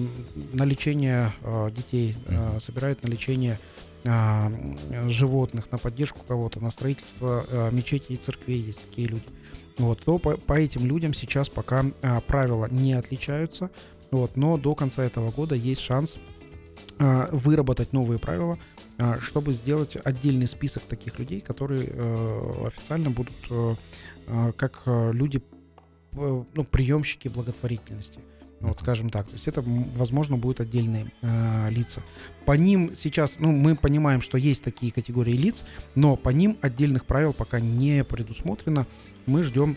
на 0.52 0.62
лечение 0.62 1.34
а, 1.42 1.68
детей, 1.70 2.14
а, 2.28 2.60
собирают 2.60 3.02
на 3.02 3.08
лечение 3.08 3.58
а, 4.04 4.52
животных, 5.08 5.72
на 5.72 5.78
поддержку 5.78 6.20
кого-то, 6.26 6.60
на 6.60 6.70
строительство 6.70 7.44
а, 7.48 7.70
мечетей 7.70 8.14
и 8.14 8.16
церквей. 8.16 8.60
Есть 8.60 8.82
такие 8.82 9.08
люди. 9.08 9.24
Вот, 9.76 10.04
то 10.04 10.18
по, 10.18 10.36
по 10.36 10.52
этим 10.52 10.86
людям 10.86 11.12
сейчас 11.12 11.48
пока 11.48 11.84
а, 12.02 12.20
правила 12.20 12.68
не 12.70 12.92
отличаются, 12.92 13.70
вот, 14.12 14.36
но 14.36 14.56
до 14.56 14.76
конца 14.76 15.04
этого 15.04 15.32
года 15.32 15.56
есть 15.56 15.80
шанс 15.80 16.18
а, 16.98 17.28
выработать 17.32 17.92
новые 17.92 18.18
правила, 18.18 18.56
а, 18.56 18.58
чтобы 19.20 19.52
сделать 19.52 19.96
отдельный 20.04 20.48
список 20.48 20.82
таких 20.84 21.18
людей, 21.18 21.40
которые 21.40 21.84
э, 21.86 22.66
официально 22.66 23.10
будут 23.10 23.34
э, 23.50 23.74
э, 24.26 24.52
как 24.56 24.82
э, 24.86 25.12
люди, 25.12 25.40
э, 26.12 26.44
ну, 26.54 26.64
приемщики 26.64 27.28
благотворительности. 27.28 28.20
Вот, 28.60 28.70
Мгм. 28.70 28.78
скажем 28.80 29.08
так. 29.10 29.26
То 29.28 29.34
есть 29.34 29.46
это, 29.46 29.62
возможно, 29.62 30.36
будут 30.36 30.60
отдельные 30.60 31.12
э, 31.22 31.68
лица. 31.70 32.02
По 32.44 32.52
ним 32.52 32.96
сейчас, 32.96 33.38
ну, 33.38 33.52
мы 33.52 33.76
понимаем, 33.76 34.20
что 34.20 34.36
есть 34.36 34.64
такие 34.64 34.90
категории 34.90 35.34
лиц, 35.34 35.64
но 35.94 36.16
по 36.16 36.30
ним 36.30 36.58
отдельных 36.60 37.04
правил 37.06 37.32
пока 37.32 37.60
не 37.60 38.02
предусмотрено. 38.02 38.84
Мы 39.26 39.44
ждем 39.44 39.76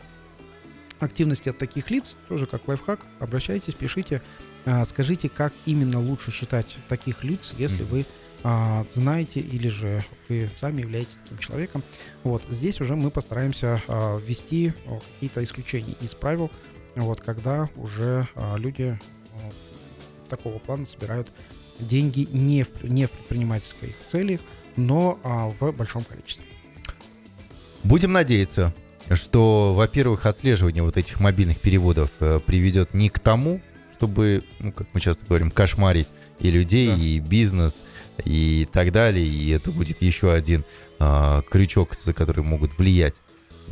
активности 1.00 1.50
от 1.50 1.60
таких 1.60 1.92
лиц, 1.92 2.18
тоже 2.28 2.48
как 2.48 2.68
лайфхак. 2.68 3.06
Обращайтесь, 3.20 3.76
пишите, 3.76 4.22
а, 4.66 4.84
скажите, 4.86 5.30
как 5.30 5.54
именно 5.66 6.00
лучше 6.00 6.32
считать 6.32 6.76
таких 6.88 7.24
лиц, 7.24 7.54
если 7.58 7.84
вы 7.84 8.06
а, 8.44 8.86
знаете 8.90 9.40
или 9.40 9.68
же 9.68 10.04
вы 10.28 10.50
сами 10.56 10.82
являетесь 10.82 11.20
таким 11.24 11.38
человеком. 11.38 11.84
Вот 12.24 12.44
здесь 12.50 12.82
уже 12.82 12.96
мы 12.96 13.12
постараемся 13.12 13.82
а, 13.88 14.18
ввести 14.18 14.74
а, 14.86 15.00
какие-то 15.14 15.44
исключения 15.44 15.96
из 16.02 16.16
правил, 16.16 16.50
вот 16.96 17.22
когда 17.22 17.70
уже 17.76 18.28
люди 18.58 19.00
такого 20.30 20.60
плана 20.60 20.86
собирают 20.86 21.30
деньги 21.80 22.28
не 22.32 22.64
в, 22.64 22.84
не 22.84 23.06
в 23.06 23.12
предпринимательской 23.12 23.96
цели, 24.06 24.42
но 24.76 25.20
в 25.60 25.72
большом 25.72 26.04
количестве. 26.04 26.46
Будем 27.84 28.12
надеяться, 28.12 28.74
что, 29.10 29.74
во-первых, 29.74 30.26
отслеживание 30.26 30.84
вот 30.84 30.98
этих 30.98 31.20
мобильных 31.20 31.60
переводов 31.60 32.12
э, 32.20 32.40
приведет 32.46 32.94
не 32.94 33.10
к 33.10 33.20
тому, 33.20 33.62
чтобы, 33.94 34.44
ну, 34.60 34.72
как 34.72 34.88
мы 34.94 35.00
часто 35.00 35.26
говорим, 35.26 35.52
кошмарить 35.52 36.08
и 36.42 36.52
людей, 36.52 36.88
Да. 36.88 36.96
и 36.96 37.20
бизнес, 37.20 37.84
и 38.26 38.68
так 38.72 38.92
далее, 38.92 39.26
и 39.26 39.50
это 39.50 39.72
будет 39.72 40.02
еще 40.02 40.32
один 40.34 40.64
а, 41.00 41.42
крючок, 41.50 41.96
за 42.00 42.14
который 42.14 42.44
могут 42.44 42.78
влиять 42.78 43.16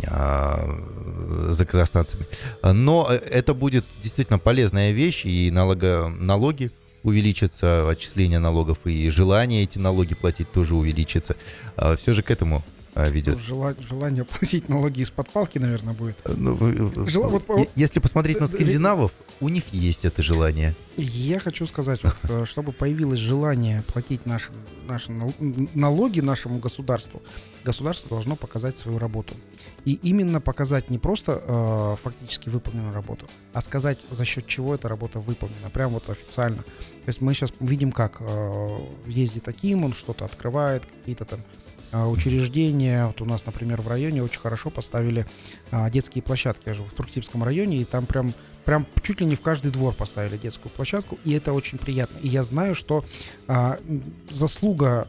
а, 0.08 1.50
за 1.50 1.66
казахстанцами. 1.66 2.26
Но 2.64 3.08
э, 3.10 3.16
это 3.16 3.54
будет 3.54 3.86
действительно 4.02 4.40
полезная 4.40 4.92
вещь, 4.92 5.26
и 5.26 5.52
налога, 5.52 6.08
налоги 6.08 6.72
увеличатся, 7.04 7.88
отчисление 7.90 8.40
налогов, 8.40 8.80
и 8.86 9.10
желание 9.10 9.64
эти 9.64 9.78
налоги 9.78 10.16
платить 10.16 10.52
тоже 10.52 10.76
увеличится. 10.76 11.36
Все 11.98 12.14
же 12.14 12.24
к 12.24 12.32
этому 12.32 12.58
а, 12.58 12.79
ведет. 12.96 13.38
Жела- 13.40 13.76
желание 13.88 14.24
платить 14.26 14.70
налоги 14.70 15.02
из-под 15.02 15.30
палки, 15.30 15.58
наверное, 15.60 15.94
будет. 15.94 16.18
Ну, 16.26 16.54
вы- 16.54 16.72
вы- 16.74 17.10
Жела- 17.10 17.28
вот- 17.28 17.70
Если 17.76 18.00
посмотреть 18.00 18.40
на 18.40 18.48
скандинавов, 18.48 19.12
у 19.40 19.50
них 19.50 19.64
есть 19.72 20.06
это 20.06 20.22
желание. 20.24 20.76
Я 20.98 21.40
хочу 21.40 21.66
сказать, 21.68 22.04
вот, 22.04 22.16
э, 22.24 22.46
чтобы 22.46 22.72
появилось 22.74 23.20
желание 23.20 23.84
платить 23.88 24.26
наши, 24.26 24.52
наши 24.88 25.12
налоги 25.74 26.20
нашему 26.20 26.60
государству, 26.60 27.22
государство 27.64 28.10
должно 28.10 28.36
показать 28.36 28.78
свою 28.78 29.00
работу. 29.00 29.34
И 29.86 29.94
именно 30.04 30.42
показать 30.42 30.90
не 30.90 30.98
просто 30.98 31.42
э, 31.46 31.96
фактически 32.04 32.50
выполненную 32.50 32.94
работу, 32.94 33.28
а 33.54 33.62
сказать, 33.62 34.00
за 34.10 34.26
счет 34.26 34.46
чего 34.48 34.76
эта 34.76 34.90
работа 34.90 35.20
выполнена, 35.20 35.70
прям 35.72 35.92
вот 35.92 36.10
официально. 36.10 36.58
То 36.58 37.08
есть 37.08 37.22
мы 37.22 37.34
сейчас 37.34 37.52
видим, 37.62 37.92
как 37.92 38.18
э, 38.20 38.80
ездит 39.08 39.48
Аким, 39.48 39.86
он 39.86 39.94
что-то 39.94 40.26
открывает, 40.26 40.84
какие-то 40.86 41.24
там 41.26 41.40
э, 41.40 41.44
учреждения. 41.92 43.06
Вот 43.08 43.22
у 43.22 43.26
нас, 43.26 43.46
например, 43.46 43.82
в 43.82 43.88
районе 43.88 44.24
очень 44.24 44.40
хорошо 44.40 44.70
поставили 44.70 45.26
а, 45.72 45.90
детские 45.90 46.22
площадки. 46.22 46.64
Я 46.68 46.74
живу 46.74 46.88
в 46.88 46.94
Турктипском 46.94 47.44
районе, 47.44 47.78
и 47.78 47.86
там 47.86 48.06
прям 48.06 48.34
прям 48.66 48.86
чуть 49.02 49.20
ли 49.22 49.26
не 49.26 49.36
в 49.36 49.42
каждый 49.42 49.72
двор 49.72 49.96
поставили 49.96 50.38
детскую 50.38 50.72
площадку, 50.72 51.18
и 51.26 51.32
это 51.34 51.54
очень 51.54 51.80
приятно. 51.80 52.18
И 52.20 52.28
я 52.28 52.44
знаю, 52.44 52.76
что 52.76 53.04
м, 53.48 54.04
заслуга 54.30 55.08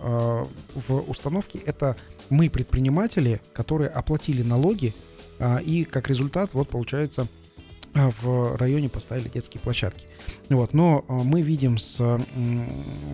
в 0.75 1.11
установке 1.11 1.59
это 1.67 1.97
мы 2.31 2.49
предприниматели, 2.49 3.41
которые 3.53 3.91
оплатили 3.91 4.43
налоги, 4.43 4.95
и 5.63 5.85
как 5.85 6.09
результат 6.09 6.51
вот 6.55 6.69
получается 6.69 7.29
в 7.93 8.57
районе 8.57 8.89
поставили 8.89 9.29
детские 9.29 9.61
площадки. 9.61 10.07
Вот, 10.49 10.73
но 10.73 11.05
мы 11.09 11.43
видим 11.43 11.77
с 11.77 12.19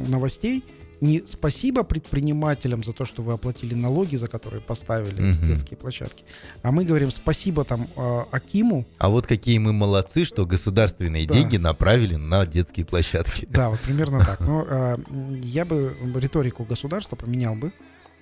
новостей 0.06 0.62
не 1.00 1.22
спасибо 1.26 1.82
предпринимателям 1.82 2.82
за 2.82 2.92
то, 2.92 3.04
что 3.04 3.22
вы 3.22 3.34
оплатили 3.34 3.74
налоги, 3.74 4.16
за 4.16 4.28
которые 4.28 4.62
поставили 4.62 5.20
Мгм. 5.32 5.46
детские 5.46 5.76
площадки, 5.76 6.24
а 6.62 6.72
мы 6.72 6.84
говорим 6.84 7.10
спасибо 7.10 7.64
там 7.64 7.86
а, 7.96 8.26
Акиму, 8.30 8.86
А 8.98 9.08
вот 9.08 9.26
какие 9.26 9.58
мы 9.58 9.72
молодцы, 9.72 10.24
что 10.24 10.46
государственные 10.46 11.26
Да. 11.26 11.34
деньги 11.34 11.56
направили 11.58 12.16
на 12.16 12.46
детские 12.46 12.86
площадки. 12.86 13.46
Да, 13.50 13.70
вот 13.70 13.80
примерно 13.80 14.24
так. 14.24 14.40
Но 14.40 14.64
м, 14.64 15.40
я 15.42 15.64
бы 15.64 15.94
риторику 16.16 16.64
государства 16.64 17.16
поменял 17.16 17.54
бы 17.54 17.72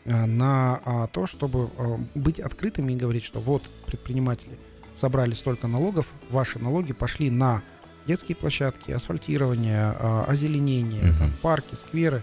а, 0.06 0.26
на 0.26 1.08
то, 1.12 1.26
чтобы 1.26 1.70
быть 2.14 2.40
открытыми 2.40 2.92
и 2.92 2.96
говорить, 2.96 3.24
что 3.24 3.40
вот 3.40 3.62
предприниматели 3.86 4.58
собрали 4.94 5.32
столько 5.34 5.66
налогов, 5.66 6.06
ваши 6.30 6.58
налоги 6.58 6.92
пошли 6.92 7.30
на 7.30 7.62
детские 8.06 8.36
площадки, 8.36 8.90
асфальтирование, 8.92 9.90
озеленение, 10.28 11.12
там, 11.18 11.32
парки, 11.40 11.74
скверы, 11.74 12.22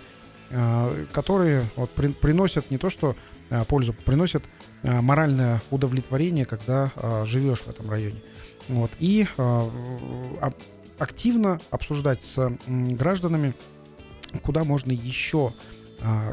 которые 1.11 1.63
вот, 1.75 1.89
при- 1.91 2.09
приносят 2.11 2.71
не 2.71 2.77
то 2.77 2.89
что 2.89 3.15
а, 3.49 3.63
пользу, 3.65 3.93
приносят 3.93 4.43
а, 4.83 5.01
моральное 5.01 5.61
удовлетворение, 5.71 6.45
когда 6.45 6.91
живешь 7.25 7.59
в 7.59 7.69
этом 7.69 7.89
районе. 7.89 8.21
Вот. 8.67 8.91
И 8.99 9.27
активно 10.99 11.59
обсуждать 11.71 12.23
с 12.23 12.51
гражданами 12.67 13.53
куда 14.43 14.63
можно 14.63 14.91
еще, 14.91 15.53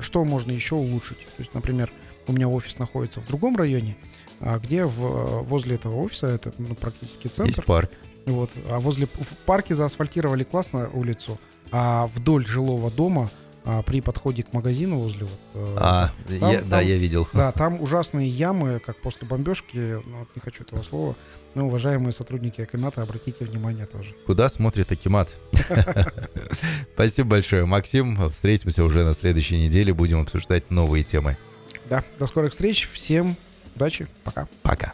что 0.01 0.25
можно 0.25 0.53
еще 0.53 0.75
улучшить. 0.75 1.19
То 1.19 1.41
есть, 1.43 1.55
например, 1.55 1.91
у 2.29 2.33
меня 2.33 2.49
офис 2.49 2.79
находится 2.79 3.21
в 3.21 3.27
другом 3.27 3.57
районе, 3.57 3.97
а, 4.41 4.59
где 4.59 4.85
в, 4.85 5.43
возле 5.45 5.75
этого 5.75 5.97
офиса, 5.97 6.29
это 6.29 6.53
ну, 6.59 6.75
практически 6.75 7.27
центр, 7.27 7.51
Есть 7.53 7.65
парк. 7.65 7.91
вот, 8.27 8.51
а 8.71 8.79
возле 8.79 9.07
в 9.07 9.37
парке 9.47 9.75
заасфальтировали 9.75 10.45
классно 10.45 10.91
улицу, 10.93 11.41
а 11.73 12.07
вдоль 12.15 12.47
жилого 12.47 12.91
дома 12.91 13.31
а, 13.71 13.83
при 13.83 14.01
подходе 14.01 14.43
к 14.45 14.55
магазину 14.55 14.99
возле 14.99 15.27
вот, 15.27 15.39
э, 15.53 15.77
А, 15.79 16.11
Там- 16.41 16.51
я- 16.53 16.61
да, 16.63 16.79
там- 16.79 16.87
я 16.87 16.97
видел. 16.97 17.29
да, 17.35 17.53
там 17.53 17.83
ужасные 17.83 18.27
ямы, 18.27 18.81
как 18.81 18.97
после 19.03 19.29
бомбежки, 19.29 19.77
ну, 20.07 20.21
вот 20.21 20.29
не 20.35 20.41
хочу 20.41 20.65
этого 20.65 20.83
слова, 20.83 21.15
но, 21.55 21.67
уважаемые 21.67 22.13
сотрудники 22.13 22.63
Акимата, 22.63 23.03
обратите 23.03 23.45
внимание 23.45 23.85
тоже. 23.85 24.15
Куда 24.25 24.49
смотрит 24.49 24.91
Акимат? 24.91 25.29
Спасибо 26.95 27.29
большое, 27.29 27.67
Максим. 27.67 28.29
Встретимся 28.31 28.85
уже 28.85 29.05
на 29.05 29.13
следующей 29.13 29.59
неделе. 29.63 29.93
Будем 29.93 30.23
обсуждать 30.23 30.71
новые 30.71 31.05
темы. 31.05 31.37
Да, 31.91 32.05
до 32.19 32.27
скорых 32.27 32.53
встреч, 32.53 32.89
всем 32.91 33.37
удачи, 33.77 34.07
пока. 34.25 34.49
Пока. 34.63 34.93